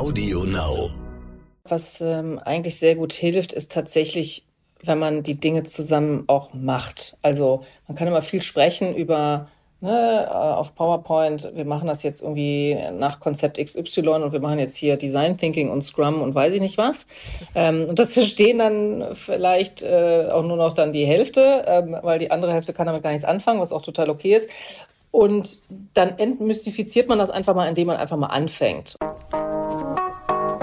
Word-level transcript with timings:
Audio 0.00 0.44
Now. 0.44 0.88
Was 1.64 2.00
ähm, 2.00 2.40
eigentlich 2.42 2.78
sehr 2.78 2.96
gut 2.96 3.12
hilft, 3.12 3.52
ist 3.52 3.70
tatsächlich, 3.70 4.46
wenn 4.82 4.98
man 4.98 5.22
die 5.22 5.34
Dinge 5.34 5.62
zusammen 5.64 6.24
auch 6.26 6.54
macht. 6.54 7.18
Also 7.20 7.64
man 7.86 7.98
kann 7.98 8.08
immer 8.08 8.22
viel 8.22 8.40
sprechen 8.40 8.94
über 8.94 9.48
ne, 9.82 10.26
äh, 10.26 10.32
auf 10.32 10.74
PowerPoint, 10.74 11.50
wir 11.54 11.66
machen 11.66 11.86
das 11.86 12.02
jetzt 12.02 12.22
irgendwie 12.22 12.78
nach 12.94 13.20
Konzept 13.20 13.62
XY 13.62 14.08
und 14.08 14.32
wir 14.32 14.40
machen 14.40 14.58
jetzt 14.58 14.78
hier 14.78 14.96
Design 14.96 15.36
Thinking 15.36 15.68
und 15.68 15.82
Scrum 15.82 16.22
und 16.22 16.34
weiß 16.34 16.54
ich 16.54 16.62
nicht 16.62 16.78
was. 16.78 17.06
Ähm, 17.54 17.84
und 17.86 17.98
das 17.98 18.12
verstehen 18.14 18.58
dann 18.58 19.08
vielleicht 19.12 19.82
äh, 19.82 20.28
auch 20.32 20.44
nur 20.44 20.56
noch 20.56 20.72
dann 20.72 20.94
die 20.94 21.04
Hälfte, 21.04 21.64
ähm, 21.66 21.94
weil 22.00 22.18
die 22.18 22.30
andere 22.30 22.54
Hälfte 22.54 22.72
kann 22.72 22.86
damit 22.86 23.02
gar 23.02 23.10
nichts 23.10 23.26
anfangen, 23.26 23.60
was 23.60 23.70
auch 23.70 23.82
total 23.82 24.08
okay 24.08 24.34
ist. 24.34 24.48
Und 25.10 25.60
dann 25.92 26.18
entmystifiziert 26.18 27.06
man 27.06 27.18
das 27.18 27.28
einfach 27.28 27.54
mal, 27.54 27.68
indem 27.68 27.88
man 27.88 27.98
einfach 27.98 28.16
mal 28.16 28.28
anfängt. 28.28 28.96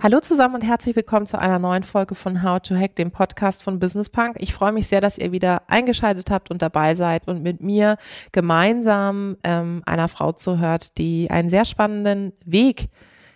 Hallo 0.00 0.20
zusammen 0.20 0.54
und 0.54 0.62
herzlich 0.62 0.94
willkommen 0.94 1.26
zu 1.26 1.40
einer 1.40 1.58
neuen 1.58 1.82
Folge 1.82 2.14
von 2.14 2.44
How 2.44 2.60
to 2.60 2.76
Hack, 2.76 2.94
dem 2.94 3.10
Podcast 3.10 3.64
von 3.64 3.80
Business 3.80 4.08
Punk. 4.08 4.36
Ich 4.38 4.54
freue 4.54 4.70
mich 4.70 4.86
sehr, 4.86 5.00
dass 5.00 5.18
ihr 5.18 5.32
wieder 5.32 5.62
eingeschaltet 5.66 6.30
habt 6.30 6.52
und 6.52 6.62
dabei 6.62 6.94
seid 6.94 7.26
und 7.26 7.42
mit 7.42 7.60
mir 7.60 7.96
gemeinsam 8.30 9.38
ähm, 9.42 9.82
einer 9.86 10.06
Frau 10.06 10.30
zuhört, 10.30 10.98
die 10.98 11.28
einen 11.32 11.50
sehr 11.50 11.64
spannenden 11.64 12.32
Weg 12.44 12.90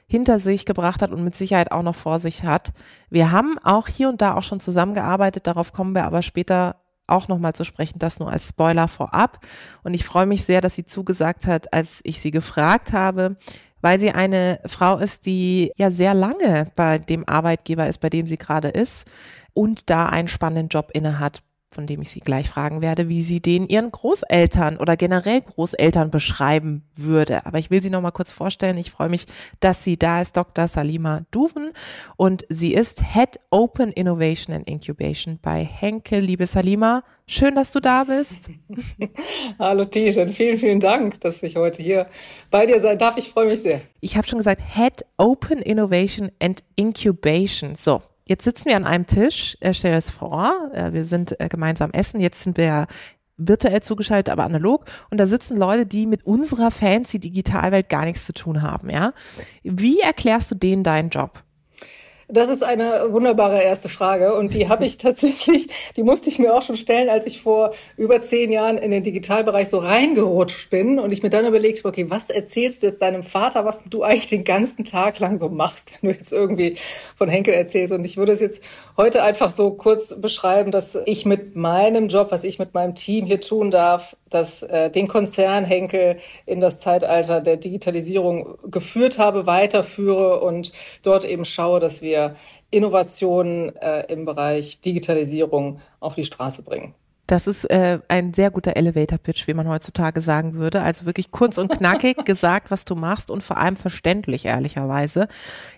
hinter 0.07 0.39
sich 0.39 0.65
gebracht 0.65 1.03
hat 1.03 1.11
und 1.11 1.25
mit 1.25 1.35
Sicherheit 1.35 1.73
auch 1.73 1.83
noch 1.83 1.97
vor 1.97 2.21
sich 2.21 2.45
hat. 2.45 2.73
Wir 3.11 3.33
haben 3.33 3.59
auch 3.65 3.89
hier 3.89 4.09
und 4.09 4.23
da 4.23 4.37
auch 4.37 4.45
schon 4.45 4.61
zusammengearbeitet, 4.61 5.49
darauf 5.49 5.73
kommen 5.73 5.97
wir 5.97 6.05
aber 6.05 6.23
später 6.23 6.77
auch 7.09 7.27
nochmal 7.27 7.55
zu 7.55 7.65
sprechen, 7.65 7.99
das 7.99 8.21
nur 8.21 8.31
als 8.31 8.49
Spoiler 8.49 8.87
vorab. 8.87 9.41
Und 9.83 9.95
ich 9.95 10.05
freue 10.05 10.27
mich 10.27 10.45
sehr, 10.45 10.61
dass 10.61 10.77
sie 10.77 10.85
zugesagt 10.85 11.49
hat, 11.49 11.73
als 11.73 12.01
ich 12.05 12.21
sie 12.21 12.31
gefragt 12.31 12.93
habe, 12.93 13.37
weil 13.83 14.01
sie 14.01 14.13
eine 14.13 14.61
Frau 14.65 14.97
ist, 14.97 15.27
die 15.27 15.73
ja 15.77 15.91
sehr 15.91 16.15
lange 16.15 16.69
bei 16.75 16.99
dem 16.99 17.29
Arbeitgeber 17.29 17.87
ist, 17.87 17.99
bei 17.99 18.09
dem 18.09 18.27
sie 18.27 18.39
gerade 18.39 18.69
ist 18.69 19.07
und 19.53 19.91
da 19.91 20.07
einen 20.07 20.29
spannenden 20.29 20.69
Job 20.69 20.91
inne 20.95 21.19
hat, 21.19 21.43
von 21.73 21.87
dem 21.87 22.03
ich 22.03 22.11
sie 22.11 22.20
gleich 22.20 22.48
fragen 22.48 22.83
werde, 22.83 23.09
wie 23.09 23.23
sie 23.23 23.41
den 23.41 23.67
ihren 23.67 23.91
Großeltern 23.91 24.77
oder 24.77 24.97
generell 24.97 25.41
Großeltern 25.41 26.11
beschreiben 26.11 26.84
würde. 26.95 27.47
Aber 27.47 27.59
ich 27.59 27.70
will 27.70 27.83
sie 27.83 27.91
noch 27.91 28.03
mal 28.03 28.11
kurz 28.11 28.33
vorstellen. 28.33 28.77
Ich 28.79 28.91
freue 28.91 29.09
mich, 29.09 29.27
dass 29.61 29.84
sie 29.84 29.97
da 29.97 30.20
ist, 30.20 30.37
Dr. 30.37 30.69
Salima 30.69 31.23
Duven 31.31 31.73
und 32.17 32.45
sie 32.48 32.75
ist 32.75 33.03
Head 33.14 33.41
Open 33.51 33.91
Innovation 33.92 34.55
and 34.55 34.69
Incubation 34.69 35.39
bei 35.41 35.64
Henkel. 35.64 36.20
Liebe 36.20 36.47
Salima, 36.47 37.03
schön, 37.27 37.55
dass 37.55 37.73
du 37.73 37.81
da 37.81 38.05
bist. 38.05 38.51
Hallo 39.59 39.84
Tijen, 39.84 40.33
vielen, 40.33 40.59
vielen 40.59 40.81
Dank, 40.81 41.20
dass 41.20 41.42
ich 41.42 41.57
heute 41.57 41.83
hier 41.83 42.07
bei 42.51 42.67
dir 42.67 42.81
sein 42.81 42.98
darf. 42.98 43.17
Ich 43.17 43.29
freue 43.29 43.47
mich 43.47 43.62
sehr. 43.62 43.81
Ich 44.01 44.17
habe 44.17 44.27
schon 44.27 44.39
gesagt, 44.39 44.62
Head 44.75 45.05
Open 45.17 45.59
Innovation 45.59 46.31
and 46.41 46.62
Incubation. 46.77 47.77
So, 47.77 48.03
Jetzt 48.25 48.45
sitzen 48.45 48.67
wir 48.67 48.77
an 48.77 48.84
einem 48.84 49.06
Tisch, 49.06 49.56
äh, 49.61 49.75
stell 49.75 49.92
dir 49.92 49.97
das 49.97 50.11
vor, 50.11 50.70
äh, 50.73 50.92
wir 50.92 51.05
sind 51.05 51.39
äh, 51.41 51.48
gemeinsam 51.48 51.91
essen, 51.92 52.20
jetzt 52.20 52.42
sind 52.42 52.56
wir 52.56 52.87
virtuell 53.37 53.83
zugeschaltet, 53.83 54.30
aber 54.30 54.45
analog 54.45 54.85
und 55.11 55.19
da 55.19 55.27
sitzen 55.27 55.57
Leute, 55.57 55.86
die 55.86 56.07
mit 56.07 56.24
unserer 56.24 56.70
fancy 56.70 57.19
Digitalwelt 57.19 57.89
gar 57.89 58.05
nichts 58.05 58.27
zu 58.27 58.33
tun 58.33 58.63
haben, 58.63 58.91
ja? 58.91 59.13
Wie 59.63 60.01
erklärst 60.01 60.51
du 60.51 60.55
denen 60.55 60.85
deinen 60.85 61.08
Job? 61.08 61.42
Das 62.35 62.48
ist 62.48 62.65
eine 62.65 63.13
wunderbare 63.13 63.63
erste 63.63 63.91
Frage 63.91 64.35
und 64.35 64.55
die 64.55 64.70
habe 64.70 64.87
ich 64.87 64.97
tatsächlich, 64.98 65.69
die 65.97 66.03
musste 66.03 66.31
ich 66.31 66.39
mir 66.39 66.55
auch 66.55 66.63
schon 66.63 66.77
stellen, 66.77 67.11
als 67.11 67.27
ich 67.27 67.43
vor 67.43 67.75
über 67.98 68.23
zehn 68.23 68.51
Jahren 68.51 68.79
in 68.79 68.91
den 68.91 69.03
Digitalbereich 69.03 69.69
so 69.69 69.77
reingerutscht 69.77 70.71
bin 70.71 70.98
und 70.98 71.13
ich 71.13 71.23
mir 71.23 71.29
dann 71.29 71.45
überlegt, 71.45 71.85
okay, 71.85 72.09
was 72.09 72.31
erzählst 72.31 72.83
du 72.83 72.87
jetzt 72.87 73.03
deinem 73.03 73.23
Vater, 73.23 73.67
was 73.67 73.85
du 73.85 74.03
eigentlich 74.03 74.29
den 74.29 74.45
ganzen 74.45 74.87
Tag 74.87 75.19
lang 75.19 75.37
so 75.37 75.51
machst, 75.51 75.92
wenn 76.01 76.11
du 76.11 76.17
jetzt 76.17 76.33
irgendwie 76.33 76.77
von 77.15 77.29
Henkel 77.29 77.53
erzählst? 77.53 77.92
Und 77.92 78.03
ich 78.03 78.17
würde 78.17 78.33
es 78.33 78.41
jetzt 78.41 78.65
heute 78.97 79.23
einfach 79.23 79.51
so 79.51 79.73
kurz 79.73 80.19
beschreiben, 80.19 80.71
dass 80.71 80.97
ich 81.05 81.27
mit 81.27 81.55
meinem 81.55 82.09
Job, 82.09 82.29
was 82.31 82.45
ich 82.45 82.59
mit 82.59 82.73
meinem 82.73 82.95
Team 82.95 83.27
hier 83.27 83.42
tun 83.42 83.71
darf, 83.71 84.17
dass 84.35 84.63
äh, 84.63 84.91
den 84.91 85.09
Konzern 85.09 85.65
Henkel 85.65 86.19
in 86.47 86.61
das 86.61 86.79
Zeitalter 86.79 87.41
der 87.41 87.57
Digitalisierung 87.57 88.59
geführt 88.70 89.19
habe, 89.19 89.47
weiterführe 89.47 90.41
und 90.41 90.73
dort 91.03 91.25
eben 91.25 91.45
schaue, 91.45 91.81
dass 91.81 92.03
wir 92.03 92.37
Innovationen 92.71 93.77
äh, 93.77 94.13
im 94.13 94.25
Bereich 94.25 94.81
Digitalisierung 94.81 95.81
auf 96.01 96.15
die 96.15 96.25
Straße 96.25 96.63
bringen. 96.63 96.95
Das 97.27 97.47
ist 97.47 97.65
äh, 97.67 98.01
ein 98.09 98.35
sehr 98.35 98.51
guter 98.51 98.77
Elevator-Pitch, 98.77 99.47
wie 99.47 99.55
man 99.55 99.69
heutzutage 99.69 100.21
sagen 100.21 100.55
würde. 100.55 100.83
Also 100.83 101.07
wirklich 101.07 101.31
kurz 101.31 101.57
und 101.57 101.71
knackig 101.71 102.17
gesagt, 102.25 102.71
was 102.71 102.85
du 102.85 102.95
machst 102.95 103.31
und 103.31 103.42
vor 103.42 103.59
allem 103.59 103.77
verständlich, 103.77 104.47
ehrlicherweise. 104.47 105.29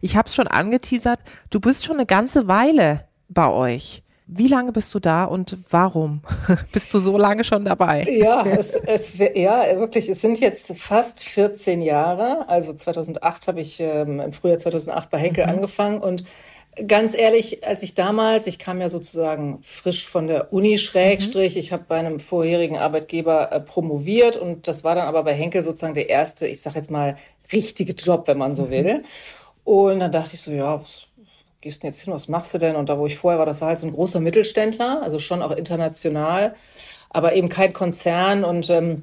Ich 0.01 0.17
habe 0.17 0.27
es 0.27 0.35
schon 0.35 0.49
angeteasert, 0.49 1.21
du 1.51 1.61
bist 1.61 1.85
schon 1.85 1.97
eine 1.97 2.07
ganze 2.07 2.49
Weile 2.49 3.05
bei 3.29 3.49
euch. 3.49 4.04
Wie 4.27 4.49
lange 4.49 4.73
bist 4.73 4.95
du 4.95 5.01
da 5.01 5.25
und 5.25 5.59
warum 5.71 6.23
bist 6.73 6.95
du 6.95 6.99
so 6.99 7.19
lange 7.19 7.45
schon 7.45 7.65
dabei? 7.65 8.05
Ja, 8.05 8.45
es, 8.47 8.75
es, 8.75 9.19
ja, 9.19 9.79
wirklich. 9.79 10.09
Es 10.09 10.23
sind 10.23 10.41
jetzt 10.41 10.77
fast 10.79 11.23
14 11.23 11.83
Jahre. 11.83 12.49
Also 12.49 12.73
2008 12.73 13.49
habe 13.49 13.61
ich 13.61 13.81
ähm, 13.81 14.21
im 14.21 14.33
Frühjahr 14.33 14.59
2008 14.59 15.11
bei 15.11 15.19
Henkel 15.19 15.45
mhm. 15.45 15.53
angefangen 15.53 16.01
und 16.01 16.25
Ganz 16.89 17.17
ehrlich, 17.17 17.65
als 17.65 17.85
ich 17.85 17.95
damals, 17.95 18.49
ich 18.49 18.59
kam 18.59 18.81
ja 18.81 18.89
sozusagen 18.89 19.61
frisch 19.63 20.09
von 20.09 20.27
der 20.27 20.53
Uni 20.53 20.77
Schrägstrich, 20.77 21.55
mhm. 21.55 21.61
ich 21.61 21.73
habe 21.73 21.85
bei 21.87 21.97
einem 21.97 22.19
vorherigen 22.19 22.79
Arbeitgeber 22.79 23.53
äh, 23.53 23.61
promoviert 23.61 24.37
und 24.37 24.67
das 24.67 24.83
war 24.83 24.97
dann 24.97 25.07
aber 25.07 25.23
bei 25.23 25.35
Henkel 25.35 25.63
sozusagen 25.63 25.95
der 25.95 26.09
erste, 26.09 26.49
ich 26.49 26.61
sag 26.61 26.75
jetzt 26.75 26.91
mal, 26.91 27.15
richtige 27.53 27.93
Job, 27.93 28.27
wenn 28.27 28.39
man 28.39 28.57
so 28.57 28.65
mhm. 28.65 28.71
will. 28.71 29.03
Und 29.63 30.01
dann 30.01 30.11
dachte 30.11 30.35
ich 30.35 30.41
so, 30.41 30.51
ja, 30.51 30.81
was, 30.81 31.07
gehst 31.65 31.83
du 31.83 31.87
jetzt 31.89 32.03
hin, 32.03 32.13
was 32.13 32.29
machst 32.29 32.55
du 32.55 32.59
denn? 32.59 32.77
Und 32.77 32.89
da, 32.89 32.99
wo 32.99 33.07
ich 33.07 33.17
vorher 33.17 33.39
war, 33.39 33.47
das 33.47 33.61
war 33.61 33.69
halt 33.69 33.79
so 33.79 33.87
ein 33.87 33.93
großer 33.93 34.21
Mittelständler, 34.21 35.03
also 35.03 35.19
schon 35.19 35.43
auch 35.43 35.51
international, 35.51 36.55
aber 37.11 37.35
eben 37.35 37.49
kein 37.49 37.73
Konzern. 37.73 38.45
Und 38.45 38.71
ähm, 38.71 39.03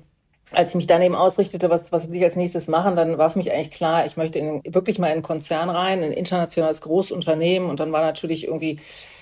als 0.52 0.70
ich 0.70 0.76
mich 0.76 0.88
dann 0.88 1.02
eben 1.02 1.16
ausrichtete, 1.16 1.70
was, 1.70 1.92
was 1.92 2.10
will 2.10 2.18
ich 2.18 2.24
als 2.24 2.36
nächstes 2.36 2.68
machen, 2.68 2.96
dann 2.96 3.18
war 3.18 3.30
für 3.30 3.40
mich 3.40 3.52
eigentlich 3.52 3.72
klar, 3.72 4.06
ich 4.06 4.16
möchte 4.16 4.40
in, 4.40 4.62
wirklich 4.66 5.00
mal 5.00 5.08
in 5.08 5.14
einen 5.14 5.22
Konzern 5.24 5.70
rein, 5.70 6.04
ein 6.04 6.12
internationales 6.12 6.82
Großunternehmen. 6.82 7.70
Und 7.70 7.80
dann 7.80 7.92
war 7.92 8.02
natürlich 8.02 8.46
irgendwie 8.46 8.80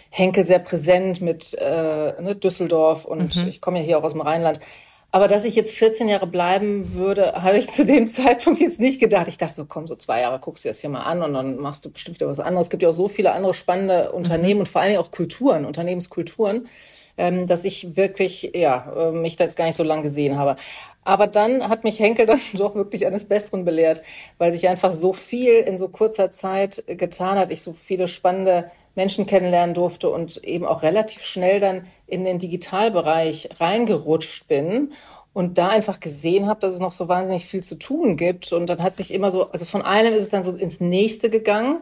Henkel 0.10 0.46
sehr 0.46 0.60
präsent 0.60 1.22
mit 1.22 1.54
äh, 1.54 2.22
ne, 2.22 2.36
Düsseldorf 2.36 3.06
und 3.06 3.36
mhm. 3.36 3.48
ich 3.48 3.62
komme 3.62 3.80
ja 3.80 3.86
hier 3.86 4.00
auch 4.00 4.04
aus 4.04 4.14
dem 4.14 4.22
Rheinland. 4.22 4.60
Aber 5.12 5.28
dass 5.28 5.44
ich 5.44 5.56
jetzt 5.56 5.74
14 5.74 6.08
Jahre 6.08 6.28
bleiben 6.28 6.94
würde, 6.94 7.34
hatte 7.42 7.58
ich 7.58 7.68
zu 7.68 7.86
dem 7.86 8.08
Zeitpunkt 8.08 8.60
jetzt 8.60 8.80
nicht 8.80 9.00
gedacht. 9.00 9.28
Ich 9.28 9.38
dachte 9.38 9.56
so, 9.56 9.66
komm, 9.66 9.88
so 9.88 9.96
zwei 9.96 10.22
Jahre 10.22 10.40
guckst 10.40 10.66
du 10.66 10.70
das 10.70 10.82
hier 10.82 10.90
mal 10.90 11.02
an 11.02 11.24
und 11.24 11.34
dann 11.34 11.58
machst 11.58 11.86
du 11.86 11.92
bestimmt 11.92 12.20
wieder 12.20 12.28
was 12.28 12.40
anderes. 12.40 12.68
Es 12.68 12.70
gibt 12.70 12.84
ja 12.84 12.90
auch 12.90 12.94
so 12.94 13.08
viele 13.08 13.32
andere 13.32 13.54
spannende 13.54 14.12
Unternehmen 14.12 14.56
mhm. 14.56 14.60
und 14.62 14.68
vor 14.68 14.82
allen 14.82 14.92
Dingen 14.92 15.02
auch 15.02 15.12
Kulturen, 15.12 15.66
Unternehmenskulturen, 15.66 16.68
ähm, 17.18 17.48
dass 17.48 17.64
ich 17.64 17.96
wirklich, 17.96 18.52
ja, 18.54 18.94
äh, 18.96 19.12
mich 19.12 19.36
da 19.36 19.46
jetzt 19.46 19.56
gar 19.56 19.66
nicht 19.66 19.76
so 19.76 19.84
lange 19.84 20.04
gesehen 20.04 20.38
habe. 20.38 20.56
Aber 21.04 21.26
dann 21.26 21.68
hat 21.70 21.84
mich 21.84 22.00
Henkel 22.00 22.26
dann 22.28 22.40
doch 22.54 22.76
wirklich 22.76 23.08
eines 23.08 23.26
Besseren 23.26 23.66
belehrt, 23.66 24.04
weil 24.38 24.54
sich 24.54 24.68
einfach 24.68 24.92
so 24.92 25.14
viel 25.14 25.54
in 25.54 25.78
so 25.80 25.88
kurzer 25.88 26.30
Zeit 26.32 26.84
getan 26.88 27.38
hat. 27.40 27.50
Ich 27.50 27.64
so 27.64 27.74
viele 27.74 28.08
spannende 28.08 28.70
Menschen 29.00 29.26
kennenlernen 29.26 29.74
durfte 29.74 30.10
und 30.10 30.44
eben 30.44 30.66
auch 30.66 30.84
relativ 30.84 31.24
schnell 31.24 31.62
dann 31.62 31.88
in 32.06 32.26
den 32.26 32.38
Digitalbereich 32.38 33.50
reingerutscht 33.58 34.50
bin 34.50 34.92
und 35.32 35.58
da 35.58 35.70
einfach 35.70 36.02
gesehen 36.02 36.48
habe, 36.48 36.60
dass 36.60 36.74
es 36.74 36.82
noch 36.82 36.92
so 36.92 37.08
wahnsinnig 37.08 37.46
viel 37.46 37.64
zu 37.64 37.76
tun 37.76 38.18
gibt. 38.18 38.52
Und 38.52 38.68
dann 38.68 38.84
hat 38.84 38.96
sich 38.96 39.14
immer 39.14 39.32
so, 39.32 39.50
also 39.52 39.64
von 39.64 39.84
einem 39.84 40.14
ist 40.14 40.24
es 40.24 40.30
dann 40.30 40.44
so 40.44 40.52
ins 40.52 40.82
nächste 40.82 41.30
gegangen, 41.30 41.82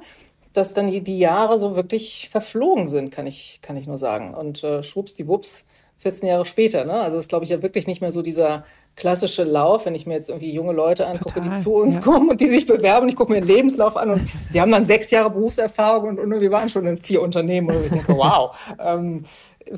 dass 0.54 0.75
dann 0.75 0.92
die, 0.92 1.18
Jahre 1.18 1.58
so 1.58 1.75
wirklich 1.75 2.30
verflogen 2.30 2.88
sind, 2.88 3.10
kann 3.10 3.25
ich, 3.25 3.58
kann 3.64 3.78
ich 3.78 3.88
nur 3.88 3.98
sagen. 3.98 4.36
Und 4.36 4.64
äh, 4.64 4.84
schwuppsdiwupps, 4.84 5.66
14 5.98 6.30
Jahre 6.30 6.46
später. 6.46 6.86
Ne? 6.86 6.94
Also 6.94 7.18
ist, 7.18 7.30
glaube 7.30 7.46
ich, 7.46 7.50
ja 7.50 7.64
wirklich 7.64 7.88
nicht 7.88 8.02
mehr 8.02 8.12
so 8.12 8.22
dieser 8.22 8.64
klassische 8.97 9.44
Lauf, 9.44 9.85
wenn 9.85 9.95
ich 9.95 10.05
mir 10.05 10.15
jetzt 10.15 10.27
irgendwie 10.27 10.51
junge 10.51 10.73
Leute 10.73 11.05
angucke, 11.05 11.35
Total, 11.35 11.51
die 11.51 11.55
zu 11.55 11.75
uns 11.75 11.95
ja. 11.95 12.01
kommen 12.01 12.29
und 12.29 12.41
die 12.41 12.47
sich 12.47 12.65
bewerben. 12.65 13.07
Ich 13.07 13.15
gucke 13.15 13.31
mir 13.31 13.39
den 13.39 13.47
Lebenslauf 13.47 13.95
an 13.95 14.09
und 14.09 14.21
die 14.51 14.59
haben 14.59 14.71
dann 14.71 14.85
sechs 14.85 15.11
Jahre 15.11 15.29
Berufserfahrung 15.29 16.09
und, 16.09 16.19
und 16.19 16.41
wir 16.41 16.51
waren 16.51 16.67
schon 16.67 16.85
in 16.88 16.97
vier 16.97 17.21
Unternehmen 17.21 17.69
und 17.69 17.85
ich 17.85 17.91
denke, 17.91 18.13
wow, 18.17 18.57
ähm, 18.79 19.23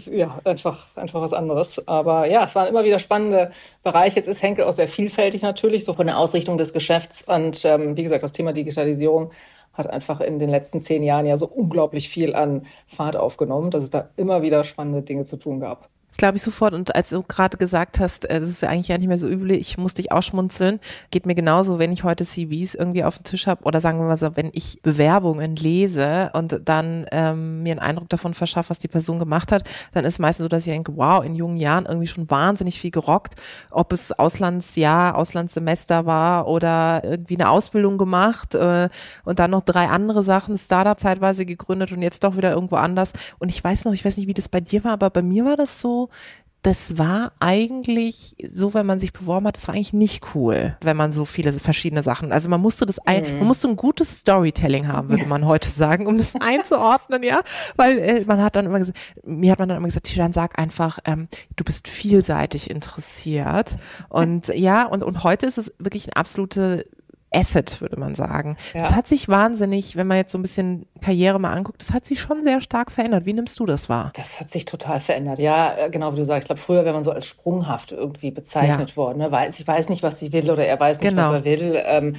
ja, 0.10 0.40
einfach, 0.46 0.96
einfach 0.96 1.22
was 1.22 1.34
anderes. 1.34 1.86
Aber 1.86 2.28
ja, 2.28 2.46
es 2.46 2.56
waren 2.56 2.70
immer 2.70 2.86
wieder 2.86 2.98
spannende 2.98 3.52
Bereiche. 3.84 4.16
Jetzt 4.16 4.28
ist 4.28 4.42
Henkel 4.42 4.64
auch 4.64 4.72
sehr 4.72 4.88
vielfältig 4.88 5.42
natürlich, 5.42 5.84
so 5.84 5.94
von 5.94 6.08
der 6.08 6.18
Ausrichtung 6.18 6.58
des 6.58 6.72
Geschäfts. 6.72 7.24
Und 7.24 7.66
ähm, 7.66 7.98
wie 7.98 8.04
gesagt, 8.04 8.24
das 8.24 8.32
Thema 8.32 8.54
Digitalisierung 8.54 9.32
hat 9.74 9.88
einfach 9.90 10.22
in 10.22 10.40
den 10.40 10.50
letzten 10.50 10.80
zehn 10.80 11.04
Jahren 11.04 11.26
ja 11.26 11.36
so 11.36 11.46
unglaublich 11.46 12.08
viel 12.08 12.36
an 12.36 12.66
Fahrt 12.88 13.18
aufgenommen, 13.18 13.70
dass 13.70 13.84
es 13.84 13.90
da 13.90 14.10
immer 14.16 14.42
wieder 14.42 14.64
spannende 14.64 15.02
Dinge 15.02 15.26
zu 15.26 15.38
tun 15.38 15.60
gab. 15.60 15.90
Das 16.10 16.18
glaube 16.18 16.38
ich 16.38 16.42
sofort. 16.42 16.74
Und 16.74 16.96
als 16.96 17.10
du 17.10 17.24
gerade 17.24 17.58
gesagt 17.58 18.00
hast, 18.00 18.26
äh, 18.26 18.40
das 18.40 18.50
ist 18.50 18.64
eigentlich 18.64 18.88
ja 18.88 18.98
nicht 18.98 19.08
mehr 19.08 19.18
so 19.18 19.28
übel, 19.28 19.52
ich 19.52 19.78
muss 19.78 19.94
dich 19.94 20.12
ausschmunzeln, 20.12 20.80
geht 21.12 21.26
mir 21.26 21.36
genauso, 21.36 21.78
wenn 21.78 21.92
ich 21.92 22.04
heute 22.04 22.26
CVs 22.26 22.74
irgendwie 22.76 23.04
auf 23.04 23.18
dem 23.18 23.24
Tisch 23.24 23.46
habe 23.48 23.64
oder 23.64 23.80
sagen 23.80 24.00
wir 24.00 24.08
mal 24.08 24.18
so, 24.18 24.36
wenn 24.36 24.50
ich 24.54 24.82
Bewerbungen 24.82 25.56
lese 25.56 26.32
und 26.34 26.62
dann 26.66 27.06
ähm, 27.12 27.62
mir 27.62 27.74
einen 27.74 27.80
Eindruck 27.80 28.10
davon 28.10 28.34
verschaffe, 28.34 28.72
was 28.72 28.80
die 28.80 28.88
Person 28.88 29.20
gemacht 29.20 29.52
hat, 29.52 29.64
dann 29.92 30.04
ist 30.04 30.20
meistens 30.20 30.44
so, 30.44 30.50
dass 30.50 30.66
ich 30.66 30.74
denke, 30.74 30.98
wow, 30.98 31.24
in 31.24 31.36
jungen 31.36 31.58
Jahren 31.58 31.86
irgendwie 31.86 32.08
schon 32.08 32.30
wahnsinnig 32.30 32.80
viel 32.80 32.92
gerockt, 32.92 33.36
ob 33.70 33.94
es 33.94 34.12
Auslandsjahr, 34.12 35.16
Auslandssemester 35.16 36.06
war 36.06 36.48
oder 36.48 37.04
irgendwie 37.04 37.36
eine 37.36 37.50
Ausbildung 37.50 37.98
gemacht 38.00 38.56
äh, 38.56 38.90
und 39.26 39.40
dann 39.40 39.52
noch 39.52 39.62
drei 39.64 39.88
andere 39.88 40.24
Sachen, 40.24 40.58
Startup 40.58 41.00
zeitweise 41.00 41.46
gegründet 41.46 41.92
und 41.92 42.02
jetzt 42.02 42.24
doch 42.24 42.36
wieder 42.36 42.52
irgendwo 42.52 42.78
anders. 42.78 43.14
Und 43.38 43.50
ich 43.50 43.64
weiß 43.64 43.86
noch, 43.86 43.94
ich 43.94 44.04
weiß 44.04 44.18
nicht, 44.18 44.28
wie 44.28 44.34
das 44.34 44.50
bei 44.50 44.60
dir 44.60 44.84
war, 44.84 44.94
aber 44.94 45.10
bei 45.12 45.22
mir 45.22 45.46
war 45.46 45.56
das 45.56 45.80
so, 45.80 45.99
das 46.62 46.98
war 46.98 47.32
eigentlich 47.40 48.36
so, 48.50 48.74
wenn 48.74 48.86
man 48.86 49.00
sich 49.00 49.14
beworben 49.14 49.48
hat, 49.48 49.56
das 49.56 49.68
war 49.70 49.76
eigentlich 49.76 49.94
nicht 49.94 50.36
cool, 50.36 50.76
wenn 50.82 50.98
man 50.98 51.14
so 51.14 51.24
viele 51.24 51.54
verschiedene 51.54 52.04
Sachen, 52.04 52.34
also 52.34 52.50
man 52.50 52.60
musste 52.60 52.86
das, 52.86 53.00
ein, 53.00 53.24
mhm. 53.24 53.40
man 53.40 53.48
musste 53.48 53.70
ein 53.70 53.78
gutes 53.78 54.20
Storytelling 54.20 54.88
haben, 54.88 55.08
würde 55.08 55.26
man 55.26 55.46
heute 55.46 55.70
sagen, 55.70 56.06
um 56.06 56.18
das 56.18 56.36
einzuordnen, 56.40 57.24
ja, 57.24 57.40
weil 57.78 57.98
äh, 58.00 58.26
man 58.26 58.42
hat 58.42 58.58
dann 58.58 58.66
immer 58.66 58.80
gesagt, 58.80 59.00
mir 59.24 59.52
hat 59.52 59.60
man 59.60 59.70
dann 59.70 59.78
immer 59.78 59.88
gesagt, 59.88 60.08
Tijan, 60.08 60.34
sag 60.34 60.60
einfach, 60.60 61.00
ähm, 61.06 61.30
du 61.56 61.64
bist 61.64 61.88
vielseitig 61.88 62.70
interessiert. 62.70 63.78
Und 64.10 64.48
ja, 64.50 64.86
und, 64.86 65.04
und 65.04 65.24
heute 65.24 65.46
ist 65.46 65.58
es 65.58 65.74
wirklich 65.80 66.08
eine 66.08 66.18
absolute 66.18 66.88
Asset, 67.32 67.80
würde 67.82 68.00
man 68.00 68.16
sagen. 68.16 68.58
Ja. 68.74 68.82
Das 68.82 68.96
hat 68.96 69.08
sich 69.08 69.28
wahnsinnig, 69.28 69.96
wenn 69.96 70.08
man 70.08 70.18
jetzt 70.18 70.32
so 70.32 70.38
ein 70.38 70.42
bisschen 70.42 70.88
Karriere 71.02 71.40
mal 71.40 71.54
anguckt, 71.54 71.82
das 71.82 71.94
hat 71.94 72.06
sich 72.06 72.20
schon 72.20 72.44
sehr 72.44 72.62
stark 72.62 72.92
verändert. 72.92 73.26
Wie 73.26 73.34
nimmst 73.34 73.60
du 73.60 73.66
das 73.66 73.90
wahr? 73.90 74.12
Das 74.16 74.40
hat 74.40 74.50
sich 74.50 74.66
total 74.66 75.00
verändert. 75.00 75.40
Ja, 75.40 75.76
äh, 75.78 75.90
genau 75.90 76.14
wie 76.14 76.18
du 76.18 76.26
sagst. 76.26 76.46
Ich 76.46 76.48
glaube, 76.48 76.62
früher 76.62 76.86
wäre 76.86 76.94
man 76.94 77.04
so 77.04 77.12
als 77.12 77.28
sprunghaft 77.28 77.92
irgendwie 77.92 78.32
bezeichnet 78.32 78.92
ja. 78.92 78.96
worden. 78.96 79.20
Ne? 79.20 79.32
Weiß, 79.32 79.60
ich 79.60 79.68
weiß 79.68 79.90
nicht, 79.90 80.02
was 80.02 80.20
sie 80.20 80.34
will 80.34 80.50
oder 80.50 80.66
er 80.66 80.80
weiß 80.80 81.02
nicht, 81.02 81.10
genau. 81.10 81.30
was 81.30 81.34
er 81.34 81.46
will. 81.46 81.82
Ähm, 81.86 82.16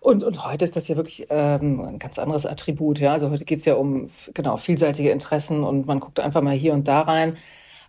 und, 0.00 0.24
und 0.24 0.44
heute 0.44 0.64
ist 0.64 0.74
das 0.74 0.88
ja 0.88 0.96
wirklich 0.96 1.28
ähm, 1.30 1.80
ein 1.80 1.98
ganz 2.00 2.18
anderes 2.18 2.44
Attribut. 2.44 2.98
Ja? 2.98 3.12
Also 3.12 3.30
heute 3.30 3.44
geht 3.44 3.60
es 3.60 3.64
ja 3.64 3.74
um 3.74 4.10
genau 4.34 4.56
vielseitige 4.56 5.10
Interessen 5.10 5.62
und 5.62 5.86
man 5.86 6.00
guckt 6.00 6.18
einfach 6.18 6.42
mal 6.42 6.54
hier 6.54 6.72
und 6.72 6.88
da 6.88 7.02
rein. 7.02 7.36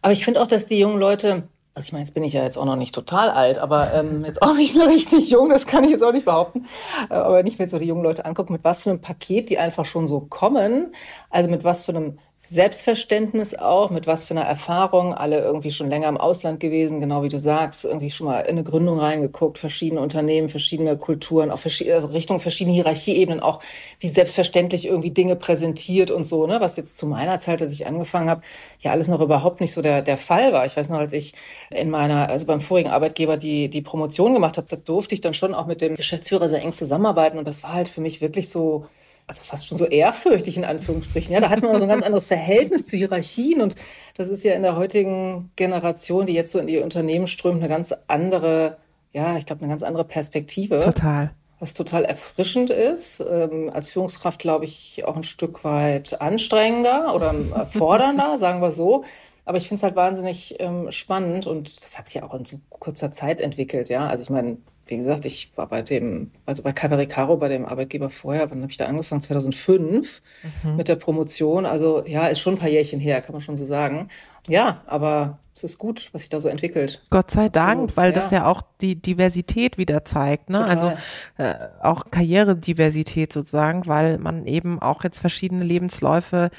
Aber 0.03 0.13
ich 0.13 0.23
finde 0.23 0.41
auch, 0.41 0.47
dass 0.47 0.67
die 0.67 0.77
jungen 0.77 1.00
Leute 1.00 1.44
also 1.75 1.87
ich 1.87 1.91
meine, 1.91 2.03
jetzt 2.03 2.13
bin 2.13 2.23
ich 2.23 2.33
ja 2.33 2.43
jetzt 2.43 2.57
auch 2.57 2.65
noch 2.65 2.75
nicht 2.75 2.93
total 2.93 3.31
alt, 3.31 3.57
aber 3.57 3.93
ähm, 3.93 4.23
jetzt 4.25 4.41
auch 4.41 4.55
nicht 4.55 4.75
mehr 4.77 4.87
richtig 4.87 5.29
jung, 5.29 5.49
das 5.49 5.65
kann 5.65 5.83
ich 5.83 5.89
jetzt 5.89 6.03
auch 6.03 6.11
nicht 6.11 6.25
behaupten. 6.25 6.65
Äh, 7.09 7.15
aber 7.15 7.37
wenn 7.37 7.47
ich 7.47 7.57
mir 7.57 7.65
jetzt 7.65 7.71
so 7.71 7.79
die 7.79 7.85
jungen 7.87 8.03
Leute 8.03 8.25
angucke, 8.25 8.53
mit 8.53 8.63
was 8.63 8.81
für 8.81 8.91
einem 8.91 9.01
Paket 9.01 9.49
die 9.49 9.57
einfach 9.57 9.85
schon 9.85 10.07
so 10.07 10.21
kommen, 10.21 10.93
also 11.29 11.49
mit 11.49 11.63
was 11.63 11.85
für 11.85 11.95
einem 11.95 12.19
Selbstverständnis 12.45 13.55
auch, 13.55 13.89
mit 13.89 14.05
was 14.05 14.25
für 14.25 14.33
einer 14.33 14.43
Erfahrung, 14.45 15.13
alle 15.13 15.39
irgendwie 15.39 15.71
schon 15.71 15.89
länger 15.89 16.09
im 16.09 16.17
Ausland 16.17 16.59
gewesen, 16.59 16.99
genau 16.99 17.23
wie 17.23 17.29
du 17.29 17.39
sagst, 17.39 17.85
irgendwie 17.85 18.11
schon 18.11 18.27
mal 18.27 18.41
in 18.41 18.49
eine 18.49 18.63
Gründung 18.65 18.99
reingeguckt, 18.99 19.57
verschiedene 19.57 20.01
Unternehmen, 20.01 20.49
verschiedene 20.49 20.97
Kulturen, 20.97 21.51
auch 21.51 21.59
verschiedene, 21.59 21.95
also 21.95 22.07
Richtung 22.07 22.41
verschiedene 22.41 22.75
Hierarchieebenen, 22.75 23.39
auch 23.39 23.61
wie 24.01 24.09
selbstverständlich 24.09 24.85
irgendwie 24.87 25.11
Dinge 25.11 25.37
präsentiert 25.37 26.11
und 26.11 26.25
so, 26.25 26.45
ne, 26.45 26.59
was 26.59 26.75
jetzt 26.75 26.97
zu 26.97 27.07
meiner 27.07 27.39
Zeit, 27.39 27.61
als 27.61 27.73
ich 27.73 27.87
angefangen 27.87 28.29
habe, 28.29 28.41
ja 28.81 28.91
alles 28.91 29.07
noch 29.07 29.21
überhaupt 29.21 29.61
nicht 29.61 29.71
so 29.71 29.81
der, 29.81 30.01
der 30.01 30.17
Fall 30.17 30.51
war. 30.51 30.65
Ich 30.65 30.75
weiß 30.75 30.89
noch, 30.89 30.99
als 30.99 31.13
ich 31.13 31.33
in 31.71 31.89
meiner, 31.89 32.29
also 32.29 32.45
beim 32.45 32.59
vorigen 32.59 32.89
Arbeitgeber 32.89 33.37
die, 33.37 33.69
die 33.69 33.81
Promotion 33.81 34.33
gemacht 34.33 34.57
habe, 34.57 34.67
da 34.69 34.75
durfte 34.75 35.15
ich 35.15 35.21
dann 35.21 35.33
schon 35.33 35.53
auch 35.53 35.65
mit 35.65 35.79
dem 35.79 35.95
Geschäftsführer 35.95 36.49
sehr 36.49 36.61
eng 36.61 36.73
zusammenarbeiten 36.73 37.37
und 37.37 37.47
das 37.47 37.63
war 37.63 37.71
halt 37.71 37.87
für 37.87 38.01
mich 38.01 38.19
wirklich 38.19 38.49
so, 38.49 38.85
also 39.27 39.41
fast 39.43 39.67
schon 39.67 39.77
so 39.77 39.85
ehrfürchtig 39.85 40.57
in 40.57 40.65
Anführungsstrichen. 40.65 41.33
Ja, 41.33 41.39
da 41.39 41.49
hat 41.49 41.61
man 41.61 41.75
so 41.77 41.83
ein 41.83 41.89
ganz 41.89 42.03
anderes 42.03 42.25
Verhältnis 42.25 42.85
zu 42.85 42.97
Hierarchien 42.97 43.61
und 43.61 43.75
das 44.15 44.29
ist 44.29 44.43
ja 44.43 44.53
in 44.53 44.63
der 44.63 44.75
heutigen 44.75 45.51
Generation, 45.55 46.25
die 46.25 46.33
jetzt 46.33 46.51
so 46.51 46.59
in 46.59 46.67
die 46.67 46.79
Unternehmen 46.79 47.27
strömt, 47.27 47.59
eine 47.59 47.69
ganz 47.69 47.93
andere, 48.07 48.77
ja, 49.11 49.37
ich 49.37 49.45
glaube, 49.45 49.61
eine 49.61 49.69
ganz 49.69 49.83
andere 49.83 50.03
Perspektive. 50.03 50.79
Total. 50.81 51.31
Was 51.59 51.73
total 51.73 52.03
erfrischend 52.03 52.69
ist. 52.69 53.23
Ähm, 53.27 53.69
als 53.71 53.87
Führungskraft, 53.87 54.39
glaube 54.39 54.65
ich, 54.65 55.05
auch 55.05 55.15
ein 55.15 55.23
Stück 55.23 55.63
weit 55.63 56.19
anstrengender 56.19 57.15
oder 57.15 57.33
fordernder, 57.67 58.37
sagen 58.39 58.61
wir 58.61 58.71
so. 58.71 59.05
Aber 59.45 59.57
ich 59.57 59.67
finde 59.67 59.77
es 59.77 59.83
halt 59.83 59.95
wahnsinnig 59.95 60.55
ähm, 60.59 60.91
spannend 60.91 61.47
und 61.47 61.83
das 61.83 61.97
hat 61.97 62.07
sich 62.07 62.15
ja 62.15 62.23
auch 62.23 62.33
in 62.33 62.45
so 62.45 62.59
kurzer 62.69 63.11
Zeit 63.11 63.41
entwickelt, 63.41 63.89
ja. 63.89 64.07
Also 64.07 64.23
ich 64.23 64.29
meine, 64.29 64.57
wie 64.85 64.97
gesagt, 64.97 65.25
ich 65.25 65.51
war 65.56 65.68
bei 65.68 65.81
dem, 65.81 66.31
also 66.45 66.62
bei 66.62 66.74
Cavericaro, 66.74 67.38
bei 67.38 67.47
dem 67.47 67.65
Arbeitgeber 67.65 68.09
vorher, 68.09 68.51
wann 68.51 68.62
habe 68.62 68.71
ich 68.71 68.77
da 68.77 68.85
angefangen? 68.85 69.21
2005 69.21 70.21
mhm. 70.63 70.75
mit 70.75 70.88
der 70.88 70.95
Promotion. 70.95 71.65
Also 71.65 72.03
ja, 72.06 72.27
ist 72.27 72.39
schon 72.39 72.56
ein 72.56 72.59
paar 72.59 72.69
Jährchen 72.69 73.00
her, 73.00 73.21
kann 73.21 73.33
man 73.33 73.41
schon 73.41 73.56
so 73.56 73.65
sagen. 73.65 74.09
Ja, 74.47 74.81
aber 74.85 75.39
es 75.56 75.63
ist 75.63 75.77
gut, 75.77 76.09
was 76.12 76.24
sich 76.24 76.30
da 76.30 76.41
so 76.41 76.50
entwickelt. 76.50 77.01
Gott 77.09 77.31
sei 77.31 77.47
Dank, 77.47 77.83
Absolut, 77.83 77.97
weil 77.97 78.12
ja. 78.12 78.19
das 78.19 78.31
ja 78.31 78.45
auch 78.45 78.62
die 78.81 78.95
Diversität 78.95 79.77
wieder 79.77 80.03
zeigt, 80.03 80.50
ne? 80.50 80.59
Total. 80.59 80.69
Also 80.69 80.94
äh, 81.38 81.56
auch 81.81 82.12
Karrierediversität 82.12 83.31
sozusagen, 83.31 83.88
weil 83.88 84.18
man 84.18 84.45
eben 84.47 84.81
auch 84.81 85.03
jetzt 85.03 85.19
verschiedene 85.19 85.63
Lebensläufe 85.63 86.50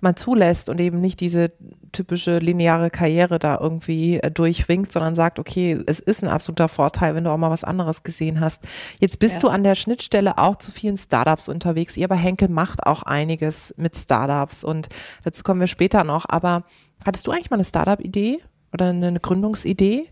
man 0.00 0.16
zulässt 0.16 0.68
und 0.68 0.80
eben 0.80 1.00
nicht 1.00 1.20
diese 1.20 1.52
typische 1.92 2.38
lineare 2.38 2.90
Karriere 2.90 3.38
da 3.38 3.58
irgendwie 3.60 4.18
äh, 4.18 4.30
durchwinkt, 4.30 4.92
sondern 4.92 5.14
sagt, 5.14 5.38
okay, 5.38 5.80
es 5.86 6.00
ist 6.00 6.22
ein 6.22 6.28
absoluter 6.28 6.68
Vorteil, 6.68 7.14
wenn 7.14 7.24
du 7.24 7.30
auch 7.30 7.36
mal 7.36 7.50
was 7.50 7.64
anderes 7.64 8.02
gesehen 8.02 8.40
hast. 8.40 8.64
Jetzt 9.00 9.18
bist 9.18 9.34
ja. 9.34 9.40
du 9.40 9.48
an 9.48 9.64
der 9.64 9.74
Schnittstelle 9.74 10.38
auch 10.38 10.56
zu 10.58 10.70
vielen 10.70 10.96
Startups 10.96 11.48
unterwegs. 11.48 11.96
Ihr 11.96 12.08
bei 12.08 12.16
Henkel 12.16 12.48
macht 12.48 12.86
auch 12.86 13.02
einiges 13.02 13.74
mit 13.76 13.96
Startups 13.96 14.64
und 14.64 14.88
dazu 15.24 15.42
kommen 15.42 15.60
wir 15.60 15.66
später 15.66 16.04
noch. 16.04 16.26
Aber 16.28 16.64
hattest 17.04 17.26
du 17.26 17.30
eigentlich 17.30 17.50
mal 17.50 17.56
eine 17.56 17.64
Startup-Idee 17.64 18.38
oder 18.72 18.90
eine 18.90 19.20
Gründungsidee? 19.20 20.10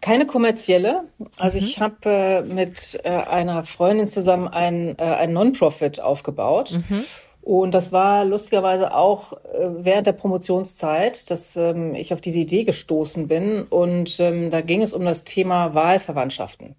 Keine 0.00 0.26
kommerzielle. 0.26 1.04
Also 1.38 1.58
mhm. 1.58 1.64
ich 1.64 1.80
habe 1.80 1.96
äh, 2.04 2.42
mit 2.42 3.00
äh, 3.02 3.08
einer 3.08 3.64
Freundin 3.64 4.06
zusammen 4.06 4.46
ein, 4.46 4.96
äh, 4.98 5.02
ein 5.02 5.32
Non-Profit 5.32 6.00
aufgebaut. 6.00 6.72
Mhm. 6.72 7.04
Und 7.46 7.74
das 7.74 7.92
war 7.92 8.24
lustigerweise 8.24 8.92
auch 8.92 9.32
äh, 9.32 9.68
während 9.78 10.08
der 10.08 10.14
Promotionszeit, 10.14 11.30
dass 11.30 11.54
ähm, 11.54 11.94
ich 11.94 12.12
auf 12.12 12.20
diese 12.20 12.40
Idee 12.40 12.64
gestoßen 12.64 13.28
bin. 13.28 13.62
Und 13.62 14.18
ähm, 14.18 14.50
da 14.50 14.62
ging 14.62 14.82
es 14.82 14.92
um 14.92 15.04
das 15.04 15.22
Thema 15.22 15.72
Wahlverwandtschaften. 15.72 16.74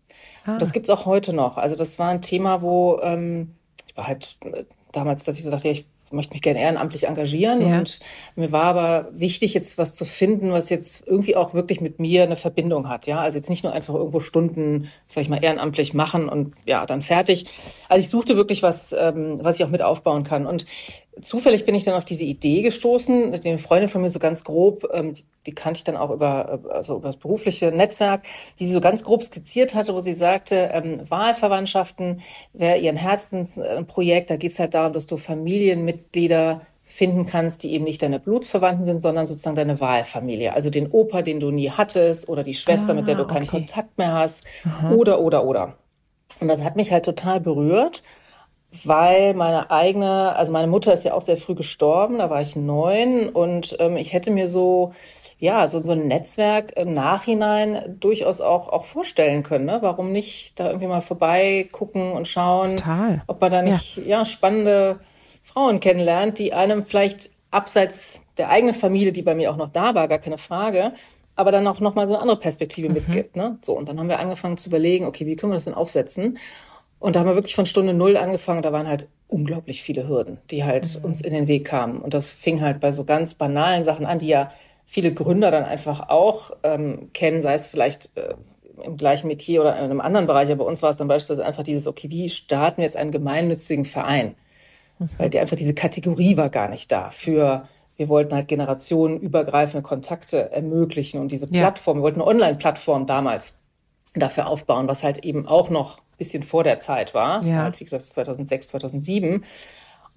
Ah. 0.46 0.58
Das 0.58 0.74
gibt's 0.74 0.90
auch 0.90 1.06
heute 1.06 1.32
noch. 1.32 1.56
Also 1.56 1.78
das 1.78 2.00
war 2.00 2.10
ein 2.10 2.22
Thema, 2.22 2.62
wo 2.62 3.00
ähm, 3.02 3.56
ich 3.88 3.96
war 3.96 4.08
halt 4.08 4.36
äh, 4.44 4.66
damals, 4.92 5.24
dass 5.24 5.38
ich 5.38 5.46
so 5.46 5.52
dachte, 5.52 5.70
ja, 5.70 5.72
ich 5.72 5.86
möchte 6.12 6.34
mich 6.34 6.42
gerne 6.42 6.62
ehrenamtlich 6.62 7.08
engagieren 7.08 7.62
ja. 7.62 7.80
und 7.80 8.00
mir 8.36 8.52
war 8.52 8.64
aber 8.64 9.10
wichtig, 9.12 9.54
jetzt 9.54 9.78
was 9.78 9.94
zu 9.94 10.06
finden, 10.06 10.52
was 10.52 10.70
jetzt 10.70 11.08
irgendwie 11.08 11.36
auch 11.36 11.54
wirklich 11.54 11.82
mit 11.82 12.00
mir 12.00 12.24
eine 12.24 12.36
Verbindung 12.36 12.90
hat. 12.90 13.08
Ja, 13.08 13.20
also 13.20 13.38
jetzt 13.38 13.50
nicht 13.50 13.64
nur 13.64 13.74
einfach 13.74 13.94
irgendwo 13.94 14.20
Stunden, 14.20 14.90
sag 15.08 15.22
ich 15.22 15.30
mal, 15.30 15.44
ehrenamtlich 15.44 15.94
machen 15.94 16.30
und 16.30 16.54
ja, 16.66 16.86
dann 16.86 17.02
fertig. 17.02 17.46
Also 17.90 18.02
ich 18.02 18.10
suchte 18.10 18.36
wirklich 18.36 18.64
was, 18.64 18.94
ähm, 18.98 19.40
was 19.42 19.60
ich 19.60 19.66
auch 19.66 19.70
mit 19.70 19.82
aufbauen 19.82 20.24
kann. 20.24 20.46
Und 20.46 20.66
zufällig 21.22 21.66
bin 21.66 21.76
ich 21.76 21.84
dann 21.84 21.94
auf 21.94 22.06
diese 22.06 22.26
Idee 22.26 22.62
gestoßen, 22.62 23.34
eine 23.34 23.58
Freundin 23.58 23.90
von 23.90 24.02
mir 24.02 24.10
so 24.10 24.20
ganz 24.20 24.44
grob, 24.44 24.88
ähm, 24.94 25.14
die, 25.14 25.24
die 25.46 25.54
kannte 25.54 25.80
ich 25.80 25.84
dann 25.84 25.98
auch 25.98 26.12
über, 26.12 26.60
also 26.70 26.98
über 26.98 27.08
das 27.08 27.18
berufliche 27.18 27.72
Netzwerk, 27.72 28.24
die 28.60 28.66
sie 28.66 28.74
so 28.74 28.82
ganz 28.82 29.04
grob 29.04 29.24
skizziert 29.24 29.76
hatte, 29.76 29.94
wo 29.94 30.02
sie 30.02 30.14
sagte, 30.14 30.70
ähm, 30.74 31.02
Wahlverwandtschaften 31.10 32.22
wäre 32.54 32.78
ihr 32.78 32.94
Herzensprojekt, 32.94 34.30
da 34.30 34.38
geht's 34.38 34.60
halt 34.60 34.74
darum, 34.74 34.94
dass 34.94 35.06
du 35.06 35.18
Familienmitglieder 35.18 36.62
finden 36.84 37.26
kannst, 37.26 37.64
die 37.64 37.74
eben 37.74 37.84
nicht 37.84 38.02
deine 38.02 38.20
Blutsverwandten 38.20 38.86
sind, 38.86 39.02
sondern 39.02 39.28
sozusagen 39.28 39.58
deine 39.58 39.82
Wahlfamilie. 39.82 40.54
Also 40.54 40.70
den 40.70 40.90
Opa, 40.90 41.22
den 41.22 41.42
du 41.42 41.52
nie 41.52 41.70
hattest 41.70 42.30
oder 42.30 42.44
die 42.44 42.54
Schwester, 42.54 42.92
ah, 42.92 42.96
mit 42.96 43.08
der 43.08 43.16
du 43.16 43.28
keinen 43.28 43.44
okay. 43.44 43.58
Kontakt 43.58 43.98
mehr 43.98 44.14
hast 44.14 44.46
Aha. 44.64 44.94
oder, 44.94 45.20
oder, 45.20 45.44
oder. 45.44 45.74
Und 46.40 46.48
das 46.48 46.64
hat 46.64 46.78
mich 46.78 46.94
halt 46.94 47.04
total 47.04 47.42
berührt 47.42 48.04
weil 48.84 49.34
meine 49.34 49.72
eigene, 49.72 50.36
also 50.36 50.52
meine 50.52 50.68
Mutter 50.68 50.92
ist 50.92 51.06
ja 51.06 51.14
auch 51.14 51.22
sehr 51.22 51.38
früh 51.38 51.56
gestorben, 51.56 52.18
da 52.18 52.30
war 52.30 52.42
ich 52.42 52.56
neun 52.56 53.30
und 53.30 53.78
ähm, 53.80 53.96
ich 53.96 54.12
hätte 54.12 54.30
mir 54.30 54.50
so, 54.50 54.92
ja, 55.40 55.68
so, 55.68 55.82
so 55.82 55.94
ein 55.94 56.08
Netzwerk 56.08 56.78
im 56.78 56.94
Nachhinein 56.94 57.98
durchaus 58.00 58.42
auch, 58.42 58.68
auch 58.68 58.84
vorstellen 58.84 59.44
können. 59.44 59.66
Ne? 59.66 59.80
Warum 59.82 60.12
nicht 60.12 60.60
da 60.60 60.68
irgendwie 60.68 60.88
mal 60.88 61.02
vorbei 61.02 61.70
gucken 61.72 62.12
und 62.12 62.28
schauen, 62.28 62.78
Total. 62.78 63.24
ob 63.28 63.40
man 63.40 63.52
da 63.52 63.62
nicht, 63.62 63.98
ja. 63.98 64.20
ja, 64.20 64.26
spannende 64.26 65.00
Frauen 65.44 65.80
kennenlernt, 65.80 66.38
die 66.38 66.54
einem 66.54 66.86
vielleicht 66.86 67.30
abseits 67.52 68.22
der 68.38 68.50
eigenen 68.50 68.76
Familie, 68.76 69.14
die 69.14 69.22
bei 69.22 69.34
mir 69.34 69.50
auch 69.50 69.58
noch 69.58 69.70
da 69.70 69.96
war, 69.96 70.10
gar 70.10 70.20
keine 70.20 70.38
Frage, 70.38 70.92
aber 71.36 71.52
dann 71.52 71.68
auch 71.68 71.80
nochmal 71.80 72.08
so 72.08 72.14
eine 72.14 72.22
andere 72.22 72.40
Perspektive 72.40 72.90
mhm. 72.90 72.96
mitgibt. 72.96 73.38
Ne? 73.38 73.58
So, 73.62 73.78
und 73.78 73.88
dann 73.88 73.98
haben 73.98 74.10
wir 74.10 74.20
angefangen 74.20 74.58
zu 74.58 74.70
überlegen, 74.70 75.06
okay, 75.06 75.26
wie 75.26 75.38
können 75.38 75.54
wir 75.54 75.56
das 75.56 75.66
denn 75.66 75.74
aufsetzen? 75.74 76.38
Und 77.00 77.16
da 77.16 77.20
haben 77.20 77.28
wir 77.28 77.36
wirklich 77.36 77.56
von 77.56 77.66
Stunde 77.66 77.94
Null 77.94 78.18
angefangen. 78.18 78.62
Da 78.62 78.72
waren 78.72 78.88
halt 78.88 79.08
unglaublich 79.28 79.82
viele 79.82 80.08
Hürden, 80.08 80.40
die 80.50 80.64
halt 80.64 80.98
mhm. 80.98 81.06
uns 81.06 81.22
in 81.22 81.34
den 81.34 81.48
Weg 81.48 81.66
kamen. 81.66 82.02
Und 82.02 82.14
das 82.14 82.32
fing 82.32 82.62
halt 82.62 82.80
bei 82.80 82.92
so 82.92 83.04
ganz 83.04 83.34
banalen 83.34 83.84
Sachen 83.84 84.06
an, 84.06 84.20
die 84.20 84.28
ja 84.28 84.52
viele 84.86 85.14
Gründer 85.14 85.52
dann 85.52 85.66
einfach 85.66 86.10
auch 86.10 86.52
ähm, 86.64 87.10
kennen, 87.14 87.42
sei 87.42 87.54
es 87.54 87.68
vielleicht 87.68 88.18
äh, 88.18 88.36
im 88.84 88.96
gleichen 88.98 89.28
Metier 89.28 89.62
oder 89.62 89.78
in 89.78 89.86
einem 89.86 90.02
anderen 90.02 90.28
Bereich, 90.28 90.50
aber 90.50 90.64
bei 90.64 90.70
uns 90.70 90.82
war 90.82 90.90
es 90.90 90.98
dann 90.98 91.08
beispielsweise 91.08 91.46
einfach 91.46 91.64
dieses, 91.64 91.88
okay, 91.88 92.10
wie 92.10 92.30
starten 92.30 92.78
wir 92.78 92.86
jetzt 92.86 92.96
einen 92.96 93.12
gemeinnützigen 93.12 93.86
Verein? 93.86 94.36
Mhm. 95.00 95.10
Weil 95.18 95.30
die 95.30 95.40
einfach 95.40 95.58
diese 95.58 95.74
Kategorie 95.74 96.38
war 96.38 96.50
gar 96.50 96.70
nicht 96.70 96.92
da 96.92 97.10
für 97.10 97.68
wir 97.98 98.10
wollten 98.10 98.36
halt 98.36 98.48
generationenübergreifende 98.48 99.82
Kontakte 99.82 100.52
ermöglichen 100.52 101.20
und 101.20 101.32
diese 101.32 101.48
Plattform, 101.48 101.98
ja. 101.98 102.00
wir 102.00 102.04
wollten 102.04 102.22
eine 102.22 102.30
Online-Plattform 102.30 103.08
damals 103.08 103.60
dafür 104.14 104.48
aufbauen, 104.48 104.88
was 104.88 105.04
halt 105.04 105.26
eben 105.26 105.48
auch 105.48 105.70
noch 105.70 106.00
bisschen 106.18 106.44
vor 106.44 106.64
der 106.64 106.80
Zeit 106.80 107.14
war. 107.14 107.40
Das 107.40 107.50
ja. 107.50 107.58
war 107.58 107.64
halt, 107.66 107.80
wie 107.80 107.84
gesagt, 107.84 108.04
2006, 108.04 108.70
2007. 108.70 109.44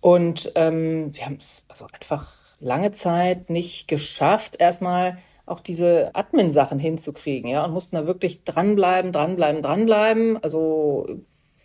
Und 0.01 0.53
ähm, 0.55 1.15
wir 1.15 1.27
haben 1.27 1.37
es 1.37 1.67
also 1.69 1.87
einfach 1.93 2.33
lange 2.59 2.93
Zeit 2.93 3.51
nicht 3.51 3.89
geschafft, 3.89 4.57
erstmal 4.59 5.19
auch 5.47 5.61
diese 5.61 6.11
Admin-Sachen 6.15 6.79
hinzukriegen, 6.79 7.51
ja, 7.51 7.65
und 7.65 7.73
mussten 7.73 7.97
da 7.97 8.07
wirklich 8.07 8.45
dranbleiben, 8.45 9.11
dranbleiben, 9.13 9.63
dranbleiben. 9.63 10.43
Also, 10.43 11.07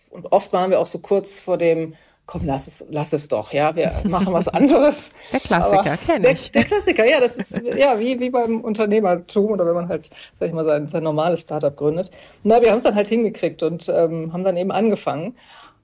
und 0.09 0.31
oft 0.31 0.51
waren 0.53 0.71
wir 0.71 0.79
auch 0.79 0.87
so 0.87 0.99
kurz 0.99 1.39
vor 1.39 1.57
dem, 1.57 1.93
komm, 2.25 2.41
lass 2.45 2.67
es, 2.67 2.85
lass 2.89 3.13
es 3.13 3.27
doch, 3.27 3.53
ja, 3.53 3.75
wir 3.75 3.93
machen 4.07 4.33
was 4.33 4.47
anderes. 4.47 5.11
Der 5.31 5.39
Klassiker, 5.39 5.97
kenne 5.97 6.31
ich. 6.31 6.51
Der, 6.51 6.61
der, 6.61 6.69
Klassiker, 6.69 7.05
ja, 7.05 7.19
das 7.19 7.35
ist 7.35 7.61
ja 7.63 7.99
wie, 7.99 8.19
wie 8.19 8.29
beim 8.29 8.61
Unternehmertum 8.61 9.51
oder 9.51 9.65
wenn 9.65 9.75
man 9.75 9.87
halt, 9.89 10.09
sag 10.39 10.47
ich 10.47 10.53
mal, 10.53 10.65
sein, 10.65 10.87
sein 10.87 11.03
normales 11.03 11.41
Startup 11.41 11.75
gründet. 11.75 12.11
Na, 12.43 12.61
wir 12.61 12.71
haben 12.71 12.77
es 12.77 12.83
dann 12.83 12.95
halt 12.95 13.07
hingekriegt 13.07 13.61
und 13.63 13.89
ähm, 13.89 14.33
haben 14.33 14.43
dann 14.43 14.57
eben 14.57 14.71
angefangen 14.71 15.35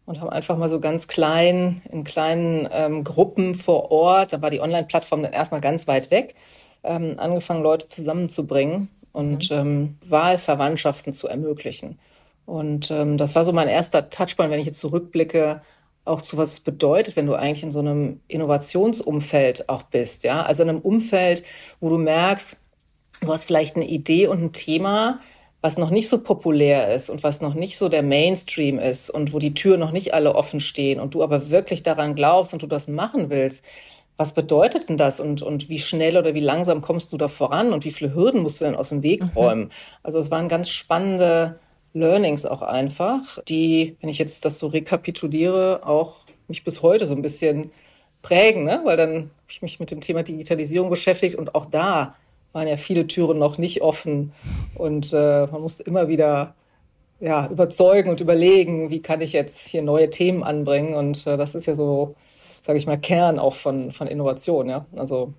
und 0.05 0.19
haben 0.19 0.29
einfach 0.29 0.57
mal 0.57 0.69
so 0.69 0.79
ganz 0.79 1.07
klein, 1.07 1.81
in 1.91 2.03
kleinen 2.03 2.67
ähm, 2.71 3.03
Gruppen 3.03 3.55
vor 3.55 3.91
Ort, 3.91 4.33
da 4.33 4.41
war 4.41 4.49
die 4.49 4.61
Online-Plattform 4.61 5.23
dann 5.23 5.33
erstmal 5.33 5.61
ganz 5.61 5.87
weit 5.87 6.09
weg, 6.09 6.35
ähm, 6.83 7.15
angefangen, 7.17 7.61
Leute 7.61 7.87
zusammenzubringen 7.87 8.89
und 9.13 9.51
mhm. 9.51 9.57
ähm, 9.57 9.97
Wahlverwandtschaften 10.07 11.13
zu 11.13 11.27
ermöglichen. 11.27 11.99
Und 12.45 12.89
ähm, 12.91 13.17
das 13.17 13.35
war 13.35 13.45
so 13.45 13.53
mein 13.53 13.67
erster 13.67 14.09
Touchpoint, 14.09 14.51
wenn 14.51 14.59
ich 14.59 14.65
jetzt 14.65 14.79
zurückblicke, 14.79 15.61
auch 16.05 16.21
zu 16.21 16.37
was 16.37 16.53
es 16.53 16.59
bedeutet, 16.59 17.15
wenn 17.15 17.27
du 17.27 17.35
eigentlich 17.35 17.63
in 17.63 17.71
so 17.71 17.79
einem 17.79 18.19
Innovationsumfeld 18.27 19.69
auch 19.69 19.83
bist, 19.83 20.23
ja, 20.23 20.43
also 20.43 20.63
in 20.63 20.69
einem 20.69 20.79
Umfeld, 20.79 21.43
wo 21.79 21.89
du 21.89 21.97
merkst, 21.97 22.61
du 23.21 23.27
hast 23.31 23.43
vielleicht 23.43 23.75
eine 23.75 23.85
Idee 23.85 24.27
und 24.27 24.41
ein 24.41 24.53
Thema, 24.53 25.19
was 25.61 25.77
noch 25.77 25.91
nicht 25.91 26.09
so 26.09 26.23
populär 26.23 26.93
ist 26.93 27.09
und 27.09 27.23
was 27.23 27.41
noch 27.41 27.53
nicht 27.53 27.77
so 27.77 27.87
der 27.87 28.01
Mainstream 28.01 28.79
ist 28.79 29.11
und 29.11 29.31
wo 29.31 29.37
die 29.37 29.53
Türen 29.53 29.79
noch 29.79 29.91
nicht 29.91 30.13
alle 30.13 30.33
offen 30.33 30.59
stehen 30.59 30.99
und 30.99 31.13
du 31.13 31.21
aber 31.21 31.51
wirklich 31.51 31.83
daran 31.83 32.15
glaubst 32.15 32.53
und 32.53 32.63
du 32.63 32.67
das 32.67 32.87
machen 32.87 33.29
willst. 33.29 33.63
Was 34.17 34.33
bedeutet 34.33 34.89
denn 34.89 34.97
das 34.97 35.19
und, 35.19 35.41
und 35.41 35.69
wie 35.69 35.79
schnell 35.79 36.17
oder 36.17 36.33
wie 36.33 36.41
langsam 36.41 36.81
kommst 36.81 37.13
du 37.13 37.17
da 37.17 37.27
voran 37.27 37.73
und 37.73 37.85
wie 37.85 37.91
viele 37.91 38.13
Hürden 38.13 38.41
musst 38.41 38.59
du 38.59 38.65
denn 38.65 38.75
aus 38.75 38.89
dem 38.89 39.03
Weg 39.03 39.21
mhm. 39.21 39.29
räumen? 39.35 39.63
Mhm. 39.65 39.71
Also 40.03 40.19
es 40.19 40.31
waren 40.31 40.49
ganz 40.49 40.69
spannende 40.69 41.59
Learnings 41.93 42.45
auch 42.45 42.61
einfach, 42.61 43.39
die, 43.47 43.97
wenn 44.01 44.09
ich 44.09 44.17
jetzt 44.17 44.45
das 44.45 44.59
so 44.59 44.67
rekapituliere, 44.67 45.81
auch 45.85 46.17
mich 46.47 46.63
bis 46.63 46.81
heute 46.81 47.07
so 47.07 47.15
ein 47.15 47.21
bisschen 47.21 47.71
prägen, 48.21 48.63
ne? 48.63 48.81
weil 48.83 48.97
dann 48.97 49.13
habe 49.13 49.29
ich 49.49 49.61
mich 49.61 49.79
mit 49.79 49.91
dem 49.91 50.01
Thema 50.01 50.23
Digitalisierung 50.23 50.89
beschäftigt 50.89 51.35
und 51.35 51.55
auch 51.55 51.65
da 51.65 52.15
waren 52.53 52.67
ja 52.67 52.77
viele 52.77 53.07
Türen 53.07 53.39
noch 53.39 53.57
nicht 53.57 53.81
offen 53.81 54.33
und 54.75 55.13
äh, 55.13 55.47
man 55.47 55.61
musste 55.61 55.83
immer 55.83 56.07
wieder 56.07 56.53
ja, 57.19 57.47
überzeugen 57.47 58.09
und 58.09 58.19
überlegen, 58.19 58.89
wie 58.89 59.01
kann 59.01 59.21
ich 59.21 59.33
jetzt 59.33 59.67
hier 59.67 59.81
neue 59.81 60.09
Themen 60.09 60.43
anbringen 60.43 60.95
und 60.95 61.25
äh, 61.27 61.37
das 61.37 61.55
ist 61.55 61.65
ja 61.65 61.75
so, 61.75 62.15
sage 62.61 62.77
ich 62.77 62.87
mal, 62.87 62.97
Kern 62.97 63.39
auch 63.39 63.53
von, 63.53 63.91
von 63.91 64.07
Innovation, 64.07 64.69
ja, 64.69 64.85
also 64.95 65.33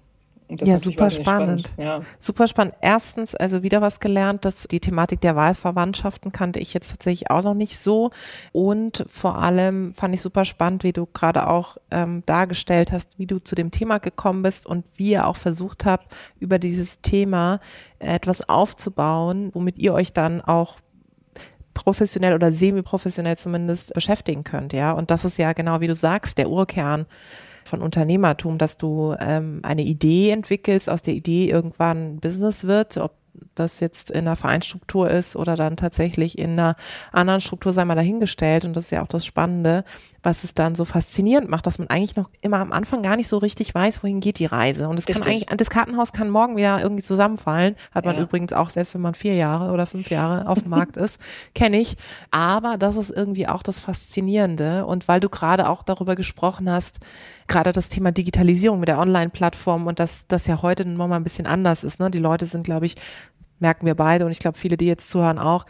ja, 0.48 0.78
super 0.78 1.10
spannend. 1.10 1.68
spannend. 1.68 1.74
Ja. 1.78 2.00
Super 2.18 2.46
spannend. 2.46 2.74
Erstens, 2.80 3.34
also 3.34 3.62
wieder 3.62 3.80
was 3.80 4.00
gelernt, 4.00 4.44
dass 4.44 4.64
die 4.64 4.80
Thematik 4.80 5.20
der 5.20 5.36
Wahlverwandtschaften 5.36 6.32
kannte 6.32 6.60
ich 6.60 6.74
jetzt 6.74 6.90
tatsächlich 6.90 7.30
auch 7.30 7.42
noch 7.42 7.54
nicht 7.54 7.78
so. 7.78 8.10
Und 8.52 9.04
vor 9.08 9.38
allem 9.38 9.94
fand 9.94 10.14
ich 10.14 10.20
super 10.20 10.44
spannend, 10.44 10.84
wie 10.84 10.92
du 10.92 11.06
gerade 11.06 11.48
auch 11.48 11.76
ähm, 11.90 12.22
dargestellt 12.26 12.92
hast, 12.92 13.18
wie 13.18 13.26
du 13.26 13.38
zu 13.38 13.54
dem 13.54 13.70
Thema 13.70 13.98
gekommen 13.98 14.42
bist 14.42 14.66
und 14.66 14.84
wie 14.94 15.12
ihr 15.12 15.26
auch 15.26 15.36
versucht 15.36 15.84
habt, 15.84 16.12
über 16.38 16.58
dieses 16.58 17.00
Thema 17.00 17.60
etwas 17.98 18.48
aufzubauen, 18.48 19.50
womit 19.52 19.78
ihr 19.78 19.94
euch 19.94 20.12
dann 20.12 20.40
auch 20.40 20.76
professionell 21.74 22.34
oder 22.34 22.52
semi-professionell 22.52 23.36
zumindest 23.36 23.94
beschäftigen 23.94 24.44
könnt, 24.44 24.72
ja. 24.72 24.92
Und 24.92 25.10
das 25.10 25.24
ist 25.24 25.38
ja 25.38 25.52
genau 25.52 25.80
wie 25.80 25.86
du 25.86 25.94
sagst, 25.94 26.38
der 26.38 26.50
Urkern 26.50 27.06
von 27.64 27.82
Unternehmertum, 27.82 28.58
dass 28.58 28.76
du 28.76 29.14
ähm, 29.20 29.60
eine 29.62 29.82
Idee 29.82 30.30
entwickelst, 30.30 30.90
aus 30.90 31.02
der 31.02 31.14
Idee 31.14 31.48
irgendwann 31.50 32.18
Business 32.20 32.64
wird, 32.64 32.96
ob 32.96 33.21
das 33.54 33.80
jetzt 33.80 34.10
in 34.10 34.20
einer 34.20 34.36
Vereinsstruktur 34.36 35.10
ist 35.10 35.36
oder 35.36 35.56
dann 35.56 35.76
tatsächlich 35.76 36.38
in 36.38 36.52
einer 36.52 36.76
anderen 37.12 37.40
Struktur, 37.40 37.72
sei 37.72 37.84
mal 37.84 37.94
dahingestellt. 37.94 38.64
Und 38.64 38.76
das 38.76 38.84
ist 38.84 38.90
ja 38.90 39.02
auch 39.02 39.08
das 39.08 39.26
Spannende, 39.26 39.84
was 40.22 40.44
es 40.44 40.54
dann 40.54 40.74
so 40.74 40.84
faszinierend 40.84 41.48
macht, 41.48 41.66
dass 41.66 41.78
man 41.78 41.88
eigentlich 41.88 42.16
noch 42.16 42.30
immer 42.40 42.60
am 42.60 42.72
Anfang 42.72 43.02
gar 43.02 43.16
nicht 43.16 43.28
so 43.28 43.38
richtig 43.38 43.74
weiß, 43.74 44.02
wohin 44.02 44.20
geht 44.20 44.38
die 44.38 44.46
Reise. 44.46 44.88
Und 44.88 44.98
es 44.98 45.06
kann 45.06 45.22
eigentlich, 45.22 45.46
das 45.46 45.70
Kartenhaus 45.70 46.12
kann 46.12 46.30
morgen 46.30 46.56
wieder 46.56 46.80
irgendwie 46.80 47.02
zusammenfallen. 47.02 47.74
Hat 47.92 48.04
man 48.04 48.16
ja. 48.16 48.22
übrigens 48.22 48.52
auch, 48.52 48.70
selbst 48.70 48.94
wenn 48.94 49.00
man 49.00 49.14
vier 49.14 49.34
Jahre 49.34 49.72
oder 49.72 49.86
fünf 49.86 50.10
Jahre 50.10 50.46
auf 50.46 50.60
dem 50.60 50.70
Markt 50.70 50.96
ist, 50.96 51.20
kenne 51.54 51.80
ich. 51.80 51.96
Aber 52.30 52.76
das 52.78 52.96
ist 52.96 53.10
irgendwie 53.10 53.48
auch 53.48 53.62
das 53.62 53.80
Faszinierende. 53.80 54.86
Und 54.86 55.08
weil 55.08 55.20
du 55.20 55.28
gerade 55.28 55.68
auch 55.68 55.82
darüber 55.82 56.14
gesprochen 56.14 56.70
hast, 56.70 57.00
gerade 57.48 57.72
das 57.72 57.88
Thema 57.88 58.12
Digitalisierung 58.12 58.80
mit 58.80 58.88
der 58.88 58.98
Online-Plattform 58.98 59.86
und 59.86 59.98
dass 59.98 60.26
das 60.28 60.46
ja 60.46 60.62
heute 60.62 60.84
nochmal 60.84 61.18
ein 61.18 61.24
bisschen 61.24 61.46
anders 61.46 61.84
ist. 61.84 62.00
Ne? 62.00 62.10
Die 62.10 62.18
Leute 62.18 62.46
sind, 62.46 62.64
glaube 62.64 62.86
ich, 62.86 62.94
merken 63.62 63.86
wir 63.86 63.94
beide 63.94 64.26
und 64.26 64.30
ich 64.30 64.40
glaube, 64.40 64.58
viele, 64.58 64.76
die 64.76 64.86
jetzt 64.86 65.08
zuhören, 65.08 65.38
auch, 65.38 65.64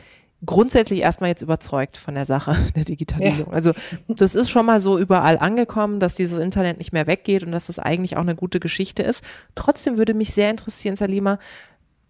grundsätzlich 0.44 1.00
erstmal 1.00 1.30
jetzt 1.30 1.42
überzeugt 1.42 1.96
von 1.96 2.16
der 2.16 2.26
Sache 2.26 2.56
der 2.75 2.84
Digitalisierung. 2.84 3.52
Ja. 3.52 3.56
Also 3.56 3.72
das 4.08 4.34
ist 4.34 4.50
schon 4.50 4.66
mal 4.66 4.80
so 4.80 4.99
überall 4.99 5.38
angekommen, 5.38 6.00
dass 6.00 6.16
dieses 6.16 6.38
Internet 6.40 6.78
nicht 6.78 6.92
mehr 6.92 7.06
weggeht 7.06 7.44
und 7.44 7.52
dass 7.52 7.66
das 7.66 7.78
eigentlich 7.78 8.16
auch 8.16 8.22
eine 8.22 8.34
gute 8.34 8.58
Geschichte 8.58 9.04
ist. 9.04 9.22
Trotzdem 9.54 9.99
würde 9.99 10.14
mich 10.14 10.34
sehr 10.34 10.50
interessieren, 10.50 10.96
Salima, 10.96 11.38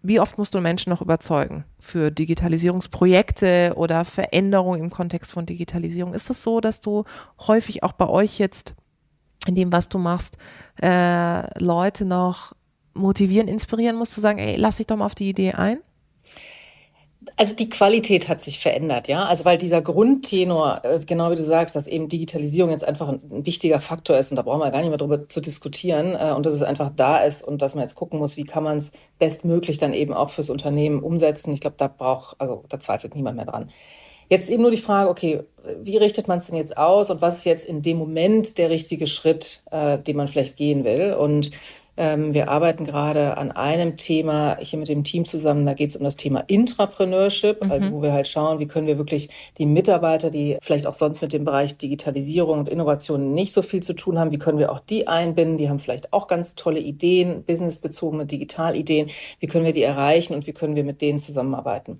wie 0.01 0.19
oft 0.19 0.37
musst 0.37 0.53
du 0.53 0.59
Menschen 0.59 0.89
noch 0.89 1.01
überzeugen 1.01 1.63
für 1.79 2.11
Digitalisierungsprojekte 2.11 3.73
oder 3.75 4.03
Veränderungen 4.03 4.81
im 4.81 4.89
Kontext 4.89 5.31
von 5.31 5.45
Digitalisierung? 5.45 6.13
Ist 6.13 6.29
das 6.29 6.43
so, 6.43 6.59
dass 6.59 6.81
du 6.81 7.05
häufig 7.47 7.83
auch 7.83 7.93
bei 7.93 8.07
euch 8.07 8.37
jetzt 8.39 8.75
in 9.45 9.55
dem, 9.55 9.71
was 9.71 9.89
du 9.89 9.99
machst, 9.99 10.37
äh, 10.81 11.59
Leute 11.59 12.03
noch 12.03 12.53
motivieren, 12.93 13.47
inspirieren 13.47 13.95
musst, 13.95 14.13
zu 14.13 14.21
sagen, 14.21 14.39
ey, 14.39 14.55
lass 14.55 14.77
dich 14.77 14.87
doch 14.87 14.97
mal 14.97 15.05
auf 15.05 15.15
die 15.15 15.29
Idee 15.29 15.53
ein? 15.53 15.79
Also 17.35 17.55
die 17.55 17.69
Qualität 17.69 18.27
hat 18.27 18.41
sich 18.41 18.59
verändert, 18.59 19.07
ja. 19.07 19.25
Also 19.25 19.45
weil 19.45 19.57
dieser 19.57 19.81
Grundtenor, 19.81 20.81
äh, 20.83 20.99
genau 21.05 21.31
wie 21.31 21.35
du 21.35 21.43
sagst, 21.43 21.75
dass 21.75 21.87
eben 21.87 22.09
Digitalisierung 22.09 22.71
jetzt 22.71 22.85
einfach 22.85 23.07
ein, 23.09 23.45
wichtiger 23.45 23.79
Faktor 23.79 24.17
ist 24.17 24.31
und 24.31 24.35
da 24.35 24.41
brauchen 24.41 24.59
wir 24.59 24.71
gar 24.71 24.81
nicht 24.81 24.89
mehr 24.89 24.97
drüber 24.97 25.29
zu 25.29 25.41
diskutieren 25.41 26.15
äh, 26.15 26.33
und 26.35 26.45
dass 26.45 26.53
es 26.53 26.61
einfach 26.61 26.91
da 26.95 27.23
ist 27.23 27.41
und 27.41 27.61
dass 27.61 27.75
man 27.75 27.83
jetzt 27.83 27.95
gucken 27.95 28.19
muss, 28.19 28.37
wie 28.37 28.43
kann 28.43 28.63
man 28.63 28.77
es 28.77 28.91
bestmöglich 29.19 29.77
dann 29.77 29.93
eben 29.93 30.13
auch 30.13 30.29
fürs 30.29 30.49
Unternehmen 30.49 31.01
umsetzen. 31.01 31.53
Ich 31.53 31.61
glaube, 31.61 31.77
da 31.77 31.87
braucht, 31.87 32.35
also 32.39 32.63
da 32.69 32.79
zweifelt 32.79 33.15
niemand 33.15 33.37
mehr 33.37 33.45
dran. 33.45 33.69
Jetzt 34.29 34.49
eben 34.49 34.61
nur 34.61 34.71
die 34.71 34.77
Frage, 34.77 35.09
okay, 35.09 35.43
wie 35.81 35.97
richtet 35.97 36.27
man 36.27 36.37
es 36.37 36.45
denn 36.45 36.55
jetzt 36.55 36.77
aus 36.77 37.09
und 37.09 37.21
was 37.21 37.39
ist 37.39 37.45
jetzt 37.45 37.65
in 37.65 37.81
dem 37.81 37.97
Moment 37.97 38.57
der 38.57 38.69
richtige 38.69 39.07
Schritt, 39.07 39.61
äh, 39.71 39.97
den 39.99 40.17
man 40.17 40.27
vielleicht 40.27 40.57
gehen 40.57 40.83
will? 40.83 41.13
Und 41.13 41.51
ähm, 41.95 42.33
wir 42.33 42.49
arbeiten 42.49 42.85
gerade 42.85 43.37
an 43.37 43.51
einem 43.51 43.97
Thema 43.97 44.57
hier 44.59 44.79
mit 44.79 44.89
dem 44.89 45.03
Team 45.03 45.25
zusammen. 45.25 45.65
Da 45.65 45.73
geht 45.73 45.91
es 45.91 45.95
um 45.95 46.03
das 46.03 46.17
Thema 46.17 46.39
Intrapreneurship, 46.39 47.63
mhm. 47.63 47.71
also 47.71 47.91
wo 47.91 48.01
wir 48.01 48.13
halt 48.13 48.27
schauen, 48.27 48.59
wie 48.59 48.67
können 48.67 48.87
wir 48.87 48.97
wirklich 48.97 49.29
die 49.57 49.65
Mitarbeiter, 49.65 50.31
die 50.31 50.57
vielleicht 50.61 50.87
auch 50.87 50.95
sonst 50.95 51.21
mit 51.21 51.33
dem 51.33 51.45
Bereich 51.45 51.77
Digitalisierung 51.77 52.59
und 52.59 52.69
Innovation 52.69 53.33
nicht 53.33 53.53
so 53.53 53.61
viel 53.61 53.83
zu 53.83 53.93
tun 53.93 54.17
haben, 54.17 54.31
wie 54.31 54.39
können 54.39 54.57
wir 54.57 54.71
auch 54.71 54.79
die 54.79 55.07
einbinden? 55.07 55.57
Die 55.57 55.69
haben 55.69 55.79
vielleicht 55.79 56.13
auch 56.13 56.27
ganz 56.27 56.55
tolle 56.55 56.79
Ideen, 56.79 57.43
businessbezogene 57.43 58.25
Digitalideen. 58.25 59.09
Wie 59.39 59.47
können 59.47 59.65
wir 59.65 59.73
die 59.73 59.83
erreichen 59.83 60.33
und 60.33 60.47
wie 60.47 60.53
können 60.53 60.75
wir 60.75 60.83
mit 60.83 61.01
denen 61.01 61.19
zusammenarbeiten? 61.19 61.99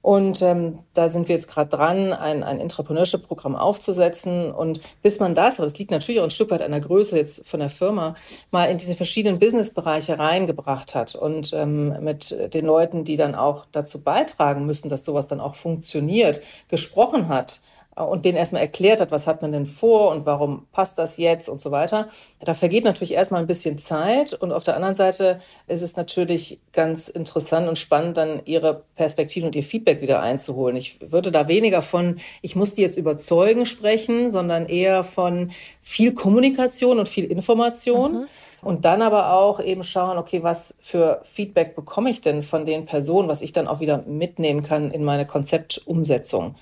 Und 0.00 0.42
ähm, 0.42 0.78
da 0.94 1.08
sind 1.08 1.28
wir 1.28 1.34
jetzt 1.34 1.48
gerade 1.48 1.68
dran, 1.68 2.12
ein, 2.12 2.42
ein 2.42 2.60
Intrapreneurship-Programm 2.60 3.56
aufzusetzen. 3.56 4.52
Und 4.52 4.80
bis 5.02 5.18
man 5.18 5.34
das, 5.34 5.58
aber 5.58 5.66
das 5.66 5.78
liegt 5.78 5.90
natürlich 5.90 6.20
auch 6.20 6.24
ein 6.24 6.30
Stück 6.30 6.50
weit 6.50 6.62
an 6.62 6.70
der 6.70 6.80
Größe 6.80 7.16
jetzt 7.16 7.46
von 7.46 7.60
der 7.60 7.70
Firma, 7.70 8.14
mal 8.50 8.66
in 8.66 8.78
diese 8.78 8.94
verschiedenen 8.94 9.38
Businessbereiche 9.38 10.18
reingebracht 10.18 10.94
hat 10.94 11.14
und 11.14 11.52
ähm, 11.52 12.02
mit 12.02 12.54
den 12.54 12.64
Leuten, 12.64 13.04
die 13.04 13.16
dann 13.16 13.34
auch 13.34 13.66
dazu 13.72 14.00
beitragen 14.00 14.66
müssen, 14.66 14.88
dass 14.88 15.04
sowas 15.04 15.28
dann 15.28 15.40
auch 15.40 15.56
funktioniert, 15.56 16.40
gesprochen 16.68 17.28
hat 17.28 17.60
und 18.04 18.24
denen 18.24 18.36
erstmal 18.36 18.62
erklärt 18.62 19.00
hat, 19.00 19.10
was 19.10 19.26
hat 19.26 19.42
man 19.42 19.52
denn 19.52 19.66
vor 19.66 20.10
und 20.10 20.26
warum 20.26 20.66
passt 20.72 20.98
das 20.98 21.16
jetzt 21.16 21.48
und 21.48 21.60
so 21.60 21.70
weiter. 21.70 22.08
Da 22.40 22.54
vergeht 22.54 22.84
natürlich 22.84 23.14
erstmal 23.14 23.40
ein 23.40 23.46
bisschen 23.46 23.78
Zeit 23.78 24.34
und 24.34 24.52
auf 24.52 24.64
der 24.64 24.76
anderen 24.76 24.94
Seite 24.94 25.40
ist 25.66 25.82
es 25.82 25.96
natürlich 25.96 26.60
ganz 26.72 27.08
interessant 27.08 27.68
und 27.68 27.78
spannend, 27.78 28.16
dann 28.16 28.42
ihre 28.44 28.82
Perspektiven 28.96 29.46
und 29.46 29.56
ihr 29.56 29.62
Feedback 29.62 30.00
wieder 30.00 30.20
einzuholen. 30.20 30.76
Ich 30.76 30.98
würde 31.00 31.30
da 31.30 31.48
weniger 31.48 31.82
von, 31.82 32.18
ich 32.42 32.56
muss 32.56 32.74
die 32.74 32.82
jetzt 32.82 32.96
überzeugen 32.96 33.66
sprechen, 33.66 34.30
sondern 34.30 34.66
eher 34.66 35.04
von 35.04 35.50
viel 35.82 36.12
Kommunikation 36.12 36.98
und 36.98 37.08
viel 37.08 37.24
Information. 37.24 38.12
Mhm. 38.12 38.26
Und 38.60 38.84
dann 38.84 39.02
aber 39.02 39.32
auch 39.32 39.60
eben 39.60 39.84
schauen, 39.84 40.18
okay, 40.18 40.42
was 40.42 40.76
für 40.80 41.20
Feedback 41.22 41.76
bekomme 41.76 42.10
ich 42.10 42.20
denn 42.20 42.42
von 42.42 42.66
den 42.66 42.86
Personen, 42.86 43.28
was 43.28 43.40
ich 43.40 43.52
dann 43.52 43.68
auch 43.68 43.80
wieder 43.80 44.02
mitnehmen 44.06 44.62
kann 44.62 44.90
in 44.90 45.04
meine 45.04 45.26
Konzeptumsetzung. 45.26 46.56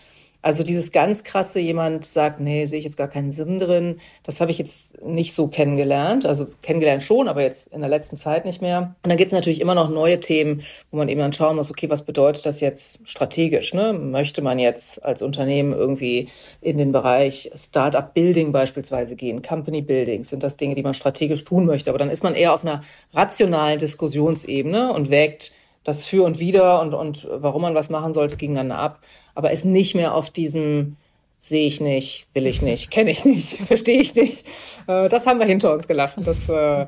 Also 0.47 0.63
dieses 0.63 0.93
ganz 0.93 1.25
krasse, 1.25 1.59
jemand 1.59 2.05
sagt, 2.05 2.39
nee, 2.39 2.67
sehe 2.67 2.79
ich 2.79 2.85
jetzt 2.85 2.97
gar 2.97 3.09
keinen 3.09 3.33
Sinn 3.33 3.59
drin, 3.59 3.99
das 4.23 4.41
habe 4.41 4.53
ich 4.53 4.59
jetzt 4.59 5.03
nicht 5.03 5.35
so 5.35 5.49
kennengelernt. 5.49 6.25
Also 6.25 6.47
kennengelernt 6.63 7.03
schon, 7.03 7.27
aber 7.27 7.43
jetzt 7.43 7.73
in 7.73 7.81
der 7.81 7.91
letzten 7.91 8.17
Zeit 8.17 8.45
nicht 8.45 8.63
mehr. 8.63 8.95
Und 9.03 9.11
dann 9.11 9.17
gibt 9.17 9.33
es 9.33 9.35
natürlich 9.35 9.61
immer 9.61 9.75
noch 9.75 9.91
neue 9.91 10.21
Themen, 10.21 10.63
wo 10.93 10.99
man 10.99 11.09
eben 11.09 11.19
dann 11.19 11.33
schauen 11.33 11.57
muss, 11.57 11.73
okay, 11.73 11.91
was 11.91 12.05
bedeutet 12.05 12.47
das 12.47 12.61
jetzt 12.61 13.09
strategisch? 13.09 13.75
Ne? 13.75 13.93
Möchte 13.93 14.41
man 14.41 14.61
jetzt 14.61 15.05
als 15.05 15.21
Unternehmen 15.21 15.73
irgendwie 15.73 16.29
in 16.61 16.79
den 16.79 16.93
Bereich 16.93 17.51
Startup 17.57 18.15
Building 18.15 18.53
beispielsweise 18.53 19.17
gehen, 19.17 19.43
Company 19.43 19.83
Building? 19.83 20.23
Sind 20.23 20.45
das 20.45 20.57
Dinge, 20.57 20.77
die 20.77 20.85
man 20.85 20.95
strategisch 20.95 21.43
tun 21.43 21.67
möchte? 21.67 21.91
Aber 21.91 21.99
dann 21.99 22.09
ist 22.09 22.23
man 22.23 22.37
eher 22.37 22.55
auf 22.55 22.63
einer 22.63 22.85
rationalen 23.13 23.81
Diskussionsebene 23.81 24.93
und 24.93 25.11
wägt 25.11 25.51
das 25.87 26.05
Für 26.05 26.25
und 26.25 26.39
Wider 26.39 26.81
und, 26.81 26.95
und 26.95 27.29
warum 27.31 27.63
man 27.63 27.75
was 27.75 27.91
machen 27.91 28.13
sollte 28.13 28.37
gegeneinander 28.37 28.79
ab, 28.79 29.01
aber 29.35 29.53
ist 29.53 29.65
nicht 29.65 29.95
mehr 29.95 30.15
auf 30.15 30.31
diesem 30.31 30.97
sehe 31.39 31.67
ich 31.67 31.81
nicht, 31.81 32.27
will 32.35 32.47
ich 32.47 32.61
nicht, 32.63 32.91
kenne 32.91 33.11
ich 33.11 33.25
nicht, 33.25 33.59
verstehe 33.67 34.01
ich 34.01 34.15
nicht. 34.15 34.45
Äh, 34.87 35.09
das 35.09 35.27
haben 35.27 35.39
wir 35.39 35.47
hinter 35.47 35.73
uns 35.73 35.87
gelassen. 35.87 36.25
Das 36.25 36.49
äh, 36.49 36.87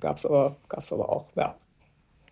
gab 0.00 0.16
es 0.16 0.24
aber, 0.24 0.56
gab's 0.68 0.92
aber 0.92 1.08
auch, 1.10 1.26
ja. 1.36 1.54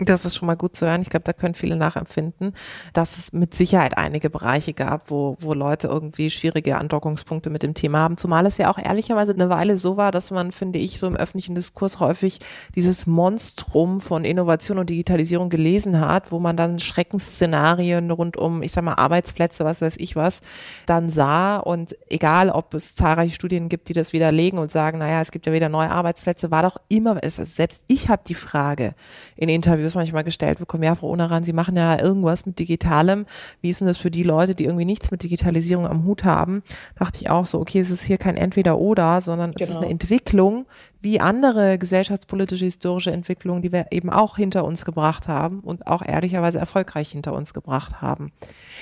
Das 0.01 0.25
ist 0.25 0.37
schon 0.37 0.47
mal 0.47 0.55
gut 0.55 0.77
zu 0.77 0.87
hören. 0.87 1.01
Ich 1.01 1.11
glaube, 1.11 1.25
da 1.25 1.33
können 1.33 1.57
viele 1.57 1.75
nachempfinden, 1.75 2.55
dass 2.93 3.19
es 3.19 3.33
mit 3.33 3.53
Sicherheit 3.53 3.99
einige 3.99 4.31
Bereiche 4.31 4.73
gab, 4.73 5.11
wo, 5.11 5.37
wo 5.41 5.55
Leute 5.55 5.89
irgendwie 5.89 6.31
schwierige 6.31 6.79
Andockungspunkte 6.79 7.51
mit 7.51 7.65
dem 7.65 7.75
Thema 7.75 7.99
haben. 7.99 8.17
Zumal 8.17 8.47
es 8.47 8.59
ja 8.59 8.71
auch 8.71 8.79
ehrlicherweise 8.79 9.33
eine 9.33 9.51
Weile 9.51 9.77
so 9.77 9.97
war, 9.97 10.13
dass 10.13 10.31
man, 10.31 10.53
finde 10.53 10.79
ich, 10.79 11.01
so 11.01 11.09
im 11.09 11.17
öffentlichen 11.17 11.57
Diskurs 11.57 11.99
häufig 11.99 12.39
dieses 12.77 13.09
Monstrum 13.09 14.01
von 14.01 14.25
Innovation 14.25 14.79
und 14.79 14.89
Digitalisierung 14.89 15.51
gelesen 15.51 15.99
hat, 15.99 16.31
wo 16.31 16.39
man 16.39 16.57
dann 16.57 16.79
Schreckensszenarien 16.79 18.13
rund 18.13 18.37
um, 18.37 18.63
ich 18.63 18.71
sag 18.71 18.85
mal, 18.85 18.95
Arbeitsplätze, 18.95 19.65
was 19.65 19.83
weiß 19.83 19.97
ich 19.97 20.15
was, 20.15 20.43
dann 20.87 21.11
sah. 21.11 21.57
Und 21.57 21.97
egal, 22.09 22.51
ob 22.51 22.73
es 22.75 22.95
zahlreiche 22.95 23.35
Studien 23.35 23.69
gibt, 23.69 23.89
die 23.89 23.95
das 23.95 24.13
widerlegen 24.13 24.61
und 24.61 24.71
sagen, 24.71 24.99
naja, 24.99 25.21
es 25.21 25.33
gibt 25.33 25.47
ja 25.47 25.53
wieder 25.53 25.69
neue 25.69 25.91
Arbeitsplätze, 25.91 26.53
war 26.53 26.63
doch 26.63 26.77
immer, 26.89 27.19
selbst 27.25 27.83
ich 27.89 28.09
habe 28.09 28.23
die 28.25 28.35
Frage 28.35 28.95
in 29.35 29.49
Interviews 29.49 29.88
Interviews 29.89 29.95
manchmal 29.95 30.25
gestellt 30.25 30.59
bekommen, 30.59 30.83
ja, 30.83 30.95
Frau 30.95 31.09
Onaran, 31.11 31.45
Sie 31.45 31.53
machen 31.53 31.77
ja 31.77 32.01
irgendwas 32.01 32.47
mit 32.47 32.59
Digitalem. 32.59 33.27
Wie 33.61 33.71
ist 33.71 33.81
denn 33.81 33.89
das 33.89 33.99
für 33.99 34.11
die 34.11 34.23
Leute, 34.23 34.55
die 34.55 34.65
irgendwie 34.65 34.85
nichts 34.85 35.11
mit 35.11 35.23
Digitalisierung 35.23 35.87
am 35.87 36.05
Hut 36.05 36.25
haben? 36.25 36.63
Dachte 36.99 37.21
ich 37.21 37.31
auch 37.31 37.47
so, 37.47 37.61
okay, 37.61 37.81
es 37.81 37.91
ist 37.91 38.05
hier 38.05 38.19
kein 38.19 38.37
Entweder-Oder, 38.37 39.21
sondern 39.21 39.53
genau. 39.53 39.65
es 39.65 39.71
ist 39.71 39.77
eine 39.77 39.87
genau. 39.87 39.93
Entwicklung, 39.93 40.67
wie 41.01 41.21
andere 41.21 41.79
gesellschaftspolitische, 41.79 42.65
historische 42.65 43.11
Entwicklungen, 43.11 43.63
die 43.63 43.73
wir 43.73 43.87
eben 43.91 44.11
auch 44.11 44.37
hinter 44.37 44.65
uns 44.65 44.85
gebracht 44.85 45.29
haben 45.29 45.61
und 45.61 45.87
auch 45.87 46.03
ehrlicherweise 46.05 46.59
erfolgreich 46.59 47.11
hinter 47.11 47.33
uns 47.33 47.55
gebracht 47.55 48.03
haben. 48.03 48.33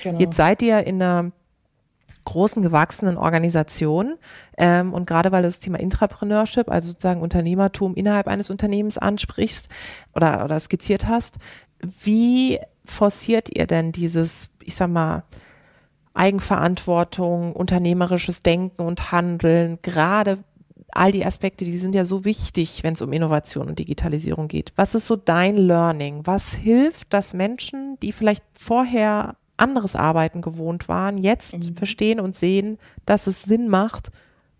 Genau. 0.02 0.18
Jetzt 0.18 0.36
seid 0.36 0.62
ihr 0.62 0.86
in 0.86 1.02
einer 1.02 1.32
großen 2.24 2.60
gewachsenen 2.60 3.16
Organisation 3.16 4.16
ähm, 4.58 4.92
und 4.92 5.06
gerade 5.06 5.32
weil 5.32 5.42
du 5.42 5.48
das 5.48 5.60
Thema 5.60 5.78
Intrapreneurship, 5.78 6.70
also 6.70 6.88
sozusagen 6.88 7.22
Unternehmertum 7.22 7.94
innerhalb 7.94 8.26
eines 8.26 8.50
Unternehmens 8.50 8.98
ansprichst 8.98 9.68
oder, 10.14 10.44
oder 10.44 10.58
skizziert 10.58 11.06
hast, 11.06 11.38
wie 11.80 12.58
forciert 12.84 13.56
ihr 13.56 13.66
denn 13.66 13.92
dieses, 13.92 14.50
ich 14.62 14.74
sag 14.74 14.90
mal, 14.90 15.24
Eigenverantwortung, 16.14 17.52
unternehmerisches 17.52 18.40
Denken 18.40 18.82
und 18.82 19.12
Handeln, 19.12 19.78
gerade 19.82 20.38
all 20.90 21.12
die 21.12 21.26
Aspekte, 21.26 21.64
die 21.64 21.76
sind 21.76 21.94
ja 21.94 22.04
so 22.04 22.24
wichtig, 22.24 22.82
wenn 22.82 22.94
es 22.94 23.02
um 23.02 23.12
Innovation 23.12 23.68
und 23.68 23.78
Digitalisierung 23.78 24.48
geht. 24.48 24.72
Was 24.76 24.94
ist 24.94 25.06
so 25.06 25.16
dein 25.16 25.56
Learning? 25.56 26.22
Was 26.24 26.54
hilft, 26.54 27.12
dass 27.12 27.34
Menschen, 27.34 27.98
die 28.02 28.12
vielleicht 28.12 28.44
vorher 28.52 29.36
anderes 29.56 29.96
Arbeiten 29.96 30.42
gewohnt 30.42 30.88
waren, 30.88 31.18
jetzt 31.18 31.54
mhm. 31.54 31.76
verstehen 31.76 32.20
und 32.20 32.36
sehen, 32.36 32.78
dass 33.04 33.26
es 33.26 33.42
Sinn 33.42 33.68
macht, 33.68 34.10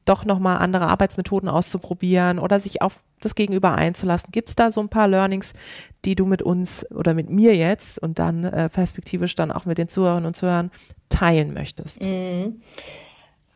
doch 0.05 0.25
nochmal 0.25 0.59
andere 0.59 0.87
Arbeitsmethoden 0.87 1.49
auszuprobieren 1.49 2.39
oder 2.39 2.61
sich 2.61 2.81
auf 2.81 3.01
das 3.21 3.35
Gegenüber 3.35 3.75
einzulassen. 3.75 4.31
Gibt 4.31 4.49
es 4.49 4.55
da 4.55 4.71
so 4.71 4.81
ein 4.81 4.89
paar 4.89 5.09
Learnings, 5.09 5.53
die 6.05 6.15
du 6.15 6.27
mit 6.27 6.43
uns 6.43 6.91
oder 6.93 7.15
mit 7.15 7.29
mir 7.29 7.57
jetzt 7.57 8.01
und 8.01 8.19
dann 8.19 8.45
äh, 8.45 8.69
perspektivisch 8.69 9.35
dann 9.35 9.51
auch 9.51 9.65
mit 9.65 9.79
den 9.79 9.89
Zuhörerinnen 9.89 10.27
und 10.27 10.37
Zuhörern 10.37 10.71
teilen 11.09 11.53
möchtest? 11.53 12.05
Mhm. 12.05 12.61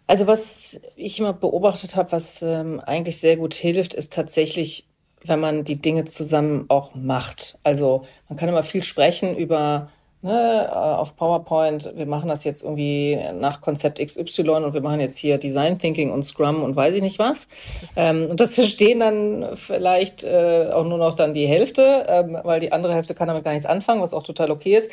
Also 0.06 0.26
was 0.26 0.80
ich 0.96 1.20
immer 1.20 1.32
beobachtet 1.32 1.94
habe, 1.94 2.10
was 2.10 2.42
ähm, 2.42 2.80
eigentlich 2.80 3.18
sehr 3.18 3.36
gut 3.36 3.54
hilft, 3.54 3.94
ist 3.94 4.12
tatsächlich, 4.12 4.88
wenn 5.24 5.38
man 5.38 5.62
die 5.62 5.76
Dinge 5.76 6.04
zusammen 6.04 6.64
auch 6.66 6.96
macht. 6.96 7.60
Also 7.62 8.04
man 8.28 8.36
kann 8.36 8.48
immer 8.48 8.64
viel 8.64 8.82
sprechen 8.82 9.36
über 9.36 9.88
ne, 10.22 10.68
äh, 10.70 10.74
auf 10.74 11.16
PowerPoint, 11.16 11.92
wir 11.96 12.06
machen 12.06 12.28
das 12.28 12.44
jetzt 12.44 12.62
irgendwie 12.62 13.18
nach 13.38 13.60
Konzept 13.60 14.04
XY 14.04 14.50
und 14.50 14.74
wir 14.74 14.80
machen 14.80 15.00
jetzt 15.00 15.18
hier 15.18 15.38
Design 15.38 15.78
Thinking 15.78 16.10
und 16.10 16.22
Scrum 16.22 16.62
und 16.62 16.76
weiß 16.76 16.94
ich 16.94 17.02
nicht 17.02 17.18
was. 17.18 17.48
Ähm, 17.96 18.26
und 18.30 18.40
das 18.40 18.54
verstehen 18.60 19.00
dann 19.00 19.56
vielleicht 19.56 20.24
äh, 20.24 20.70
auch 20.72 20.84
nur 20.84 20.98
noch 20.98 21.14
dann 21.14 21.34
die 21.34 21.46
Hälfte, 21.46 22.06
ähm, 22.08 22.38
weil 22.42 22.60
die 22.60 22.72
andere 22.72 22.94
Hälfte 22.94 23.14
kann 23.14 23.28
damit 23.28 23.44
gar 23.44 23.52
nichts 23.52 23.66
anfangen, 23.66 24.02
was 24.02 24.14
auch 24.14 24.22
total 24.22 24.50
okay 24.50 24.76
ist. 24.76 24.90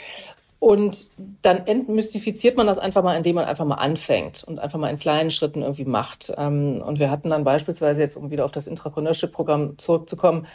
Und 0.60 1.10
dann 1.44 1.68
entmystifiziert 1.68 2.58
man 2.58 2.66
das 2.66 2.80
einfach 2.80 3.04
mal, 3.04 3.16
indem 3.16 3.36
man 3.36 3.46
einfach 3.46 3.66
mal 3.66 3.76
anfängt 3.76 4.44
und 4.44 4.58
einfach 4.58 4.80
mal 4.80 4.90
in 4.90 4.98
kleinen 4.98 5.30
Schritten 5.30 5.62
irgendwie 5.62 5.86
macht. 5.86 6.34
Ähm, 6.36 6.82
und 6.84 6.98
wir 6.98 7.12
hatten 7.12 7.30
dann 7.30 7.44
beispielsweise 7.44 8.02
jetzt, 8.02 8.18
um 8.18 8.32
wieder 8.32 8.44
auf 8.44 8.52
das 8.52 8.66
Intrapreneurship-Programm 8.66 9.78
zurückzukommen, 9.78 10.48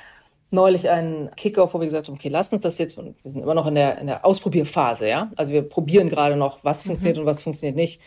neulich 0.52 0.88
einen 0.88 1.30
Kickoff, 1.36 1.74
wo 1.74 1.80
wir 1.80 1.86
gesagt 1.86 2.08
haben, 2.08 2.14
okay, 2.14 2.28
lasst 2.28 2.52
uns 2.52 2.62
das 2.62 2.78
jetzt, 2.78 2.96
wir 2.96 3.14
sind 3.24 3.42
immer 3.42 3.54
noch 3.54 3.66
in 3.66 3.74
der, 3.74 3.98
in 3.98 4.06
der 4.06 4.24
Ausprobierphase, 4.24 5.08
ja. 5.08 5.30
Also 5.36 5.52
wir 5.52 5.62
probieren 5.62 6.08
gerade 6.08 6.36
noch, 6.36 6.62
was 6.62 6.84
mhm. 6.84 6.88
funktioniert 6.88 7.16
mhm. 7.16 7.22
und 7.22 7.26
was 7.26 7.42
funktioniert 7.42 7.76
nicht. 7.76 8.00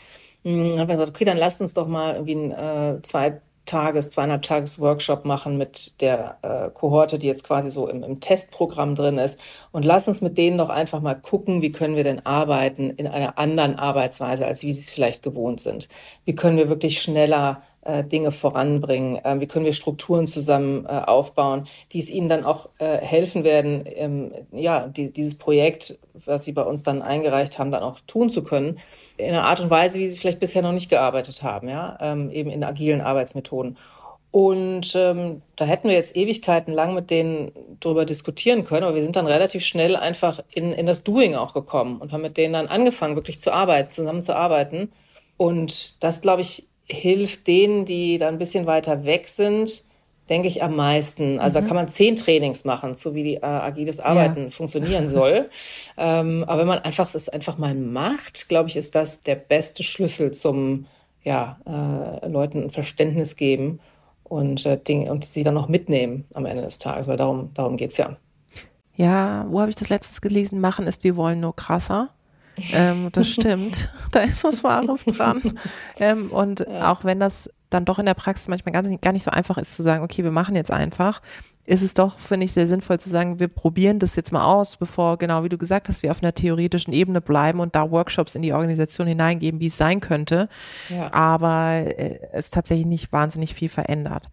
Dann 0.43 0.79
haben 0.79 0.87
wir 0.87 0.93
gesagt, 0.93 1.09
okay, 1.09 1.25
dann 1.25 1.37
lasst 1.37 1.59
uns 1.59 1.73
doch 1.73 1.87
mal 1.87 2.13
irgendwie 2.13 2.35
ein 2.35 2.51
äh, 2.51 3.01
zwei 3.01 3.41
Tages, 3.65 4.09
zweieinhalb 4.09 4.43
Tages 4.43 4.79
Workshop 4.79 5.25
machen 5.25 5.57
mit 5.57 6.01
der 6.01 6.37
äh, 6.43 6.69
Kohorte, 6.69 7.17
die 7.17 7.27
jetzt 7.27 7.43
quasi 7.43 7.69
so 7.69 7.87
im, 7.87 8.03
im 8.03 8.19
Testprogramm 8.19 8.95
drin 8.95 9.17
ist. 9.17 9.41
Und 9.71 9.85
lass 9.85 10.07
uns 10.07 10.21
mit 10.21 10.37
denen 10.37 10.57
doch 10.57 10.69
einfach 10.69 11.01
mal 11.01 11.15
gucken, 11.15 11.61
wie 11.61 11.71
können 11.71 11.95
wir 11.95 12.03
denn 12.03 12.25
arbeiten 12.25 12.91
in 12.91 13.07
einer 13.07 13.37
anderen 13.37 13.77
Arbeitsweise, 13.77 14.45
als 14.45 14.63
wie 14.63 14.71
sie 14.71 14.81
es 14.81 14.91
vielleicht 14.91 15.23
gewohnt 15.23 15.59
sind. 15.59 15.89
Wie 16.25 16.35
können 16.35 16.57
wir 16.57 16.69
wirklich 16.69 17.01
schneller 17.01 17.63
Dinge 18.03 18.31
voranbringen? 18.31 19.23
Äh, 19.23 19.39
wie 19.39 19.47
können 19.47 19.65
wir 19.65 19.73
Strukturen 19.73 20.27
zusammen 20.27 20.85
äh, 20.85 20.89
aufbauen, 20.89 21.67
die 21.91 21.99
es 21.99 22.09
ihnen 22.09 22.29
dann 22.29 22.43
auch 22.43 22.69
äh, 22.79 22.97
helfen 22.97 23.43
werden, 23.43 23.83
ähm, 23.85 24.31
ja, 24.51 24.87
die, 24.87 25.11
dieses 25.11 25.37
Projekt, 25.37 25.97
was 26.25 26.45
sie 26.45 26.51
bei 26.51 26.63
uns 26.63 26.83
dann 26.83 27.01
eingereicht 27.01 27.59
haben, 27.59 27.71
dann 27.71 27.83
auch 27.83 27.99
tun 28.07 28.29
zu 28.29 28.43
können, 28.43 28.79
in 29.17 29.29
einer 29.29 29.43
Art 29.43 29.59
und 29.59 29.69
Weise, 29.69 29.99
wie 29.99 30.07
sie 30.07 30.19
vielleicht 30.19 30.39
bisher 30.39 30.61
noch 30.61 30.71
nicht 30.71 30.89
gearbeitet 30.89 31.43
haben, 31.43 31.69
ja, 31.69 31.97
ähm, 32.01 32.31
eben 32.31 32.49
in 32.49 32.63
agilen 32.63 33.01
Arbeitsmethoden. 33.01 33.77
Und 34.35 34.93
ähm, 34.95 35.43
da 35.55 35.63
hätten 35.63 35.87
wir 35.87 35.95
jetzt 35.95 36.17
Ewigkeiten 36.17 36.73
lang 36.73 36.93
mit 36.93 37.09
denen 37.09 37.53
drüber 37.79 38.03
diskutieren 38.03 38.65
können, 38.65 38.83
aber 38.83 38.95
wir 38.95 39.01
sind 39.01 39.15
dann 39.15 39.27
relativ 39.27 39.63
schnell 39.63 39.95
einfach 39.95 40.41
in, 40.53 40.73
in 40.73 40.85
das 40.85 41.05
Doing 41.05 41.35
auch 41.35 41.53
gekommen 41.53 42.01
und 42.01 42.11
haben 42.11 42.21
mit 42.21 42.35
denen 42.35 42.51
dann 42.51 42.67
angefangen, 42.67 43.15
wirklich 43.15 43.39
zu 43.39 43.53
arbeiten, 43.53 43.91
zusammen 43.91 44.21
zu 44.21 44.35
arbeiten. 44.35 44.91
Und 45.37 46.03
das, 46.03 46.21
glaube 46.21 46.41
ich, 46.41 46.67
hilft 46.85 47.47
denen, 47.47 47.85
die 47.85 48.17
da 48.17 48.27
ein 48.27 48.37
bisschen 48.37 48.65
weiter 48.65 49.05
weg 49.05 49.27
sind, 49.27 49.83
denke 50.29 50.47
ich 50.47 50.63
am 50.63 50.75
meisten. 50.75 51.39
Also 51.39 51.59
mhm. 51.59 51.63
da 51.63 51.67
kann 51.67 51.75
man 51.75 51.89
zehn 51.89 52.15
Trainings 52.15 52.65
machen, 52.65 52.95
so 52.95 53.13
wie 53.15 53.23
die 53.23 53.35
äh, 53.35 53.45
agiles 53.45 53.99
Arbeiten 53.99 54.45
ja. 54.45 54.49
funktionieren 54.49 55.09
soll. 55.09 55.49
ähm, 55.97 56.43
aber 56.47 56.61
wenn 56.61 56.67
man 56.67 56.79
einfach 56.79 57.13
es 57.13 57.29
einfach 57.29 57.57
mal 57.57 57.75
macht, 57.75 58.49
glaube 58.49 58.69
ich, 58.69 58.75
ist 58.75 58.95
das 58.95 59.21
der 59.21 59.35
beste 59.35 59.83
Schlüssel 59.83 60.31
zum 60.31 60.85
ja 61.23 61.57
äh, 61.65 62.27
Leuten 62.27 62.63
ein 62.63 62.69
Verständnis 62.69 63.35
geben 63.35 63.79
und 64.23 64.65
äh, 64.65 64.77
Dinge 64.77 65.11
und 65.11 65.25
sie 65.25 65.43
dann 65.43 65.55
noch 65.55 65.67
mitnehmen 65.67 66.25
am 66.33 66.45
Ende 66.45 66.63
des 66.63 66.77
Tages, 66.77 67.07
weil 67.07 67.17
darum 67.17 67.51
darum 67.53 67.77
geht's 67.77 67.97
ja. 67.97 68.15
Ja, 68.95 69.45
wo 69.49 69.59
habe 69.59 69.69
ich 69.69 69.75
das 69.75 69.89
letztens 69.89 70.21
gelesen? 70.21 70.61
Machen 70.61 70.87
ist, 70.87 71.03
wir 71.03 71.15
wollen 71.17 71.41
nur 71.41 71.55
krasser. 71.55 72.14
Ähm, 72.73 73.09
das 73.11 73.29
stimmt. 73.31 73.91
da 74.11 74.21
ist 74.21 74.43
was 74.43 74.63
Wahres 74.63 75.05
dran. 75.05 75.41
Ähm, 75.97 76.31
und 76.31 76.61
ja. 76.61 76.91
auch 76.91 77.03
wenn 77.03 77.19
das 77.19 77.49
dann 77.69 77.85
doch 77.85 77.99
in 77.99 78.05
der 78.05 78.13
Praxis 78.13 78.47
manchmal 78.47 78.73
gar 78.73 78.81
nicht, 78.83 79.01
gar 79.01 79.11
nicht 79.11 79.23
so 79.23 79.31
einfach 79.31 79.57
ist 79.57 79.75
zu 79.75 79.83
sagen, 79.83 80.03
okay, 80.03 80.23
wir 80.23 80.31
machen 80.31 80.55
jetzt 80.55 80.71
einfach, 80.71 81.21
ist 81.65 81.81
es 81.81 81.93
doch, 81.93 82.19
finde 82.19 82.45
ich, 82.45 82.53
sehr 82.53 82.67
sinnvoll 82.67 82.99
zu 82.99 83.09
sagen, 83.09 83.39
wir 83.39 83.47
probieren 83.47 83.97
das 83.99 84.15
jetzt 84.15 84.31
mal 84.31 84.43
aus, 84.43 84.77
bevor, 84.77 85.17
genau 85.17 85.43
wie 85.43 85.49
du 85.49 85.57
gesagt 85.57 85.89
hast, 85.89 86.03
wir 86.03 86.11
auf 86.11 86.21
einer 86.21 86.33
theoretischen 86.33 86.93
Ebene 86.93 87.21
bleiben 87.21 87.59
und 87.59 87.75
da 87.75 87.89
Workshops 87.89 88.35
in 88.35 88.43
die 88.43 88.53
Organisation 88.53 89.07
hineingeben, 89.07 89.59
wie 89.59 89.67
es 89.67 89.77
sein 89.77 89.99
könnte, 89.99 90.47
ja. 90.89 91.11
aber 91.11 91.71
äh, 91.73 92.19
es 92.33 92.51
tatsächlich 92.51 92.85
nicht 92.85 93.11
wahnsinnig 93.11 93.55
viel 93.55 93.69
verändert. 93.69 94.29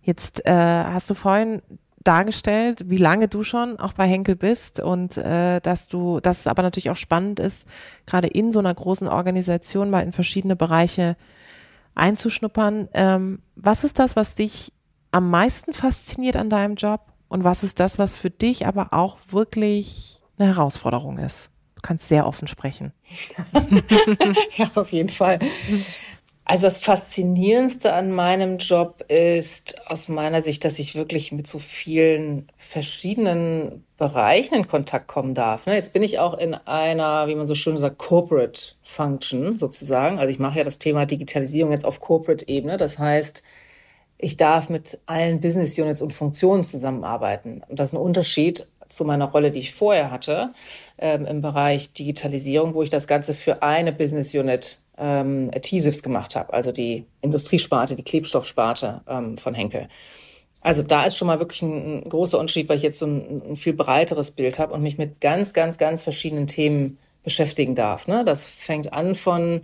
Jetzt 0.00 0.46
äh, 0.46 0.52
hast 0.52 1.10
du 1.10 1.14
vorhin 1.14 1.60
dargestellt, 2.06 2.84
wie 2.86 2.96
lange 2.96 3.28
du 3.28 3.42
schon 3.42 3.78
auch 3.78 3.92
bei 3.92 4.06
Henkel 4.06 4.36
bist 4.36 4.80
und 4.80 5.16
äh, 5.16 5.60
dass 5.60 5.88
du, 5.88 6.20
dass 6.20 6.40
es 6.40 6.46
aber 6.46 6.62
natürlich 6.62 6.90
auch 6.90 6.96
spannend 6.96 7.40
ist, 7.40 7.66
gerade 8.06 8.28
in 8.28 8.52
so 8.52 8.58
einer 8.58 8.74
großen 8.74 9.08
Organisation 9.08 9.90
mal 9.90 10.02
in 10.02 10.12
verschiedene 10.12 10.56
Bereiche 10.56 11.16
einzuschnuppern. 11.94 12.88
Ähm, 12.94 13.42
was 13.56 13.84
ist 13.84 13.98
das, 13.98 14.16
was 14.16 14.34
dich 14.34 14.72
am 15.10 15.30
meisten 15.30 15.72
fasziniert 15.72 16.36
an 16.36 16.50
deinem 16.50 16.76
Job 16.76 17.00
und 17.28 17.44
was 17.44 17.64
ist 17.64 17.80
das, 17.80 17.98
was 17.98 18.16
für 18.16 18.30
dich 18.30 18.66
aber 18.66 18.92
auch 18.92 19.18
wirklich 19.28 20.22
eine 20.38 20.48
Herausforderung 20.48 21.18
ist? 21.18 21.50
Du 21.74 21.82
kannst 21.82 22.08
sehr 22.08 22.26
offen 22.26 22.48
sprechen. 22.48 22.92
ja, 24.56 24.70
auf 24.74 24.92
jeden 24.92 25.10
Fall. 25.10 25.40
Also 26.48 26.62
das 26.62 26.78
Faszinierendste 26.78 27.92
an 27.92 28.12
meinem 28.12 28.58
Job 28.58 29.04
ist 29.08 29.84
aus 29.90 30.06
meiner 30.06 30.42
Sicht, 30.42 30.64
dass 30.64 30.78
ich 30.78 30.94
wirklich 30.94 31.32
mit 31.32 31.48
so 31.48 31.58
vielen 31.58 32.46
verschiedenen 32.56 33.84
Bereichen 33.98 34.54
in 34.54 34.68
Kontakt 34.68 35.08
kommen 35.08 35.34
darf. 35.34 35.66
Ne? 35.66 35.74
Jetzt 35.74 35.92
bin 35.92 36.04
ich 36.04 36.20
auch 36.20 36.38
in 36.38 36.54
einer, 36.54 37.26
wie 37.26 37.34
man 37.34 37.48
so 37.48 37.56
schön 37.56 37.76
sagt, 37.76 37.98
Corporate 37.98 38.60
Function 38.84 39.58
sozusagen. 39.58 40.20
Also 40.20 40.30
ich 40.30 40.38
mache 40.38 40.58
ja 40.58 40.64
das 40.64 40.78
Thema 40.78 41.04
Digitalisierung 41.04 41.72
jetzt 41.72 41.84
auf 41.84 41.98
Corporate-Ebene. 42.00 42.76
Das 42.76 43.00
heißt, 43.00 43.42
ich 44.16 44.36
darf 44.36 44.68
mit 44.68 45.00
allen 45.06 45.40
Business 45.40 45.76
Units 45.76 46.00
und 46.00 46.12
Funktionen 46.12 46.62
zusammenarbeiten. 46.62 47.64
Und 47.66 47.80
das 47.80 47.88
ist 47.88 47.94
ein 47.94 48.00
Unterschied 48.00 48.68
zu 48.88 49.04
meiner 49.04 49.26
Rolle, 49.26 49.50
die 49.50 49.60
ich 49.60 49.74
vorher 49.74 50.10
hatte 50.10 50.50
ähm, 50.98 51.26
im 51.26 51.40
Bereich 51.40 51.92
Digitalisierung, 51.92 52.74
wo 52.74 52.82
ich 52.82 52.90
das 52.90 53.06
Ganze 53.06 53.34
für 53.34 53.62
eine 53.62 53.92
Business 53.92 54.34
Unit 54.34 54.78
ähm, 54.98 55.50
Adhesives 55.54 56.02
gemacht 56.02 56.36
habe, 56.36 56.52
also 56.52 56.72
die 56.72 57.04
Industriesparte, 57.20 57.94
die 57.94 58.02
Klebstoffsparte 58.02 59.02
ähm, 59.08 59.38
von 59.38 59.54
Henkel. 59.54 59.88
Also 60.60 60.82
da 60.82 61.04
ist 61.04 61.16
schon 61.16 61.28
mal 61.28 61.38
wirklich 61.38 61.62
ein, 61.62 61.98
ein 61.98 62.08
großer 62.08 62.38
Unterschied, 62.38 62.68
weil 62.68 62.76
ich 62.76 62.82
jetzt 62.82 62.98
so 62.98 63.06
ein, 63.06 63.42
ein 63.50 63.56
viel 63.56 63.72
breiteres 63.72 64.32
Bild 64.32 64.58
habe 64.58 64.72
und 64.72 64.82
mich 64.82 64.98
mit 64.98 65.20
ganz, 65.20 65.52
ganz, 65.52 65.78
ganz 65.78 66.02
verschiedenen 66.02 66.46
Themen 66.46 66.98
beschäftigen 67.26 67.74
darf. 67.74 68.06
Ne? 68.06 68.22
Das 68.22 68.52
fängt 68.52 68.92
an 68.92 69.16
von 69.16 69.62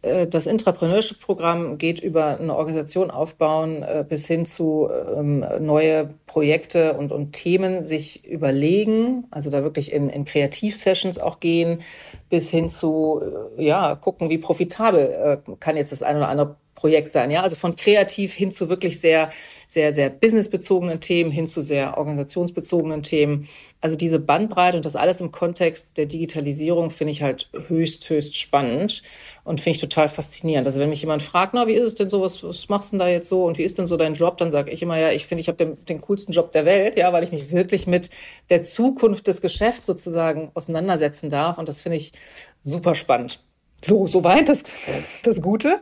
äh, 0.00 0.26
das 0.26 0.46
Intrapreneurship-Programm 0.46 1.76
geht 1.76 2.00
über 2.00 2.38
eine 2.38 2.56
Organisation 2.56 3.10
aufbauen 3.10 3.82
äh, 3.82 4.02
bis 4.08 4.26
hin 4.26 4.46
zu 4.46 4.88
ähm, 4.90 5.44
neue 5.60 6.08
Projekte 6.26 6.94
und, 6.94 7.12
und 7.12 7.32
Themen 7.32 7.82
sich 7.82 8.24
überlegen, 8.24 9.24
also 9.30 9.50
da 9.50 9.62
wirklich 9.62 9.92
in, 9.92 10.08
in 10.08 10.24
Kreativsessions 10.24 11.18
auch 11.18 11.38
gehen, 11.38 11.82
bis 12.30 12.50
hin 12.50 12.70
zu 12.70 13.20
äh, 13.58 13.62
ja 13.62 13.94
gucken, 13.94 14.30
wie 14.30 14.38
profitabel 14.38 15.42
äh, 15.46 15.56
kann 15.60 15.76
jetzt 15.76 15.92
das 15.92 16.02
ein 16.02 16.16
oder 16.16 16.28
andere 16.28 16.56
Projekt 16.74 17.12
sein. 17.12 17.30
Ja, 17.30 17.42
also 17.42 17.56
von 17.56 17.76
kreativ 17.76 18.32
hin 18.32 18.50
zu 18.50 18.70
wirklich 18.70 19.00
sehr, 19.00 19.30
sehr, 19.68 19.92
sehr 19.92 20.08
businessbezogenen 20.08 20.98
Themen, 20.98 21.30
hin 21.30 21.46
zu 21.46 21.60
sehr 21.60 21.98
organisationsbezogenen 21.98 23.02
Themen. 23.02 23.48
Also 23.82 23.96
diese 23.96 24.20
Bandbreite 24.20 24.76
und 24.76 24.86
das 24.86 24.94
alles 24.94 25.20
im 25.20 25.32
Kontext 25.32 25.96
der 25.96 26.06
Digitalisierung 26.06 26.90
finde 26.90 27.10
ich 27.10 27.20
halt 27.20 27.50
höchst, 27.66 28.08
höchst 28.08 28.36
spannend 28.36 29.02
und 29.42 29.60
finde 29.60 29.74
ich 29.74 29.80
total 29.80 30.08
faszinierend. 30.08 30.68
Also 30.68 30.78
wenn 30.78 30.88
mich 30.88 31.00
jemand 31.00 31.20
fragt, 31.20 31.52
na, 31.52 31.66
wie 31.66 31.72
ist 31.72 31.84
es 31.84 31.94
denn 31.96 32.08
so, 32.08 32.22
was, 32.22 32.44
was 32.44 32.68
machst 32.68 32.92
du 32.92 32.94
denn 32.94 33.00
da 33.00 33.08
jetzt 33.08 33.28
so 33.28 33.44
und 33.44 33.58
wie 33.58 33.64
ist 33.64 33.78
denn 33.78 33.88
so 33.88 33.96
dein 33.96 34.14
Job, 34.14 34.38
dann 34.38 34.52
sage 34.52 34.70
ich 34.70 34.82
immer, 34.82 34.98
ja, 34.98 35.10
ich 35.10 35.26
finde, 35.26 35.40
ich 35.40 35.48
habe 35.48 35.58
den, 35.58 35.84
den 35.84 36.00
coolsten 36.00 36.32
Job 36.32 36.52
der 36.52 36.64
Welt, 36.64 36.96
ja, 36.96 37.12
weil 37.12 37.24
ich 37.24 37.32
mich 37.32 37.50
wirklich 37.50 37.88
mit 37.88 38.10
der 38.50 38.62
Zukunft 38.62 39.26
des 39.26 39.40
Geschäfts 39.40 39.84
sozusagen 39.84 40.52
auseinandersetzen 40.54 41.28
darf 41.28 41.58
und 41.58 41.68
das 41.68 41.80
finde 41.80 41.96
ich 41.96 42.12
super 42.62 42.94
spannend. 42.94 43.40
So, 43.84 44.06
soweit 44.06 44.48
das, 44.48 44.62
das 45.24 45.42
Gute. 45.42 45.80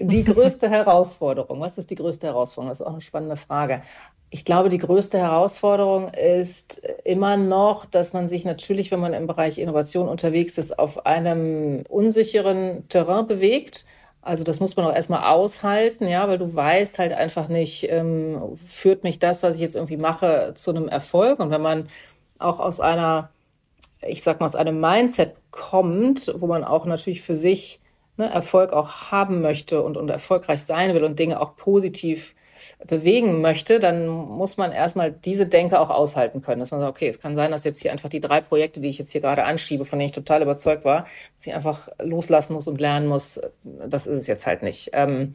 Die 0.00 0.24
größte 0.24 0.68
Herausforderung. 0.70 1.60
Was 1.60 1.78
ist 1.78 1.90
die 1.90 1.94
größte 1.94 2.26
Herausforderung? 2.26 2.70
Das 2.70 2.80
ist 2.80 2.86
auch 2.86 2.92
eine 2.92 3.00
spannende 3.00 3.36
Frage. 3.36 3.82
Ich 4.30 4.44
glaube, 4.44 4.68
die 4.68 4.78
größte 4.78 5.18
Herausforderung 5.18 6.08
ist 6.08 6.82
immer 7.04 7.36
noch, 7.36 7.84
dass 7.84 8.12
man 8.12 8.28
sich 8.28 8.44
natürlich, 8.44 8.90
wenn 8.90 9.00
man 9.00 9.14
im 9.14 9.26
Bereich 9.26 9.58
Innovation 9.58 10.08
unterwegs 10.08 10.58
ist, 10.58 10.78
auf 10.78 11.06
einem 11.06 11.84
unsicheren 11.88 12.88
Terrain 12.88 13.26
bewegt. 13.26 13.86
Also 14.22 14.42
das 14.42 14.58
muss 14.58 14.76
man 14.76 14.86
auch 14.86 14.94
erstmal 14.94 15.32
aushalten, 15.32 16.08
ja, 16.08 16.28
weil 16.28 16.38
du 16.38 16.54
weißt 16.54 16.98
halt 16.98 17.12
einfach 17.12 17.48
nicht, 17.48 17.88
ähm, 17.90 18.56
führt 18.56 19.04
mich 19.04 19.20
das, 19.20 19.44
was 19.44 19.54
ich 19.54 19.60
jetzt 19.60 19.76
irgendwie 19.76 19.96
mache, 19.96 20.52
zu 20.56 20.70
einem 20.70 20.88
Erfolg. 20.88 21.38
Und 21.38 21.50
wenn 21.50 21.62
man 21.62 21.88
auch 22.38 22.58
aus 22.58 22.80
einer 22.80 23.30
ich 24.08 24.22
sag 24.22 24.40
mal, 24.40 24.46
aus 24.46 24.56
einem 24.56 24.80
Mindset 24.80 25.34
kommt, 25.50 26.32
wo 26.36 26.46
man 26.46 26.64
auch 26.64 26.86
natürlich 26.86 27.22
für 27.22 27.36
sich 27.36 27.80
ne, 28.16 28.28
Erfolg 28.28 28.72
auch 28.72 29.10
haben 29.10 29.40
möchte 29.40 29.82
und, 29.82 29.96
und 29.96 30.08
erfolgreich 30.08 30.62
sein 30.62 30.94
will 30.94 31.04
und 31.04 31.18
Dinge 31.18 31.40
auch 31.40 31.56
positiv 31.56 32.34
bewegen 32.86 33.40
möchte, 33.40 33.78
dann 33.78 34.06
muss 34.06 34.56
man 34.56 34.72
erstmal 34.72 35.10
diese 35.10 35.46
Denke 35.46 35.80
auch 35.80 35.90
aushalten 35.90 36.42
können. 36.42 36.60
Dass 36.60 36.70
man 36.70 36.80
sagt, 36.80 36.90
okay, 36.90 37.08
es 37.08 37.20
kann 37.20 37.36
sein, 37.36 37.50
dass 37.50 37.64
jetzt 37.64 37.82
hier 37.82 37.92
einfach 37.92 38.08
die 38.08 38.20
drei 38.20 38.40
Projekte, 38.40 38.80
die 38.80 38.88
ich 38.88 38.98
jetzt 38.98 39.12
hier 39.12 39.20
gerade 39.20 39.44
anschiebe, 39.44 39.84
von 39.84 39.98
denen 39.98 40.06
ich 40.06 40.12
total 40.12 40.42
überzeugt 40.42 40.84
war, 40.84 41.06
dass 41.36 41.46
ich 41.46 41.54
einfach 41.54 41.88
loslassen 41.98 42.54
muss 42.54 42.66
und 42.66 42.80
lernen 42.80 43.06
muss, 43.06 43.40
das 43.64 44.06
ist 44.06 44.18
es 44.18 44.26
jetzt 44.26 44.46
halt 44.46 44.62
nicht. 44.62 44.90
Ähm, 44.92 45.34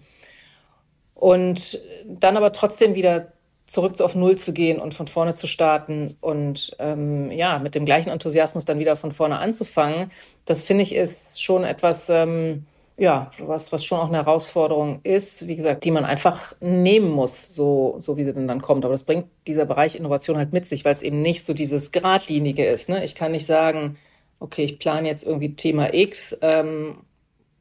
und 1.16 1.80
dann 2.06 2.36
aber 2.36 2.52
trotzdem 2.52 2.96
wieder 2.96 3.32
zurück 3.72 4.00
auf 4.02 4.16
Null 4.16 4.38
zu 4.38 4.54
gehen 4.54 4.80
und 4.80 4.94
von 4.94 5.08
vorne 5.08 5.34
zu 5.34 5.48
starten 5.48 6.18
und 6.20 6.76
ähm, 6.80 7.32
ja, 7.32 7.60
mit 7.60 7.74
dem 7.74 7.86
gleichen 7.86 8.10
Enthusiasmus 8.10 8.66
dann 8.66 8.80
wieder 8.80 8.96
von 8.96 9.12
vorne 9.12 9.40
anzufangen, 9.40 10.12
das 10.46 10.64
finde 10.64 10.84
ich 10.84 10.94
ist 10.94 11.42
schon 11.42 11.64
etwas, 11.64 12.10
ähm, 12.10 12.66
ja, 13.02 13.32
was, 13.40 13.72
was 13.72 13.84
schon 13.84 13.98
auch 13.98 14.10
eine 14.10 14.18
Herausforderung 14.18 15.00
ist, 15.02 15.48
wie 15.48 15.56
gesagt, 15.56 15.86
die 15.86 15.90
man 15.90 16.06
einfach 16.06 16.54
nehmen 16.62 17.10
muss, 17.10 17.48
so, 17.48 17.98
so 18.00 18.16
wie 18.16 18.24
sie 18.24 18.32
denn 18.32 18.48
dann 18.48 18.62
kommt. 18.62 18.86
Aber 18.86 18.94
das 18.94 19.06
bringt 19.06 19.26
dieser 19.48 19.66
Bereich 19.66 19.96
Innovation 19.96 20.38
halt 20.38 20.54
mit 20.54 20.68
sich, 20.68 20.86
weil 20.86 20.94
es 20.94 21.02
eben 21.02 21.20
nicht 21.24 21.44
so 21.44 21.56
dieses 21.56 21.92
Gradlinige 21.92 22.64
ist. 22.64 22.90
Ne? 22.90 23.04
Ich 23.04 23.16
kann 23.16 23.32
nicht 23.32 23.48
sagen, 23.48 23.98
okay, 24.40 24.64
ich 24.66 24.78
plane 24.78 25.08
jetzt 25.08 25.26
irgendwie 25.26 25.56
Thema 25.56 25.96
X 25.96 26.38
ähm, 26.44 26.98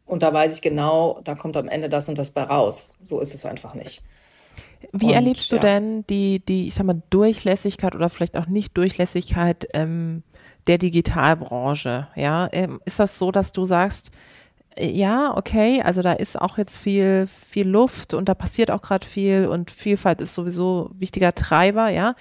und 0.05 0.23
da 0.23 0.31
weiß 0.31 0.57
ich 0.57 0.61
genau, 0.61 1.23
da 1.25 1.35
kommt 1.35 1.57
am 1.57 1.69
Ende 1.69 1.89
das 1.89 2.11
und 2.11 2.19
das 2.19 2.33
bei 2.33 2.43
raus. 2.43 2.93
So 3.03 3.19
ist 3.19 3.35
es 3.35 3.47
einfach 3.47 3.73
nicht. 3.73 4.03
Wie 4.93 5.07
und, 5.07 5.13
erlebst 5.13 5.51
du 5.53 5.57
ja. 5.57 5.63
denn 5.63 6.05
die, 6.11 6.45
die, 6.45 6.67
ich 6.67 6.75
sag 6.75 6.85
mal, 6.85 7.01
Durchlässigkeit 7.09 7.95
oder 7.95 8.11
vielleicht 8.11 8.37
auch 8.37 8.47
nicht 8.47 8.77
Durchlässigkeit 8.77 9.67
ähm, 9.73 10.23
der 10.67 10.77
Digitalbranche? 10.77 12.09
Ja, 12.15 12.51
ähm, 12.53 12.79
ist 12.85 13.01
das 13.01 13.17
so, 13.17 13.33
dass 13.33 13.53
du 13.53 13.65
sagst, 13.65 14.11
ja, 14.79 15.37
okay, 15.37 15.83
also 15.83 16.03
da 16.03 16.13
ist 16.13 16.41
auch 16.41 16.59
jetzt 16.59 16.79
viel, 16.79 17.27
viel 17.27 17.69
Luft 17.69 18.15
und 18.15 18.29
da 18.29 18.35
passiert 18.35 18.71
auch 18.71 18.83
gerade 18.83 19.07
viel 19.07 19.47
und 19.47 19.71
Vielfalt 19.71 20.21
ist 20.21 20.35
sowieso 20.35 20.91
wichtiger 20.95 21.35
Treiber, 21.35 21.89
ja. 21.89 22.15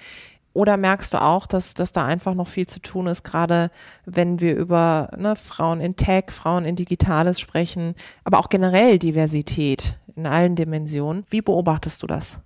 Oder 0.52 0.76
merkst 0.76 1.14
du 1.14 1.22
auch, 1.22 1.46
dass, 1.46 1.74
dass 1.74 1.92
da 1.92 2.04
einfach 2.04 2.34
noch 2.34 2.48
viel 2.48 2.66
zu 2.66 2.80
tun 2.80 3.06
ist, 3.06 3.22
gerade 3.22 3.70
wenn 4.04 4.40
wir 4.40 4.56
über 4.56 5.10
ne, 5.16 5.36
Frauen 5.36 5.80
in 5.80 5.94
Tech, 5.94 6.24
Frauen 6.30 6.64
in 6.64 6.74
Digitales 6.74 7.38
sprechen, 7.38 7.94
aber 8.24 8.40
auch 8.40 8.48
generell 8.48 8.98
Diversität 8.98 9.96
in 10.16 10.26
allen 10.26 10.56
Dimensionen. 10.56 11.24
Wie 11.30 11.40
beobachtest 11.40 12.02
du 12.02 12.08
das? 12.08 12.40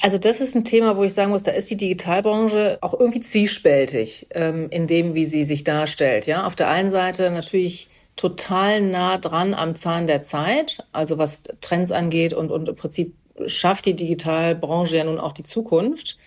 Also 0.00 0.18
das 0.18 0.40
ist 0.40 0.56
ein 0.56 0.64
Thema, 0.64 0.96
wo 0.96 1.04
ich 1.04 1.14
sagen 1.14 1.30
muss, 1.30 1.44
da 1.44 1.52
ist 1.52 1.70
die 1.70 1.76
Digitalbranche 1.76 2.78
auch 2.80 2.98
irgendwie 2.98 3.20
zwiespältig 3.20 4.26
ähm, 4.30 4.68
in 4.70 4.88
dem, 4.88 5.14
wie 5.14 5.24
sie 5.24 5.44
sich 5.44 5.62
darstellt. 5.62 6.26
Ja, 6.26 6.44
auf 6.44 6.56
der 6.56 6.68
einen 6.68 6.90
Seite 6.90 7.30
natürlich 7.30 7.88
total 8.16 8.80
nah 8.80 9.18
dran 9.18 9.54
am 9.54 9.74
Zahn 9.74 10.06
der 10.06 10.22
Zeit, 10.22 10.86
also 10.92 11.18
was 11.18 11.42
Trends 11.60 11.90
angeht 11.90 12.32
und, 12.32 12.50
und 12.50 12.68
im 12.68 12.76
Prinzip 12.76 13.14
schafft 13.46 13.86
die 13.86 13.96
Digitalbranche 13.96 14.96
ja 14.96 15.04
nun 15.04 15.18
auch 15.18 15.32
die 15.32 15.42
Zukunft 15.42 16.18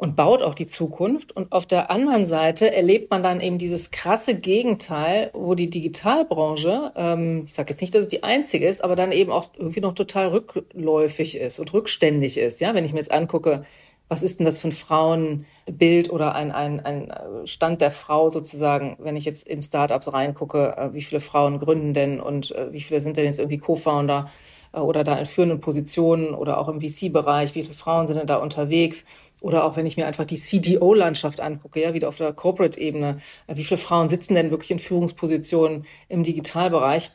und 0.00 0.16
baut 0.16 0.42
auch 0.42 0.54
die 0.54 0.66
Zukunft. 0.66 1.36
Und 1.36 1.52
auf 1.52 1.66
der 1.66 1.90
anderen 1.90 2.24
Seite 2.24 2.74
erlebt 2.74 3.10
man 3.10 3.22
dann 3.22 3.42
eben 3.42 3.58
dieses 3.58 3.90
krasse 3.90 4.34
Gegenteil, 4.34 5.30
wo 5.34 5.54
die 5.54 5.68
Digitalbranche, 5.68 6.92
ähm, 6.96 7.44
ich 7.46 7.52
sage 7.52 7.70
jetzt 7.70 7.82
nicht, 7.82 7.94
dass 7.94 8.02
es 8.02 8.08
die 8.08 8.22
einzige 8.22 8.66
ist, 8.66 8.82
aber 8.82 8.96
dann 8.96 9.12
eben 9.12 9.30
auch 9.30 9.50
irgendwie 9.58 9.80
noch 9.80 9.94
total 9.94 10.28
rückläufig 10.28 11.36
ist 11.36 11.60
und 11.60 11.74
rückständig 11.74 12.38
ist. 12.38 12.60
Ja, 12.60 12.74
wenn 12.74 12.86
ich 12.86 12.92
mir 12.92 12.98
jetzt 12.98 13.12
angucke, 13.12 13.64
was 14.10 14.24
ist 14.24 14.40
denn 14.40 14.44
das 14.44 14.60
für 14.60 14.68
ein 14.68 14.72
Frauenbild 14.72 16.10
oder 16.10 16.34
ein, 16.34 16.50
ein, 16.50 16.80
ein 16.84 17.12
Stand 17.44 17.80
der 17.80 17.92
Frau 17.92 18.28
sozusagen, 18.28 18.96
wenn 18.98 19.16
ich 19.16 19.24
jetzt 19.24 19.46
in 19.46 19.62
Startups 19.62 20.12
reingucke, 20.12 20.76
äh, 20.76 20.92
wie 20.92 21.00
viele 21.00 21.20
Frauen 21.20 21.60
gründen 21.60 21.94
denn 21.94 22.18
und 22.18 22.50
äh, 22.50 22.72
wie 22.72 22.80
viele 22.80 23.00
sind 23.00 23.16
denn 23.16 23.26
jetzt 23.26 23.38
irgendwie 23.38 23.58
Co-Founder 23.58 24.28
äh, 24.72 24.80
oder 24.80 25.04
da 25.04 25.16
in 25.16 25.26
führenden 25.26 25.60
Positionen 25.60 26.34
oder 26.34 26.58
auch 26.58 26.66
im 26.68 26.80
VC-Bereich, 26.80 27.54
wie 27.54 27.62
viele 27.62 27.72
Frauen 27.72 28.08
sind 28.08 28.18
denn 28.18 28.26
da 28.26 28.38
unterwegs? 28.38 29.04
Oder 29.40 29.64
auch 29.64 29.76
wenn 29.76 29.86
ich 29.86 29.96
mir 29.96 30.06
einfach 30.06 30.24
die 30.24 30.36
CDO-Landschaft 30.36 31.40
angucke, 31.40 31.80
ja, 31.80 31.94
wieder 31.94 32.08
auf 32.08 32.16
der 32.16 32.32
Corporate-Ebene, 32.32 33.20
wie 33.46 33.64
viele 33.64 33.78
Frauen 33.78 34.08
sitzen 34.08 34.34
denn 34.34 34.50
wirklich 34.50 34.72
in 34.72 34.80
Führungspositionen 34.80 35.86
im 36.08 36.24
Digitalbereich? 36.24 37.12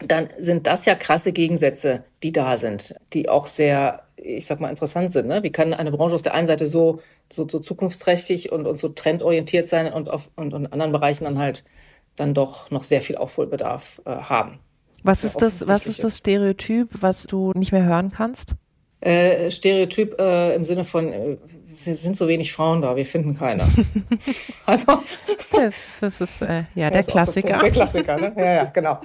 Dann 0.00 0.28
sind 0.38 0.66
das 0.66 0.84
ja 0.84 0.94
krasse 0.94 1.32
Gegensätze, 1.32 2.04
die 2.22 2.32
da 2.32 2.58
sind, 2.58 2.94
die 3.12 3.28
auch 3.28 3.46
sehr, 3.46 4.02
ich 4.16 4.46
sag 4.46 4.60
mal, 4.60 4.68
interessant 4.68 5.12
sind. 5.12 5.26
Ne? 5.26 5.42
Wie 5.42 5.52
kann 5.52 5.72
eine 5.72 5.90
Branche 5.90 6.14
auf 6.14 6.22
der 6.22 6.34
einen 6.34 6.46
Seite 6.46 6.66
so, 6.66 7.00
so, 7.32 7.48
so 7.48 7.58
zukunftsträchtig 7.58 8.52
und, 8.52 8.66
und 8.66 8.78
so 8.78 8.88
trendorientiert 8.88 9.68
sein 9.68 9.92
und, 9.92 10.10
auf, 10.10 10.30
und, 10.36 10.52
und 10.52 10.66
in 10.66 10.72
anderen 10.72 10.92
Bereichen 10.92 11.24
dann 11.24 11.38
halt 11.38 11.64
dann 12.16 12.34
doch 12.34 12.70
noch 12.70 12.82
sehr 12.82 13.02
viel 13.02 13.16
Aufholbedarf 13.16 14.00
äh, 14.04 14.10
haben. 14.10 14.58
Was 15.02 15.22
ist 15.22 15.40
das, 15.42 15.68
was 15.68 15.86
ist 15.86 16.02
das 16.02 16.18
Stereotyp, 16.18 16.88
was 17.00 17.24
du 17.24 17.52
nicht 17.54 17.72
mehr 17.72 17.84
hören 17.84 18.10
kannst? 18.10 18.54
Äh, 19.00 19.50
Stereotyp 19.50 20.18
äh, 20.18 20.54
im 20.56 20.64
Sinne 20.64 20.84
von, 20.84 21.12
äh, 21.12 21.36
es 21.70 21.84
sind 21.84 22.16
so 22.16 22.26
wenig 22.26 22.52
Frauen 22.52 22.80
da, 22.82 22.96
wir 22.96 23.06
finden 23.06 23.36
keine. 23.36 23.64
also 24.66 25.00
das, 25.52 25.98
das 26.00 26.20
ist 26.20 26.42
äh, 26.42 26.64
ja 26.74 26.90
der 26.90 27.04
Klassiker. 27.04 27.56
So 27.56 27.60
der 27.60 27.70
Klassiker, 27.70 28.16
ne? 28.18 28.32
Ja, 28.36 28.52
ja, 28.54 28.64
genau. 28.64 29.00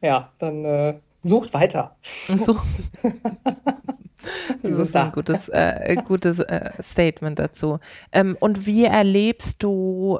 Ja, 0.00 0.30
dann 0.38 0.64
äh, 0.64 0.94
sucht 1.22 1.54
weiter. 1.54 1.96
Sucht. 2.28 2.66
Das 4.62 4.72
ist 4.72 4.94
ein 4.94 5.12
gutes, 5.12 5.48
äh, 5.48 5.96
gutes 6.06 6.40
äh, 6.40 6.72
Statement 6.82 7.38
dazu. 7.38 7.78
Ähm, 8.12 8.36
und 8.38 8.66
wie 8.66 8.84
erlebst 8.84 9.62
du 9.62 10.18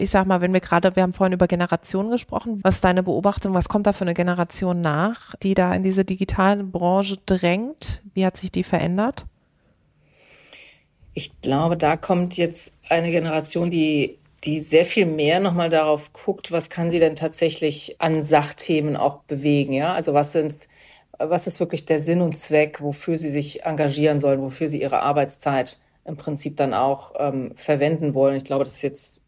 ich 0.00 0.10
sag 0.10 0.26
mal, 0.26 0.40
wenn 0.40 0.52
wir 0.52 0.60
gerade, 0.60 0.96
wir 0.96 1.02
haben 1.02 1.12
vorhin 1.12 1.34
über 1.34 1.46
Generationen 1.46 2.10
gesprochen, 2.10 2.60
was 2.62 2.76
ist 2.76 2.84
deine 2.84 3.02
Beobachtung, 3.02 3.52
was 3.52 3.68
kommt 3.68 3.86
da 3.86 3.92
für 3.92 4.04
eine 4.04 4.14
Generation 4.14 4.80
nach, 4.80 5.34
die 5.42 5.54
da 5.54 5.74
in 5.74 5.82
diese 5.82 6.04
digitale 6.04 6.64
Branche 6.64 7.18
drängt? 7.26 8.02
Wie 8.14 8.24
hat 8.24 8.36
sich 8.36 8.50
die 8.50 8.64
verändert? 8.64 9.26
Ich 11.12 11.36
glaube, 11.42 11.76
da 11.76 11.96
kommt 11.96 12.36
jetzt 12.38 12.72
eine 12.88 13.10
Generation, 13.10 13.70
die 13.70 14.18
die 14.44 14.60
sehr 14.60 14.84
viel 14.84 15.06
mehr 15.06 15.40
nochmal 15.40 15.70
darauf 15.70 16.12
guckt, 16.12 16.50
was 16.50 16.70
kann 16.70 16.90
sie 16.90 16.98
denn 16.98 17.16
tatsächlich 17.16 17.96
an 17.98 18.22
Sachthemen 18.22 18.96
auch 18.96 19.18
bewegen, 19.24 19.72
ja? 19.72 19.92
Also 19.92 20.14
was 20.14 20.32
sind, 20.32 20.54
was 21.18 21.46
ist 21.46 21.60
wirklich 21.60 21.84
der 21.86 22.00
Sinn 22.00 22.22
und 22.22 22.36
Zweck, 22.36 22.80
wofür 22.80 23.18
sie 23.18 23.30
sich 23.30 23.64
engagieren 23.64 24.20
sollen, 24.20 24.40
wofür 24.40 24.68
sie 24.68 24.80
ihre 24.80 25.00
Arbeitszeit 25.00 25.80
im 26.06 26.16
Prinzip 26.16 26.56
dann 26.56 26.72
auch 26.74 27.12
ähm, 27.18 27.52
verwenden 27.56 28.14
wollen. 28.14 28.36
Ich 28.36 28.44
glaube, 28.44 28.64
das 28.64 28.74
ist 28.74 28.82
jetzt 28.82 29.20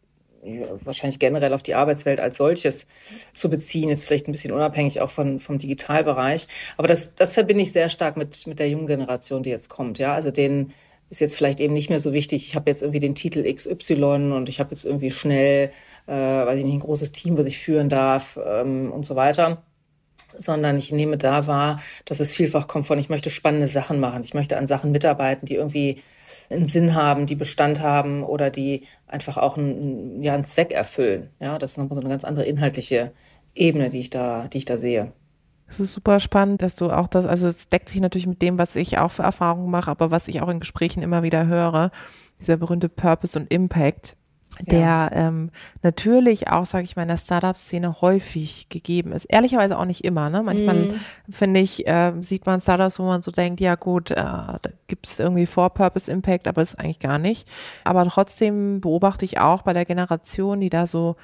wahrscheinlich 0.83 1.19
generell 1.19 1.53
auf 1.53 1.63
die 1.63 1.75
Arbeitswelt 1.75 2.19
als 2.19 2.37
solches 2.37 2.87
zu 3.33 3.49
beziehen, 3.49 3.89
jetzt 3.89 4.05
vielleicht 4.05 4.27
ein 4.27 4.31
bisschen 4.31 4.53
unabhängig 4.53 4.99
auch 4.99 5.09
von, 5.09 5.39
vom 5.39 5.57
Digitalbereich. 5.57 6.47
Aber 6.77 6.87
das, 6.87 7.15
das 7.15 7.33
verbinde 7.33 7.63
ich 7.63 7.71
sehr 7.71 7.89
stark 7.89 8.17
mit, 8.17 8.45
mit 8.47 8.59
der 8.59 8.69
jungen 8.69 8.87
Generation, 8.87 9.43
die 9.43 9.51
jetzt 9.51 9.69
kommt. 9.69 9.99
Ja, 9.99 10.13
also 10.13 10.31
denen 10.31 10.73
ist 11.13 11.19
jetzt 11.19 11.37
vielleicht 11.37 11.59
eben 11.59 11.73
nicht 11.73 11.89
mehr 11.89 11.99
so 11.99 12.11
wichtig, 12.11 12.47
ich 12.47 12.55
habe 12.55 12.69
jetzt 12.69 12.81
irgendwie 12.81 12.99
den 12.99 13.13
Titel 13.13 13.43
XY 13.43 14.33
und 14.33 14.49
ich 14.49 14.59
habe 14.59 14.71
jetzt 14.71 14.83
irgendwie 14.83 15.11
schnell, 15.11 15.69
äh, 16.07 16.11
weiß 16.11 16.57
ich 16.57 16.65
nicht, 16.65 16.73
ein 16.73 16.79
großes 16.79 17.11
Team, 17.11 17.37
was 17.37 17.45
ich 17.45 17.59
führen 17.59 17.87
darf 17.87 18.39
ähm, 18.43 18.91
und 18.91 19.05
so 19.05 19.15
weiter 19.15 19.63
sondern 20.35 20.79
ich 20.79 20.91
nehme 20.91 21.15
da 21.15 21.45
wahr, 21.45 21.79
dass 22.05 22.19
es 22.19 22.33
vielfach 22.33 22.67
kommt 22.67 22.87
von, 22.87 22.97
ich 22.97 23.07
möchte 23.07 23.29
spannende 23.29 23.67
Sachen 23.67 23.99
machen, 23.99 24.23
ich 24.23 24.33
möchte 24.33 24.57
an 24.57 24.65
Sachen 24.65 24.91
mitarbeiten, 24.91 25.45
die 25.45 25.53
irgendwie 25.53 26.01
einen 26.49 26.67
Sinn 26.67 26.95
haben, 26.95 27.27
die 27.27 27.35
Bestand 27.35 27.81
haben 27.81 28.23
oder 28.23 28.49
die 28.49 28.87
einfach 29.05 29.37
auch 29.37 29.57
einen, 29.57 30.23
ja, 30.23 30.33
einen 30.33 30.43
Zweck 30.43 30.71
erfüllen. 30.71 31.29
Ja, 31.39 31.59
das 31.59 31.73
ist 31.73 31.77
nochmal 31.77 31.93
so 31.93 32.01
eine 32.01 32.09
ganz 32.09 32.23
andere 32.23 32.45
inhaltliche 32.45 33.11
Ebene, 33.53 33.89
die 33.89 33.99
ich 33.99 34.09
da, 34.09 34.47
die 34.47 34.57
ich 34.57 34.65
da 34.65 34.77
sehe. 34.77 35.13
Es 35.73 35.79
ist 35.79 35.93
super 35.93 36.19
spannend, 36.19 36.61
dass 36.61 36.75
du 36.75 36.91
auch 36.91 37.07
das, 37.07 37.25
also 37.25 37.47
es 37.47 37.67
deckt 37.67 37.89
sich 37.89 37.99
natürlich 37.99 38.27
mit 38.27 38.43
dem, 38.43 38.59
was 38.59 38.75
ich 38.75 38.99
auch 38.99 39.09
für 39.09 39.23
Erfahrungen 39.23 39.71
mache, 39.71 39.89
aber 39.89 40.11
was 40.11 40.27
ich 40.27 40.41
auch 40.41 40.49
in 40.49 40.59
Gesprächen 40.59 41.01
immer 41.01 41.23
wieder 41.23 41.47
höre, 41.47 41.89
dieser 42.39 42.57
berühmte 42.57 42.89
Purpose 42.89 43.39
und 43.39 43.51
Impact 43.51 44.15
der 44.61 44.79
ja. 44.79 45.11
ähm, 45.11 45.49
natürlich 45.81 46.47
auch, 46.49 46.67
sage 46.67 46.83
ich 46.83 46.95
mal, 46.95 47.01
in 47.01 47.07
der 47.07 47.17
Startup-Szene 47.17 48.01
häufig 48.01 48.69
gegeben 48.69 49.11
ist. 49.11 49.25
Ehrlicherweise 49.25 49.77
auch 49.79 49.85
nicht 49.85 50.03
immer. 50.03 50.29
Ne? 50.29 50.43
Manchmal 50.43 50.75
mm. 50.75 51.01
finde 51.29 51.59
ich, 51.59 51.87
äh, 51.87 52.13
sieht 52.19 52.45
man 52.45 52.61
Startups, 52.61 52.99
wo 52.99 53.03
man 53.03 53.23
so 53.23 53.31
denkt, 53.31 53.59
ja 53.61 53.73
gut, 53.73 54.11
äh, 54.11 54.15
da 54.15 54.59
gibt 54.87 55.07
es 55.07 55.19
irgendwie 55.19 55.47
For-Purpose-Impact, 55.47 56.47
aber 56.47 56.61
ist 56.61 56.79
eigentlich 56.79 56.99
gar 56.99 57.17
nicht. 57.17 57.49
Aber 57.83 58.07
trotzdem 58.07 58.79
beobachte 58.79 59.25
ich 59.25 59.39
auch 59.39 59.63
bei 59.63 59.73
der 59.73 59.85
Generation, 59.85 60.61
die 60.61 60.69
da 60.69 60.85
so 60.85 61.15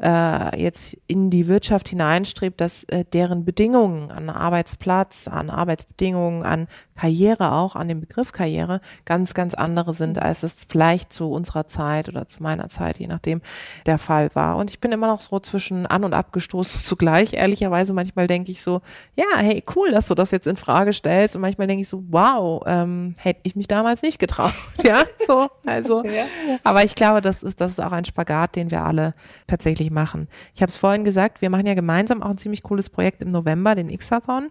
äh, 0.00 0.60
jetzt 0.60 0.96
in 1.06 1.30
die 1.30 1.48
Wirtschaft 1.48 1.88
hineinstrebt, 1.88 2.60
dass 2.60 2.84
äh, 2.84 3.04
deren 3.04 3.44
Bedingungen 3.44 4.10
an 4.10 4.30
Arbeitsplatz, 4.30 5.28
an 5.28 5.50
Arbeitsbedingungen, 5.50 6.42
an 6.42 6.66
Karriere 6.94 7.52
auch, 7.52 7.74
an 7.74 7.88
dem 7.88 8.00
Begriff 8.00 8.32
Karriere 8.32 8.80
ganz, 9.04 9.34
ganz 9.34 9.54
andere 9.54 9.94
sind, 9.94 10.20
als 10.20 10.42
es 10.42 10.66
vielleicht 10.68 11.12
zu 11.12 11.30
unserer 11.30 11.66
Zeit 11.66 12.08
oder 12.08 12.28
zu 12.28 12.42
meiner 12.42 12.68
Zeit, 12.68 12.98
je 12.98 13.06
nachdem, 13.06 13.40
der 13.86 13.98
Fall 13.98 14.30
war. 14.34 14.56
Und 14.56 14.70
ich 14.70 14.80
bin 14.80 14.92
immer 14.92 15.06
noch 15.06 15.20
so 15.20 15.40
zwischen 15.40 15.86
an 15.86 16.04
und 16.04 16.14
abgestoßen 16.14 16.80
zugleich. 16.82 17.32
Ehrlicherweise 17.32 17.94
manchmal 17.94 18.26
denke 18.26 18.50
ich 18.52 18.62
so, 18.62 18.82
ja, 19.16 19.24
hey, 19.36 19.64
cool, 19.74 19.90
dass 19.90 20.08
du 20.08 20.14
das 20.14 20.30
jetzt 20.30 20.46
in 20.46 20.56
Frage 20.56 20.92
stellst. 20.92 21.36
Und 21.36 21.42
manchmal 21.42 21.66
denke 21.66 21.82
ich 21.82 21.88
so, 21.88 22.02
wow, 22.08 22.62
ähm, 22.66 23.14
hätte 23.18 23.40
ich 23.44 23.56
mich 23.56 23.68
damals 23.68 24.02
nicht 24.02 24.18
getraut. 24.18 24.52
ja, 24.84 25.04
so, 25.26 25.48
also. 25.66 26.04
Ja. 26.04 26.24
Aber 26.64 26.84
ich 26.84 26.94
glaube, 26.94 27.20
das 27.20 27.42
ist, 27.42 27.60
das 27.60 27.72
ist 27.72 27.80
auch 27.80 27.92
ein 27.92 28.04
Spagat, 28.04 28.56
den 28.56 28.70
wir 28.70 28.82
alle 28.82 29.14
tatsächlich 29.46 29.90
machen. 29.92 30.28
Ich 30.54 30.62
habe 30.62 30.70
es 30.70 30.76
vorhin 30.76 31.04
gesagt, 31.04 31.40
wir 31.42 31.50
machen 31.50 31.66
ja 31.66 31.74
gemeinsam 31.74 32.22
auch 32.22 32.30
ein 32.30 32.38
ziemlich 32.38 32.62
cooles 32.62 32.90
Projekt 32.90 33.22
im 33.22 33.30
November, 33.30 33.74
den 33.74 33.90
X-Athon 33.90 34.50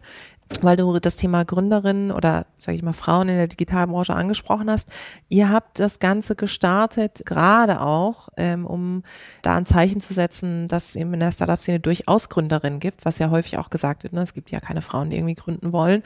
weil 0.62 0.78
du 0.78 1.00
das 1.00 1.16
Thema 1.16 1.46
Gründerinnen 1.46 2.12
oder 2.12 2.46
sage 2.58 2.76
ich 2.76 2.84
mal 2.84 2.94
Frauen 2.94 3.30
in 3.30 3.38
der 3.38 3.48
Digitalbranche 3.48 4.14
angesprochen 4.14 4.70
hast. 4.70 4.90
Ihr 5.30 5.50
habt 5.50 5.80
das 5.80 6.00
Ganze 6.00 6.36
gestartet, 6.36 7.24
gerade 7.26 7.82
auch, 7.82 8.30
ähm, 8.38 8.66
um 8.66 9.04
da 9.42 9.56
ein 9.56 9.66
Zeichen 9.66 10.02
zu 10.02 10.14
setzen, 10.14 10.68
dass 10.68 10.90
es 10.90 10.96
eben 10.96 11.14
in 11.14 11.20
der 11.20 11.32
Startup-Szene 11.32 11.80
durchaus 11.80 12.30
Gründerinnen 12.30 12.80
gibt, 12.80 13.06
was 13.06 13.20
ja 13.20 13.30
häufig 13.30 13.58
auch 13.58 13.70
gesagt 13.70 14.04
wird. 14.04 14.14
Ne? 14.14 14.22
Es 14.22 14.34
gibt 14.34 14.52
ja 14.52 14.60
keine 14.60 14.82
Frauen, 14.82 15.10
die 15.10 15.18
irgendwie 15.18 15.36
gründen 15.36 15.72
wollen, 15.72 16.04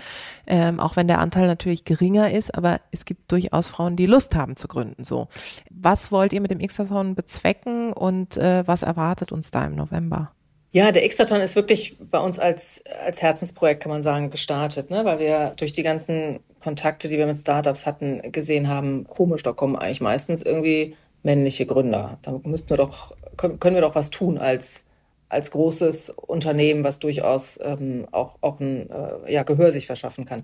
ähm, 0.47 0.79
auch 0.79 0.95
wenn 0.95 1.07
der 1.07 1.19
Anteil 1.19 1.47
natürlich 1.47 1.85
geringer 1.85 2.31
ist, 2.31 2.53
aber 2.53 2.79
es 2.91 3.05
gibt 3.05 3.31
durchaus 3.31 3.67
Frauen, 3.67 3.95
die 3.95 4.05
Lust 4.05 4.35
haben 4.35 4.55
zu 4.55 4.67
gründen. 4.67 5.03
So, 5.03 5.27
was 5.71 6.11
wollt 6.11 6.33
ihr 6.33 6.41
mit 6.41 6.51
dem 6.51 6.59
X-Athon 6.59 7.15
bezwecken 7.15 7.93
und 7.93 8.37
äh, 8.37 8.67
was 8.67 8.83
erwartet 8.83 9.31
uns 9.31 9.51
da 9.51 9.65
im 9.65 9.75
November? 9.75 10.34
Ja, 10.75 10.91
der 10.91 11.05
X-Daton 11.05 11.39
ist 11.39 11.55
wirklich 11.55 11.95
bei 12.11 12.19
uns 12.19 12.37
als, 12.37 12.83
als 13.05 13.21
Herzensprojekt, 13.21 13.81
kann 13.81 13.93
man 13.93 14.03
sagen, 14.03 14.29
gestartet, 14.29 14.89
ne? 14.89 15.05
weil 15.05 15.19
wir 15.19 15.53
durch 15.55 15.71
die 15.71 15.83
ganzen 15.83 16.41
Kontakte, 16.59 17.07
die 17.07 17.17
wir 17.17 17.27
mit 17.27 17.37
Startups 17.37 17.85
hatten, 17.85 18.29
gesehen 18.33 18.67
haben, 18.67 19.07
komisch, 19.07 19.41
da 19.41 19.53
kommen 19.53 19.77
eigentlich 19.77 20.01
meistens 20.01 20.41
irgendwie 20.41 20.97
männliche 21.23 21.65
Gründer. 21.65 22.19
Da 22.23 22.41
müssten 22.43 22.71
wir 22.71 22.75
doch, 22.75 23.13
können 23.37 23.75
wir 23.75 23.81
doch 23.81 23.95
was 23.95 24.09
tun 24.09 24.37
als, 24.37 24.87
als 25.29 25.49
großes 25.51 26.09
Unternehmen, 26.09 26.83
was 26.83 26.99
durchaus 26.99 27.57
ähm, 27.63 28.05
auch, 28.11 28.39
auch 28.41 28.59
ein 28.59 28.89
äh, 28.89 29.31
ja, 29.31 29.43
Gehör 29.43 29.71
sich 29.71 29.85
verschaffen 29.85 30.25
kann. 30.25 30.43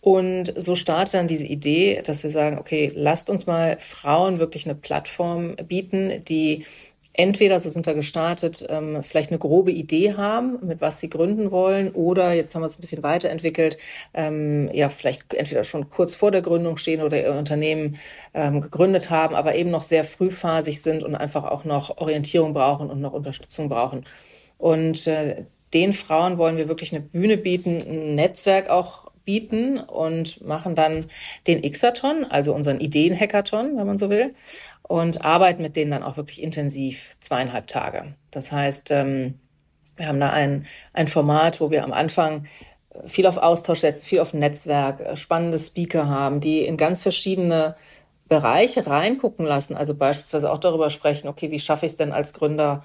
Und 0.00 0.54
so 0.56 0.76
startet 0.76 1.12
dann 1.12 1.28
diese 1.28 1.46
Idee, 1.46 2.00
dass 2.02 2.22
wir 2.22 2.30
sagen, 2.30 2.58
okay, 2.58 2.90
lasst 2.94 3.28
uns 3.28 3.46
mal 3.46 3.76
Frauen 3.80 4.38
wirklich 4.38 4.64
eine 4.64 4.76
Plattform 4.76 5.56
bieten, 5.56 6.24
die 6.24 6.64
entweder, 7.12 7.60
so 7.60 7.68
sind 7.68 7.86
wir 7.86 7.94
gestartet, 7.94 8.66
ähm, 8.68 9.02
vielleicht 9.02 9.30
eine 9.30 9.38
grobe 9.38 9.72
Idee 9.72 10.14
haben, 10.14 10.58
mit 10.66 10.80
was 10.80 11.00
sie 11.00 11.10
gründen 11.10 11.50
wollen, 11.50 11.92
oder 11.92 12.32
jetzt 12.32 12.54
haben 12.54 12.62
wir 12.62 12.66
es 12.66 12.78
ein 12.78 12.80
bisschen 12.80 13.02
weiterentwickelt, 13.02 13.78
ähm, 14.14 14.70
ja, 14.72 14.88
vielleicht 14.88 15.34
entweder 15.34 15.64
schon 15.64 15.90
kurz 15.90 16.14
vor 16.14 16.30
der 16.30 16.42
Gründung 16.42 16.76
stehen 16.76 17.02
oder 17.02 17.20
ihr 17.20 17.34
Unternehmen 17.34 17.98
ähm, 18.34 18.60
gegründet 18.60 19.10
haben, 19.10 19.34
aber 19.34 19.54
eben 19.54 19.70
noch 19.70 19.82
sehr 19.82 20.04
frühphasig 20.04 20.82
sind 20.82 21.02
und 21.02 21.14
einfach 21.14 21.44
auch 21.44 21.64
noch 21.64 21.98
Orientierung 21.98 22.54
brauchen 22.54 22.90
und 22.90 23.00
noch 23.00 23.12
Unterstützung 23.12 23.68
brauchen. 23.68 24.04
Und 24.58 25.06
äh, 25.06 25.44
den 25.74 25.92
Frauen 25.92 26.38
wollen 26.38 26.56
wir 26.56 26.68
wirklich 26.68 26.92
eine 26.92 27.00
Bühne 27.00 27.36
bieten, 27.36 27.82
ein 27.86 28.14
Netzwerk 28.14 28.68
auch 28.68 29.10
bieten 29.24 29.78
und 29.78 30.44
machen 30.44 30.74
dann 30.74 31.06
den 31.46 31.62
Xathon, 31.62 32.24
also 32.24 32.54
unseren 32.54 32.80
Ideen-Hackathon, 32.80 33.76
wenn 33.76 33.86
man 33.86 33.98
so 33.98 34.10
will, 34.10 34.34
und 34.92 35.24
arbeiten 35.24 35.62
mit 35.62 35.74
denen 35.74 35.90
dann 35.90 36.02
auch 36.02 36.18
wirklich 36.18 36.42
intensiv 36.42 37.16
zweieinhalb 37.18 37.66
Tage. 37.66 38.14
Das 38.30 38.52
heißt, 38.52 38.90
ähm, 38.90 39.38
wir 39.96 40.06
haben 40.06 40.20
da 40.20 40.28
ein, 40.28 40.66
ein 40.92 41.08
Format, 41.08 41.62
wo 41.62 41.70
wir 41.70 41.82
am 41.82 41.94
Anfang 41.94 42.44
viel 43.06 43.26
auf 43.26 43.38
Austausch 43.38 43.80
setzen, 43.80 44.04
viel 44.04 44.20
auf 44.20 44.34
Netzwerk, 44.34 45.00
äh, 45.00 45.16
spannende 45.16 45.58
Speaker 45.58 46.08
haben, 46.08 46.40
die 46.40 46.66
in 46.66 46.76
ganz 46.76 47.00
verschiedene 47.02 47.74
Bereiche 48.32 48.86
reingucken 48.86 49.44
lassen, 49.44 49.76
also 49.76 49.94
beispielsweise 49.94 50.50
auch 50.50 50.56
darüber 50.56 50.88
sprechen, 50.88 51.28
okay, 51.28 51.50
wie 51.50 51.58
schaffe 51.58 51.84
ich 51.84 51.92
es 51.92 51.98
denn 51.98 52.12
als 52.12 52.32
Gründerin 52.32 52.80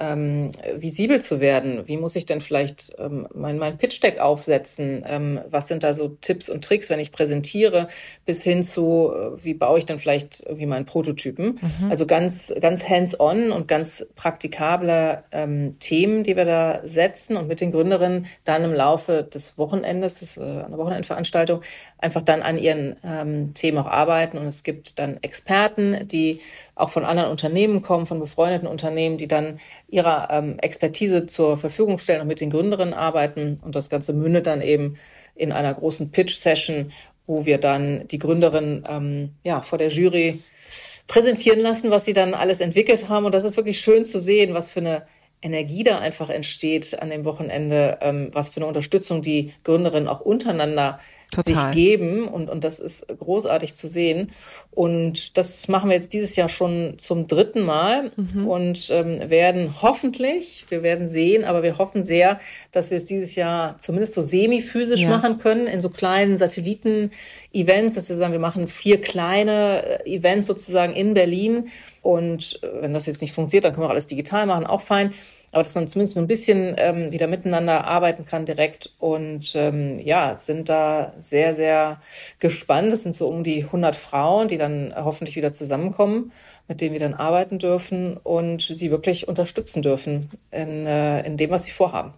ähm, 0.00 0.50
visibel 0.76 1.18
zu 1.22 1.40
werden? 1.40 1.88
Wie 1.88 1.96
muss 1.96 2.14
ich 2.14 2.26
denn 2.26 2.42
vielleicht 2.42 2.94
ähm, 2.98 3.26
mein, 3.32 3.56
mein 3.56 3.78
Pitch-Deck 3.78 4.18
aufsetzen? 4.18 5.02
Ähm, 5.08 5.40
was 5.48 5.68
sind 5.68 5.82
da 5.82 5.94
so 5.94 6.08
Tipps 6.08 6.50
und 6.50 6.62
Tricks, 6.62 6.90
wenn 6.90 7.00
ich 7.00 7.10
präsentiere, 7.10 7.88
bis 8.26 8.44
hin 8.44 8.62
zu, 8.62 9.12
äh, 9.14 9.42
wie 9.42 9.54
baue 9.54 9.78
ich 9.78 9.86
denn 9.86 9.98
vielleicht 9.98 10.40
irgendwie 10.40 10.66
meinen 10.66 10.84
Prototypen? 10.84 11.58
Mhm. 11.58 11.90
Also 11.90 12.04
ganz, 12.04 12.52
ganz 12.60 12.86
hands-on 12.86 13.52
und 13.52 13.68
ganz 13.68 14.06
praktikable 14.14 15.24
ähm, 15.32 15.78
Themen, 15.78 16.22
die 16.22 16.36
wir 16.36 16.44
da 16.44 16.80
setzen 16.84 17.38
und 17.38 17.48
mit 17.48 17.62
den 17.62 17.72
Gründerinnen 17.72 18.26
dann 18.44 18.62
im 18.62 18.74
Laufe 18.74 19.22
des 19.22 19.56
Wochenendes, 19.56 20.20
das 20.20 20.36
ist 20.36 20.36
äh, 20.36 20.42
eine 20.42 20.76
Wochenendveranstaltung, 20.76 21.62
einfach 21.96 22.20
dann 22.20 22.42
an 22.42 22.58
ihren 22.58 22.96
ähm, 23.02 23.54
Themen 23.54 23.78
auch 23.78 23.86
arbeiten 23.86 24.36
und 24.36 24.46
es 24.46 24.65
gibt 24.66 24.98
dann 24.98 25.16
Experten, 25.22 26.06
die 26.06 26.40
auch 26.74 26.90
von 26.90 27.06
anderen 27.06 27.30
Unternehmen 27.30 27.80
kommen, 27.80 28.04
von 28.04 28.20
befreundeten 28.20 28.68
Unternehmen, 28.68 29.16
die 29.16 29.28
dann 29.28 29.58
ihre 29.88 30.28
ähm, 30.30 30.58
Expertise 30.58 31.24
zur 31.24 31.56
Verfügung 31.56 31.96
stellen 31.96 32.20
und 32.20 32.26
mit 32.26 32.42
den 32.42 32.50
Gründerinnen 32.50 32.92
arbeiten. 32.92 33.58
Und 33.64 33.74
das 33.74 33.88
Ganze 33.88 34.12
mündet 34.12 34.46
dann 34.46 34.60
eben 34.60 34.98
in 35.34 35.52
einer 35.52 35.72
großen 35.72 36.10
Pitch-Session, 36.10 36.92
wo 37.26 37.46
wir 37.46 37.56
dann 37.56 38.06
die 38.08 38.18
Gründerin 38.18 38.84
ähm, 38.88 39.30
ja, 39.44 39.62
vor 39.62 39.78
der 39.78 39.88
Jury 39.88 40.38
präsentieren 41.06 41.60
lassen, 41.60 41.90
was 41.90 42.04
sie 42.04 42.12
dann 42.12 42.34
alles 42.34 42.60
entwickelt 42.60 43.08
haben. 43.08 43.24
Und 43.24 43.32
das 43.32 43.44
ist 43.44 43.56
wirklich 43.56 43.80
schön 43.80 44.04
zu 44.04 44.20
sehen, 44.20 44.52
was 44.52 44.70
für 44.70 44.80
eine 44.80 45.06
Energie 45.42 45.84
da 45.84 45.98
einfach 45.98 46.28
entsteht 46.28 47.00
an 47.00 47.10
dem 47.10 47.24
Wochenende, 47.24 47.98
ähm, 48.00 48.30
was 48.32 48.50
für 48.50 48.56
eine 48.56 48.66
Unterstützung 48.66 49.22
die 49.22 49.52
Gründerinnen 49.64 50.08
auch 50.08 50.20
untereinander 50.20 50.98
Total. 51.30 51.54
sich 51.54 51.70
geben 51.72 52.28
und, 52.28 52.48
und 52.48 52.62
das 52.62 52.78
ist 52.78 53.08
großartig 53.08 53.74
zu 53.74 53.88
sehen. 53.88 54.30
Und 54.70 55.36
das 55.36 55.66
machen 55.68 55.90
wir 55.90 55.96
jetzt 55.96 56.12
dieses 56.12 56.36
Jahr 56.36 56.48
schon 56.48 56.94
zum 56.98 57.26
dritten 57.26 57.62
Mal 57.62 58.12
mhm. 58.16 58.46
und 58.46 58.88
ähm, 58.90 59.28
werden 59.28 59.74
hoffentlich, 59.82 60.66
wir 60.68 60.82
werden 60.82 61.08
sehen, 61.08 61.44
aber 61.44 61.62
wir 61.62 61.78
hoffen 61.78 62.04
sehr, 62.04 62.40
dass 62.70 62.90
wir 62.90 62.96
es 62.96 63.04
dieses 63.06 63.34
Jahr 63.34 63.76
zumindest 63.78 64.14
so 64.14 64.20
semi-physisch 64.20 65.02
ja. 65.02 65.10
machen 65.10 65.38
können, 65.38 65.66
in 65.66 65.80
so 65.80 65.90
kleinen 65.90 66.38
Satelliten-Events, 66.38 67.94
dass 67.94 68.08
wir 68.08 68.16
sagen, 68.16 68.32
wir 68.32 68.38
machen 68.38 68.66
vier 68.68 69.00
kleine 69.00 70.04
äh, 70.06 70.14
Events 70.16 70.46
sozusagen 70.46 70.94
in 70.94 71.14
Berlin. 71.14 71.68
Und 72.02 72.60
äh, 72.62 72.82
wenn 72.82 72.94
das 72.94 73.06
jetzt 73.06 73.20
nicht 73.20 73.32
funktioniert, 73.32 73.64
dann 73.64 73.72
können 73.72 73.82
wir 73.82 73.86
auch 73.88 73.90
alles 73.90 74.06
digital 74.06 74.46
machen, 74.46 74.64
auch 74.64 74.80
fein 74.80 75.12
aber 75.56 75.62
dass 75.62 75.74
man 75.74 75.88
zumindest 75.88 76.18
ein 76.18 76.26
bisschen 76.26 76.74
ähm, 76.76 77.12
wieder 77.12 77.28
miteinander 77.28 77.86
arbeiten 77.86 78.26
kann 78.26 78.44
direkt 78.44 78.90
und 78.98 79.54
ähm, 79.54 79.98
ja, 79.98 80.34
sind 80.34 80.68
da 80.68 81.14
sehr, 81.18 81.54
sehr 81.54 81.98
gespannt. 82.40 82.92
Es 82.92 83.04
sind 83.04 83.14
so 83.14 83.26
um 83.26 83.42
die 83.42 83.64
100 83.64 83.96
Frauen, 83.96 84.48
die 84.48 84.58
dann 84.58 84.92
hoffentlich 84.94 85.34
wieder 85.34 85.52
zusammenkommen, 85.52 86.30
mit 86.68 86.82
denen 86.82 86.92
wir 86.92 87.00
dann 87.00 87.14
arbeiten 87.14 87.58
dürfen 87.58 88.18
und 88.18 88.60
sie 88.60 88.90
wirklich 88.90 89.28
unterstützen 89.28 89.80
dürfen 89.80 90.28
in, 90.50 90.84
äh, 90.84 91.26
in 91.26 91.38
dem, 91.38 91.48
was 91.48 91.64
sie 91.64 91.70
vorhaben. 91.70 92.12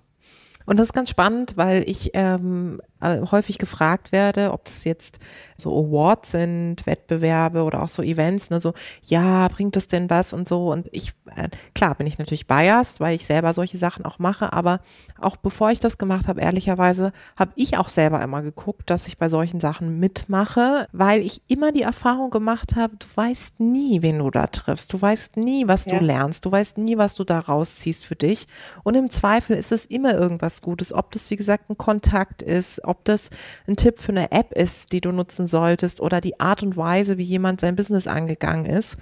Und 0.67 0.81
das 0.81 0.89
ist 0.89 0.93
ganz 0.93 1.09
spannend, 1.09 1.57
weil 1.57 1.89
ich 1.89 2.11
ähm, 2.15 2.81
äh, 2.81 2.88
häufig 3.03 3.59
gefragt 3.59 4.13
werde, 4.13 4.53
ob 4.53 4.65
das 4.65 4.85
jetzt 4.85 5.19
so 5.57 5.77
Awards 5.77 6.31
sind, 6.33 6.87
Wettbewerbe 6.87 7.65
oder 7.65 7.83
auch 7.83 7.89
so 7.89 8.03
Events, 8.03 8.51
ne, 8.51 8.61
so, 8.61 8.75
ja, 9.05 9.49
bringt 9.49 9.75
das 9.75 9.89
denn 9.89 10.09
was 10.09 10.33
und 10.33 10.47
so. 10.47 10.71
Und 10.71 10.89
ich, 10.93 11.15
äh, 11.35 11.49
klar 11.75 11.95
bin 11.97 12.07
ich 12.07 12.19
natürlich 12.19 12.47
biased, 12.47 13.01
weil 13.01 13.15
ich 13.15 13.27
selber 13.27 13.53
solche 13.53 13.79
Sachen 13.79 14.05
auch 14.05 14.19
mache, 14.19 14.53
aber 14.53 14.81
auch 15.21 15.37
bevor 15.37 15.71
ich 15.71 15.81
das 15.81 15.99
gemacht 15.99 16.29
habe, 16.29 16.41
ehrlicherweise, 16.41 17.13
habe 17.37 17.53
ich 17.57 17.77
auch 17.77 17.89
selber 17.89 18.23
immer 18.23 18.43
geguckt, 18.43 18.89
dass 18.91 19.09
ich 19.09 19.19
bei 19.19 19.29
solchen 19.29 19.59
Sachen 19.59 19.99
mitmache, 19.99 20.87
weil 20.93 21.23
ich 21.23 21.43
immer 21.49 21.73
die 21.73 21.83
Erfahrung 21.83 22.31
gemacht 22.31 22.77
habe, 22.77 22.97
du 22.97 23.07
weißt 23.13 23.59
nie, 23.61 24.03
wen 24.03 24.19
du 24.19 24.31
da 24.31 24.47
triffst. 24.47 24.93
Du 24.93 25.01
weißt 25.01 25.37
nie, 25.37 25.67
was 25.67 25.87
ja. 25.87 25.99
du 25.99 26.05
lernst. 26.05 26.45
Du 26.45 26.53
weißt 26.53 26.79
nie, 26.79 26.99
was 26.99 27.15
du 27.15 27.25
da 27.25 27.39
rausziehst 27.39 28.05
für 28.05 28.17
dich. 28.17 28.47
Und 28.85 28.95
im 28.95 29.11
Zweifel 29.11 29.57
ist 29.57 29.73
es 29.73 29.87
immer 29.87 30.15
irgendwas 30.15 30.63
Gutes, 30.63 30.93
ob 30.93 31.11
das, 31.13 31.31
wie 31.31 31.37
gesagt, 31.37 31.71
ein 31.71 31.79
Kontakt 31.79 32.43
ist, 32.43 32.85
ob 32.89 33.05
das 33.05 33.31
ein 33.67 33.77
Tipp 33.77 33.99
für 33.99 34.13
eine 34.13 34.33
App 34.33 34.53
ist, 34.53 34.93
die 34.93 35.01
du 35.01 35.13
nutzen 35.13 35.47
solltest 35.47 36.01
oder 36.01 36.21
die 36.21 36.41
Art 36.41 36.63
und 36.63 36.77
Weise, 36.77 37.19
wie 37.19 37.25
jemand 37.25 37.61
sein 37.61 37.77
Business 37.77 38.07
angegangen 38.07 38.67
ist. 38.67 38.97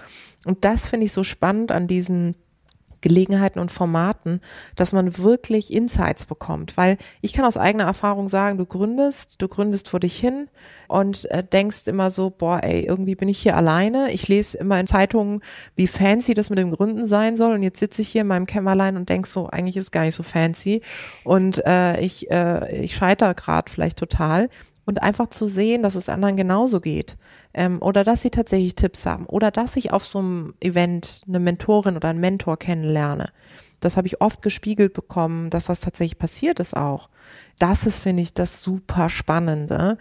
Und 0.44 0.64
das 0.64 0.86
finde 0.86 1.06
ich 1.06 1.12
so 1.12 1.24
spannend 1.24 1.72
an 1.72 1.86
diesen 1.86 2.34
Gelegenheiten 3.06 3.60
und 3.60 3.70
Formaten, 3.70 4.40
dass 4.74 4.92
man 4.92 5.16
wirklich 5.18 5.72
Insights 5.72 6.26
bekommt. 6.26 6.76
Weil 6.76 6.98
ich 7.20 7.32
kann 7.32 7.44
aus 7.44 7.56
eigener 7.56 7.84
Erfahrung 7.84 8.26
sagen, 8.26 8.58
du 8.58 8.66
gründest, 8.66 9.40
du 9.40 9.46
gründest 9.46 9.88
vor 9.88 10.00
dich 10.00 10.18
hin 10.18 10.48
und 10.88 11.30
äh, 11.30 11.44
denkst 11.44 11.86
immer 11.86 12.10
so, 12.10 12.30
boah, 12.30 12.64
ey, 12.64 12.84
irgendwie 12.84 13.14
bin 13.14 13.28
ich 13.28 13.38
hier 13.38 13.56
alleine. 13.56 14.10
Ich 14.10 14.26
lese 14.26 14.58
immer 14.58 14.80
in 14.80 14.88
Zeitungen, 14.88 15.40
wie 15.76 15.86
fancy 15.86 16.34
das 16.34 16.50
mit 16.50 16.58
dem 16.58 16.72
Gründen 16.72 17.06
sein 17.06 17.36
soll. 17.36 17.54
Und 17.54 17.62
jetzt 17.62 17.78
sitze 17.78 18.02
ich 18.02 18.08
hier 18.08 18.22
in 18.22 18.26
meinem 18.26 18.46
Kämmerlein 18.46 18.96
und 18.96 19.08
denk 19.08 19.28
so, 19.28 19.46
eigentlich 19.46 19.76
ist 19.76 19.84
es 19.84 19.90
gar 19.92 20.02
nicht 20.02 20.16
so 20.16 20.24
fancy. 20.24 20.82
Und 21.22 21.64
äh, 21.64 22.00
ich, 22.00 22.28
äh, 22.32 22.82
ich 22.82 22.96
scheitere 22.96 23.34
gerade 23.34 23.70
vielleicht 23.70 23.98
total 23.98 24.48
und 24.86 25.02
einfach 25.02 25.28
zu 25.28 25.46
sehen, 25.48 25.82
dass 25.82 25.96
es 25.96 26.08
anderen 26.08 26.36
genauso 26.36 26.80
geht 26.80 27.16
ähm, 27.52 27.82
oder 27.82 28.04
dass 28.04 28.22
sie 28.22 28.30
tatsächlich 28.30 28.76
Tipps 28.76 29.04
haben 29.04 29.26
oder 29.26 29.50
dass 29.50 29.76
ich 29.76 29.92
auf 29.92 30.06
so 30.06 30.20
einem 30.20 30.54
Event 30.60 31.22
eine 31.28 31.40
Mentorin 31.40 31.96
oder 31.96 32.08
einen 32.08 32.20
Mentor 32.20 32.56
kennenlerne. 32.56 33.30
Das 33.80 33.98
habe 33.98 34.06
ich 34.06 34.22
oft 34.22 34.40
gespiegelt 34.40 34.94
bekommen, 34.94 35.50
dass 35.50 35.66
das 35.66 35.80
tatsächlich 35.80 36.18
passiert 36.18 36.60
ist 36.60 36.74
auch. 36.74 37.10
Das 37.58 37.86
ist, 37.86 37.98
finde 37.98 38.22
ich, 38.22 38.32
das 38.32 38.62
super 38.62 39.10
Spannende. 39.10 39.98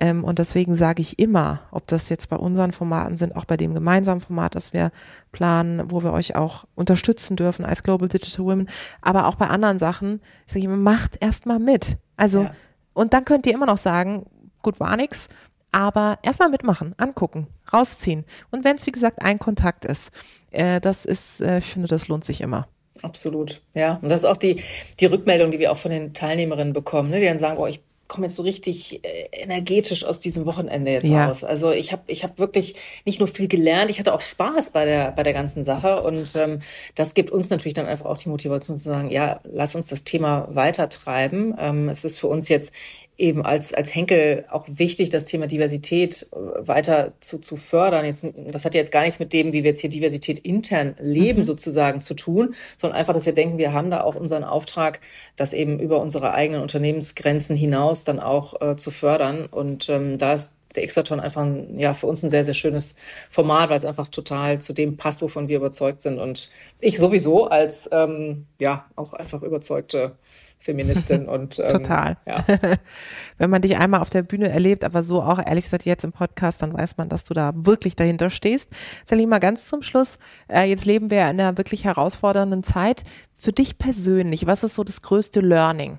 Ähm, 0.00 0.24
und 0.24 0.38
deswegen 0.38 0.76
sage 0.76 1.02
ich 1.02 1.18
immer, 1.18 1.60
ob 1.70 1.86
das 1.88 2.08
jetzt 2.08 2.30
bei 2.30 2.36
unseren 2.36 2.72
Formaten 2.72 3.18
sind, 3.18 3.36
auch 3.36 3.44
bei 3.44 3.58
dem 3.58 3.74
gemeinsamen 3.74 4.22
Format, 4.22 4.54
das 4.54 4.72
wir 4.72 4.92
planen, 5.30 5.90
wo 5.90 6.02
wir 6.02 6.12
euch 6.12 6.36
auch 6.36 6.64
unterstützen 6.74 7.36
dürfen 7.36 7.66
als 7.66 7.82
Global 7.82 8.08
Digital 8.08 8.46
Women, 8.46 8.68
aber 9.02 9.26
auch 9.26 9.34
bei 9.34 9.48
anderen 9.48 9.78
Sachen, 9.78 10.20
sage 10.46 10.60
ich 10.60 10.64
immer, 10.64 10.76
macht 10.76 11.18
erst 11.20 11.44
mal 11.44 11.58
mit. 11.58 11.98
Also 12.16 12.44
ja. 12.44 12.52
Und 12.92 13.14
dann 13.14 13.24
könnt 13.24 13.46
ihr 13.46 13.54
immer 13.54 13.66
noch 13.66 13.78
sagen, 13.78 14.26
gut, 14.62 14.80
war 14.80 14.96
nix, 14.96 15.28
aber 15.72 16.18
erstmal 16.22 16.48
mitmachen, 16.48 16.94
angucken, 16.96 17.46
rausziehen. 17.72 18.24
Und 18.50 18.64
wenn 18.64 18.76
es, 18.76 18.86
wie 18.86 18.92
gesagt, 18.92 19.20
ein 19.22 19.38
Kontakt 19.38 19.84
ist, 19.84 20.10
äh, 20.50 20.80
das 20.80 21.04
ist, 21.04 21.40
äh, 21.40 21.58
ich 21.58 21.66
finde, 21.66 21.88
das 21.88 22.08
lohnt 22.08 22.24
sich 22.24 22.40
immer. 22.40 22.68
Absolut, 23.02 23.62
ja. 23.74 23.98
Und 24.02 24.08
das 24.08 24.22
ist 24.22 24.28
auch 24.28 24.36
die, 24.36 24.62
die 24.98 25.06
Rückmeldung, 25.06 25.50
die 25.50 25.58
wir 25.58 25.70
auch 25.70 25.78
von 25.78 25.90
den 25.90 26.14
Teilnehmerinnen 26.14 26.72
bekommen, 26.72 27.10
ne? 27.10 27.20
die 27.20 27.26
dann 27.26 27.38
sagen, 27.38 27.58
oh, 27.58 27.66
ich 27.66 27.80
komme 28.08 28.26
jetzt 28.26 28.36
so 28.36 28.42
richtig 28.42 29.04
äh, 29.04 29.28
energetisch 29.32 30.04
aus 30.04 30.18
diesem 30.18 30.46
Wochenende 30.46 30.90
jetzt 30.90 31.08
ja. 31.08 31.26
raus. 31.26 31.44
Also 31.44 31.70
ich 31.70 31.92
habe 31.92 32.02
ich 32.06 32.24
hab 32.24 32.38
wirklich 32.38 32.74
nicht 33.04 33.20
nur 33.20 33.28
viel 33.28 33.48
gelernt, 33.48 33.90
ich 33.90 33.98
hatte 33.98 34.14
auch 34.14 34.22
Spaß 34.22 34.70
bei 34.70 34.84
der 34.84 35.12
bei 35.12 35.22
der 35.22 35.34
ganzen 35.34 35.62
Sache 35.62 36.02
und 36.02 36.34
ähm, 36.36 36.60
das 36.94 37.14
gibt 37.14 37.30
uns 37.30 37.50
natürlich 37.50 37.74
dann 37.74 37.86
einfach 37.86 38.06
auch 38.06 38.18
die 38.18 38.30
Motivation 38.30 38.76
zu 38.76 38.84
sagen, 38.84 39.10
ja, 39.10 39.40
lass 39.44 39.74
uns 39.74 39.86
das 39.86 40.04
Thema 40.04 40.48
weitertreiben. 40.50 41.54
Ähm, 41.58 41.88
es 41.88 42.04
ist 42.04 42.18
für 42.18 42.28
uns 42.28 42.48
jetzt 42.48 42.72
eben 43.18 43.44
als, 43.44 43.74
als 43.74 43.94
Henkel 43.94 44.44
auch 44.48 44.64
wichtig, 44.68 45.10
das 45.10 45.24
Thema 45.24 45.48
Diversität 45.48 46.28
äh, 46.32 46.66
weiter 46.66 47.12
zu, 47.20 47.38
zu 47.38 47.56
fördern. 47.56 48.06
Jetzt, 48.06 48.24
das 48.50 48.64
hat 48.64 48.74
jetzt 48.74 48.92
gar 48.92 49.02
nichts 49.02 49.18
mit 49.18 49.32
dem, 49.32 49.52
wie 49.52 49.64
wir 49.64 49.70
jetzt 49.70 49.80
hier 49.80 49.90
Diversität 49.90 50.38
intern 50.38 50.94
leben, 51.00 51.40
mhm. 51.40 51.44
sozusagen 51.44 52.00
zu 52.00 52.14
tun, 52.14 52.54
sondern 52.76 52.98
einfach, 52.98 53.12
dass 53.14 53.26
wir 53.26 53.34
denken, 53.34 53.58
wir 53.58 53.72
haben 53.72 53.90
da 53.90 54.02
auch 54.02 54.14
unseren 54.14 54.44
Auftrag, 54.44 55.00
das 55.34 55.52
eben 55.52 55.80
über 55.80 56.00
unsere 56.00 56.32
eigenen 56.32 56.62
Unternehmensgrenzen 56.62 57.56
hinaus 57.56 58.04
dann 58.04 58.20
auch 58.20 58.60
äh, 58.62 58.76
zu 58.76 58.92
fördern. 58.92 59.46
Und 59.46 59.88
ähm, 59.88 60.16
da 60.16 60.34
ist 60.34 60.54
der 60.76 60.84
Exaton 60.84 61.18
einfach 61.18 61.42
ein, 61.42 61.78
ja, 61.78 61.94
für 61.94 62.06
uns 62.06 62.22
ein 62.22 62.30
sehr, 62.30 62.44
sehr 62.44 62.54
schönes 62.54 62.94
Format, 63.30 63.68
weil 63.68 63.78
es 63.78 63.84
einfach 63.84 64.08
total 64.08 64.60
zu 64.60 64.72
dem 64.72 64.96
passt, 64.96 65.22
wovon 65.22 65.48
wir 65.48 65.56
überzeugt 65.56 66.02
sind. 66.02 66.20
Und 66.20 66.50
ich 66.80 66.98
sowieso 66.98 67.46
als, 67.46 67.88
ähm, 67.90 68.46
ja, 68.60 68.86
auch 68.94 69.12
einfach 69.12 69.42
überzeugte 69.42 70.12
Feministin 70.58 71.28
und 71.28 71.58
ähm, 71.58 71.68
total. 71.68 72.16
Ja. 72.26 72.44
Wenn 73.38 73.50
man 73.50 73.62
dich 73.62 73.76
einmal 73.76 74.00
auf 74.00 74.10
der 74.10 74.22
Bühne 74.22 74.48
erlebt, 74.48 74.84
aber 74.84 75.02
so 75.02 75.22
auch 75.22 75.38
ehrlich 75.38 75.64
gesagt 75.64 75.84
jetzt 75.84 76.04
im 76.04 76.12
Podcast, 76.12 76.62
dann 76.62 76.74
weiß 76.74 76.96
man, 76.96 77.08
dass 77.08 77.24
du 77.24 77.34
da 77.34 77.52
wirklich 77.54 77.96
dahinter 77.96 78.30
stehst. 78.30 78.70
Salima, 79.04 79.38
ganz 79.38 79.68
zum 79.68 79.82
Schluss, 79.82 80.18
äh, 80.48 80.64
jetzt 80.64 80.84
leben 80.84 81.10
wir 81.10 81.20
in 81.22 81.40
einer 81.40 81.56
wirklich 81.56 81.84
herausfordernden 81.84 82.62
Zeit. 82.62 83.04
Für 83.36 83.52
dich 83.52 83.78
persönlich, 83.78 84.46
was 84.46 84.64
ist 84.64 84.74
so 84.74 84.84
das 84.84 85.02
größte 85.02 85.40
Learning 85.40 85.98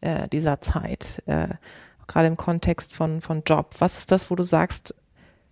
äh, 0.00 0.28
dieser 0.28 0.60
Zeit? 0.60 1.22
Äh, 1.26 1.48
gerade 2.06 2.26
im 2.26 2.36
Kontext 2.36 2.94
von, 2.94 3.20
von 3.20 3.42
Job. 3.46 3.74
Was 3.78 3.98
ist 3.98 4.10
das, 4.10 4.30
wo 4.30 4.34
du 4.34 4.42
sagst, 4.42 4.94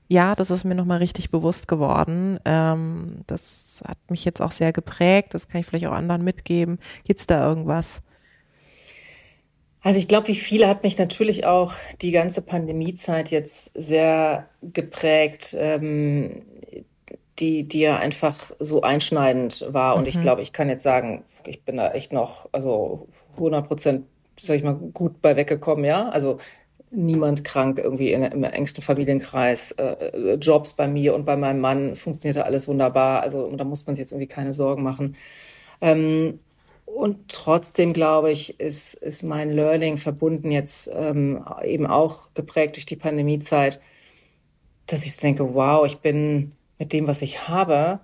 ja, 0.09 0.35
das 0.35 0.51
ist 0.51 0.65
mir 0.65 0.75
nochmal 0.75 0.99
richtig 0.99 1.31
bewusst 1.31 1.69
geworden. 1.69 2.41
Ähm, 2.47 3.21
das 3.27 3.83
hat 3.87 3.99
mich 4.09 4.25
jetzt 4.25 4.41
auch 4.41 4.53
sehr 4.53 4.73
geprägt. 4.73 5.35
Das 5.35 5.49
kann 5.49 5.61
ich 5.61 5.67
vielleicht 5.67 5.87
auch 5.87 5.93
anderen 5.93 6.25
mitgeben. 6.25 6.79
Gibt 7.05 7.21
es 7.21 7.27
da 7.27 7.47
irgendwas? 7.47 8.03
Also 9.83 9.99
ich 9.99 10.09
glaube, 10.09 10.29
wie 10.29 10.35
viele 10.35 10.69
hat 10.69 10.83
mich 10.83 10.99
natürlich 10.99 11.47
auch 11.47 11.75
die 12.03 12.11
ganze 12.11 12.43
Pandemiezeit 12.43 13.31
jetzt 13.31 13.71
sehr 13.75 14.49
geprägt, 14.63 15.57
ähm, 15.59 16.43
die, 17.39 17.69
die 17.69 17.81
ja 17.81 17.97
einfach 17.97 18.53
so 18.59 18.83
einschneidend 18.83 19.67
war. 19.71 19.95
Und 19.95 20.03
mhm. 20.03 20.09
ich 20.09 20.21
glaube, 20.21 20.43
ich 20.43 20.53
kann 20.53 20.69
jetzt 20.69 20.83
sagen, 20.83 21.25
ich 21.47 21.65
bin 21.65 21.77
da 21.77 21.93
echt 21.93 22.13
noch, 22.13 22.49
also 22.53 23.09
100 23.35 23.67
Prozent, 23.67 24.07
sag 24.39 24.57
ich 24.57 24.65
mal, 24.65 24.75
gut 24.75 25.23
bei 25.23 25.37
weggekommen, 25.37 25.85
ja. 25.85 26.09
Also 26.09 26.39
niemand 26.91 27.45
krank 27.45 27.79
irgendwie 27.79 28.13
in, 28.13 28.23
im 28.23 28.43
engsten 28.45 28.83
Familienkreis. 28.83 29.73
Äh, 29.73 30.35
Jobs 30.35 30.73
bei 30.75 30.89
mir 30.89 31.15
und 31.15 31.25
bei 31.25 31.37
meinem 31.37 31.61
Mann 31.61 31.95
funktionierte 31.95 32.45
alles 32.45 32.67
wunderbar. 32.67 33.23
Also 33.23 33.55
da 33.55 33.65
muss 33.65 33.87
man 33.87 33.95
sich 33.95 34.03
jetzt 34.03 34.13
irgendwie 34.13 34.29
keine 34.29 34.53
Sorgen 34.53 34.83
machen. 34.83 35.17
Ähm, 35.81 36.41
und 36.95 37.29
trotzdem, 37.29 37.93
glaube 37.93 38.31
ich, 38.31 38.59
ist, 38.61 38.95
ist 38.95 39.23
mein 39.23 39.53
Learning 39.53 39.99
verbunden 39.99 40.51
jetzt 40.51 40.91
ähm, 40.93 41.45
eben 41.65 41.87
auch 41.87 42.31
geprägt 42.35 42.77
durch 42.77 42.87
die 42.87 42.97
Pandemiezeit, 42.97 43.81
dass 44.87 45.05
ich 45.05 45.17
denke, 45.17 45.55
wow, 45.55 45.87
ich 45.87 45.99
bin 45.99 46.53
mit 46.79 46.93
dem, 46.93 47.07
was 47.07 47.23
ich 47.23 47.49
habe, 47.49 48.01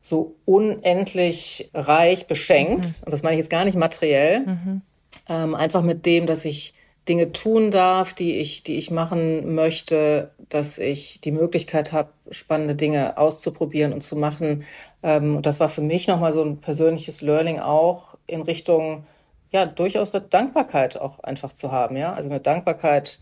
so 0.00 0.36
unendlich 0.46 1.70
reich 1.74 2.26
beschenkt. 2.26 2.86
Mhm. 2.86 3.04
Und 3.04 3.12
das 3.12 3.22
meine 3.22 3.34
ich 3.34 3.40
jetzt 3.40 3.50
gar 3.50 3.64
nicht 3.64 3.76
materiell. 3.76 4.40
Mhm. 4.40 4.82
Ähm, 5.28 5.54
einfach 5.54 5.82
mit 5.82 6.06
dem, 6.06 6.26
dass 6.26 6.44
ich 6.44 6.74
Dinge 7.08 7.32
tun 7.32 7.70
darf, 7.70 8.12
die 8.12 8.36
ich, 8.36 8.62
die 8.62 8.76
ich 8.76 8.90
machen 8.90 9.54
möchte, 9.54 10.30
dass 10.48 10.78
ich 10.78 11.20
die 11.20 11.32
Möglichkeit 11.32 11.92
habe, 11.92 12.10
spannende 12.30 12.74
Dinge 12.74 13.18
auszuprobieren 13.18 13.92
und 13.92 14.02
zu 14.02 14.16
machen. 14.16 14.64
Ähm, 15.02 15.36
und 15.36 15.46
das 15.46 15.60
war 15.60 15.68
für 15.68 15.80
mich 15.80 16.06
nochmal 16.06 16.32
so 16.32 16.42
ein 16.42 16.58
persönliches 16.58 17.22
Learning 17.22 17.58
auch 17.58 18.09
in 18.30 18.42
Richtung, 18.42 19.04
ja, 19.50 19.66
durchaus 19.66 20.14
eine 20.14 20.24
Dankbarkeit 20.24 20.98
auch 20.98 21.20
einfach 21.20 21.52
zu 21.52 21.72
haben, 21.72 21.96
ja. 21.96 22.12
Also 22.12 22.30
eine 22.30 22.40
Dankbarkeit 22.40 23.20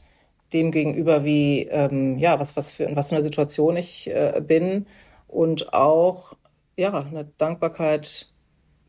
dem 0.53 0.71
gegenüber, 0.71 1.25
wie, 1.25 1.63
ähm, 1.71 2.19
ja, 2.19 2.39
was, 2.41 2.57
was 2.57 2.73
für, 2.73 2.85
in 2.85 2.97
was 2.97 3.09
für 3.09 3.17
einer 3.17 3.25
Situation 3.25 3.77
ich 3.77 4.09
äh, 4.09 4.41
bin 4.45 4.87
und 5.27 5.75
auch, 5.75 6.35
ja, 6.77 6.93
eine 7.01 7.25
Dankbarkeit 7.37 8.29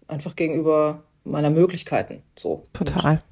einfach 0.07 0.35
gegenüber 0.35 1.03
meiner 1.23 1.49
Möglichkeiten, 1.49 2.23
so. 2.37 2.65
Total. 2.73 3.13
Und 3.13 3.28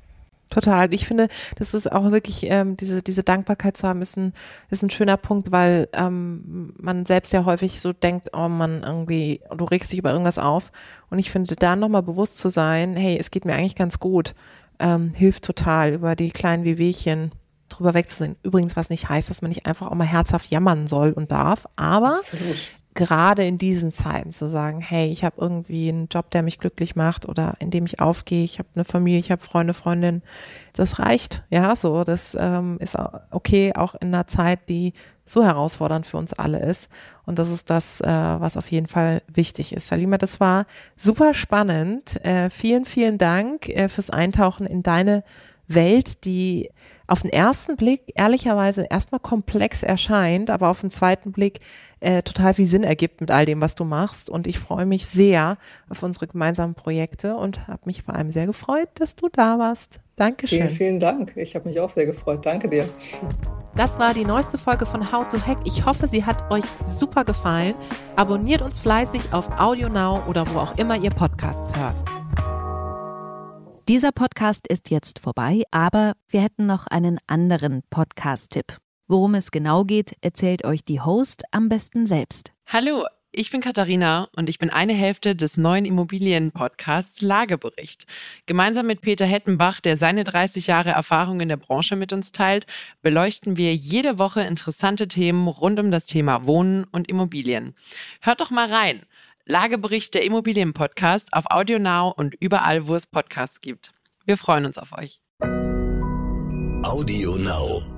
Total. 0.49 0.93
Ich 0.93 1.05
finde, 1.05 1.27
das 1.57 1.73
ist 1.73 1.91
auch 1.91 2.11
wirklich, 2.11 2.45
ähm, 2.49 2.77
diese, 2.77 3.01
diese 3.03 3.23
Dankbarkeit 3.23 3.75
zu 3.75 3.87
haben, 3.87 4.01
ist 4.01 4.17
ein, 4.17 4.33
ist 4.69 4.81
ein 4.81 4.89
schöner 4.89 5.17
Punkt, 5.17 5.51
weil 5.51 5.89
ähm, 5.93 6.73
man 6.77 7.05
selbst 7.05 7.33
ja 7.33 7.43
häufig 7.45 7.81
so 7.81 7.91
denkt, 7.91 8.29
oh 8.33 8.47
man, 8.47 8.83
irgendwie, 8.83 9.41
du 9.55 9.65
regst 9.65 9.91
dich 9.91 9.99
über 9.99 10.11
irgendwas 10.11 10.39
auf. 10.39 10.71
Und 11.09 11.19
ich 11.19 11.31
finde, 11.31 11.55
da 11.55 11.75
nochmal 11.75 12.03
bewusst 12.03 12.37
zu 12.37 12.49
sein, 12.49 12.95
hey, 12.95 13.17
es 13.19 13.29
geht 13.31 13.45
mir 13.45 13.55
eigentlich 13.55 13.75
ganz 13.75 13.99
gut, 13.99 14.35
ähm, 14.79 15.13
hilft 15.13 15.43
total, 15.43 15.93
über 15.93 16.15
die 16.15 16.31
kleinen 16.31 16.63
Wehwehchen 16.63 17.31
drüber 17.67 17.93
wegzusehen. 17.93 18.37
Übrigens, 18.43 18.77
was 18.77 18.89
nicht 18.89 19.09
heißt, 19.09 19.29
dass 19.29 19.41
man 19.41 19.49
nicht 19.49 19.65
einfach 19.65 19.91
auch 19.91 19.95
mal 19.95 20.05
herzhaft 20.05 20.49
jammern 20.49 20.87
soll 20.87 21.11
und 21.11 21.31
darf, 21.31 21.67
aber 21.75 22.11
Absolut 22.11 22.69
gerade 22.97 23.45
in 23.45 23.59
diesen 23.59 23.91
Zeiten 23.91 24.31
zu 24.31 24.49
sagen, 24.49 24.81
hey, 24.81 25.09
ich 25.11 25.23
habe 25.23 25.35
irgendwie 25.39 25.87
einen 25.87 26.07
Job, 26.11 26.31
der 26.31 26.41
mich 26.41 26.57
glücklich 26.57 26.95
macht 26.95 27.27
oder 27.29 27.53
in 27.59 27.69
dem 27.69 27.85
ich 27.85 27.99
aufgehe, 28.01 28.43
ich 28.43 28.57
habe 28.57 28.69
eine 28.73 28.85
Familie, 28.85 29.19
ich 29.19 29.31
habe 29.31 29.41
Freunde, 29.41 29.75
Freundinnen, 29.75 30.23
das 30.73 30.97
reicht. 30.97 31.43
Ja, 31.51 31.75
so, 31.75 32.03
das 32.03 32.35
ähm, 32.39 32.77
ist 32.79 32.97
okay, 33.29 33.73
auch 33.75 33.93
in 33.95 34.07
einer 34.07 34.25
Zeit, 34.25 34.67
die 34.67 34.93
so 35.25 35.43
herausfordernd 35.43 36.07
für 36.07 36.17
uns 36.17 36.33
alle 36.33 36.59
ist. 36.59 36.89
Und 37.25 37.37
das 37.37 37.51
ist 37.51 37.69
das, 37.69 38.01
äh, 38.01 38.07
was 38.07 38.57
auf 38.57 38.71
jeden 38.71 38.87
Fall 38.87 39.21
wichtig 39.31 39.73
ist. 39.73 39.87
Salima, 39.87 40.17
das 40.17 40.39
war 40.39 40.65
super 40.95 41.35
spannend. 41.35 42.25
Äh, 42.25 42.49
vielen, 42.49 42.85
vielen 42.85 43.19
Dank 43.19 43.69
äh, 43.69 43.89
fürs 43.89 44.09
Eintauchen 44.09 44.65
in 44.65 44.81
deine 44.81 45.23
Welt, 45.67 46.25
die 46.25 46.69
auf 47.07 47.21
den 47.21 47.31
ersten 47.31 47.77
Blick 47.77 48.01
ehrlicherweise 48.15 48.85
erstmal 48.89 49.19
komplex 49.19 49.81
erscheint, 49.81 50.49
aber 50.49 50.69
auf 50.69 50.81
den 50.81 50.91
zweiten 50.91 51.31
Blick 51.31 51.59
äh, 51.99 52.21
total 52.21 52.53
viel 52.53 52.65
Sinn 52.65 52.83
ergibt 52.83 53.21
mit 53.21 53.31
all 53.31 53.45
dem, 53.45 53.61
was 53.61 53.75
du 53.75 53.85
machst. 53.85 54.29
Und 54.29 54.45
ich 54.45 54.59
freue 54.59 54.85
mich 54.85 55.05
sehr 55.05 55.57
auf 55.89 56.03
unsere 56.03 56.27
gemeinsamen 56.27 56.75
Projekte 56.75 57.35
und 57.35 57.67
habe 57.67 57.81
mich 57.85 58.03
vor 58.03 58.15
allem 58.15 58.29
sehr 58.29 58.45
gefreut, 58.45 58.89
dass 58.95 59.15
du 59.15 59.29
da 59.31 59.57
warst. 59.57 60.01
Dankeschön. 60.15 60.59
Vielen, 60.59 60.69
vielen 60.69 60.99
Dank. 60.99 61.33
Ich 61.35 61.55
habe 61.55 61.67
mich 61.67 61.79
auch 61.79 61.89
sehr 61.89 62.05
gefreut. 62.05 62.45
Danke 62.45 62.67
dir. 62.67 62.89
Das 63.75 63.99
war 63.99 64.13
die 64.13 64.25
neueste 64.25 64.57
Folge 64.57 64.85
von 64.85 65.11
How 65.11 65.27
to 65.27 65.39
Hack. 65.45 65.59
Ich 65.63 65.85
hoffe, 65.85 66.07
sie 66.07 66.25
hat 66.25 66.51
euch 66.51 66.63
super 66.85 67.23
gefallen. 67.23 67.75
Abonniert 68.15 68.61
uns 68.61 68.79
fleißig 68.79 69.31
auf 69.31 69.49
Audio 69.59 69.87
Now 69.89 70.23
oder 70.27 70.45
wo 70.53 70.59
auch 70.59 70.77
immer 70.77 70.97
ihr 70.97 71.11
Podcasts 71.11 71.75
hört. 71.77 72.16
Dieser 73.87 74.11
Podcast 74.11 74.67
ist 74.67 74.89
jetzt 74.89 75.19
vorbei, 75.19 75.63
aber 75.71 76.11
wir 76.27 76.41
hätten 76.41 76.65
noch 76.65 76.87
einen 76.87 77.19
anderen 77.25 77.83
Podcast-Tipp. 77.89 78.79
Worum 79.07 79.33
es 79.33 79.49
genau 79.49 79.85
geht, 79.85 80.11
erzählt 80.19 80.65
euch 80.65 80.83
die 80.83 80.99
Host 80.99 81.43
am 81.51 81.69
besten 81.69 82.05
selbst. 82.05 82.51
Hallo, 82.65 83.05
ich 83.31 83.49
bin 83.49 83.61
Katharina 83.61 84.27
und 84.35 84.49
ich 84.49 84.59
bin 84.59 84.71
eine 84.71 84.91
Hälfte 84.93 85.37
des 85.37 85.55
neuen 85.55 85.85
Immobilien-Podcasts 85.85 87.21
Lagebericht. 87.21 88.07
Gemeinsam 88.45 88.87
mit 88.87 88.99
Peter 88.99 89.25
Hettenbach, 89.25 89.79
der 89.79 89.95
seine 89.95 90.25
30 90.25 90.67
Jahre 90.67 90.89
Erfahrung 90.89 91.39
in 91.39 91.47
der 91.47 91.55
Branche 91.55 91.95
mit 91.95 92.11
uns 92.11 92.33
teilt, 92.33 92.65
beleuchten 93.01 93.55
wir 93.55 93.73
jede 93.73 94.19
Woche 94.19 94.41
interessante 94.41 95.07
Themen 95.07 95.47
rund 95.47 95.79
um 95.79 95.91
das 95.91 96.07
Thema 96.07 96.45
Wohnen 96.45 96.83
und 96.91 97.09
Immobilien. 97.09 97.73
Hört 98.19 98.41
doch 98.41 98.51
mal 98.51 98.67
rein. 98.67 99.03
Lagebericht 99.49 100.13
der 100.13 100.25
Immobilien-Podcast 100.25 101.29
auf 101.31 101.45
AudioNow 101.49 102.13
und 102.17 102.35
überall, 102.41 102.87
wo 102.89 102.95
es 102.95 103.07
Podcasts 103.07 103.61
gibt. 103.61 103.93
Wir 104.25 104.37
freuen 104.37 104.65
uns 104.65 104.77
auf 104.77 104.91
euch. 104.91 105.21
AudioNow. 106.83 107.96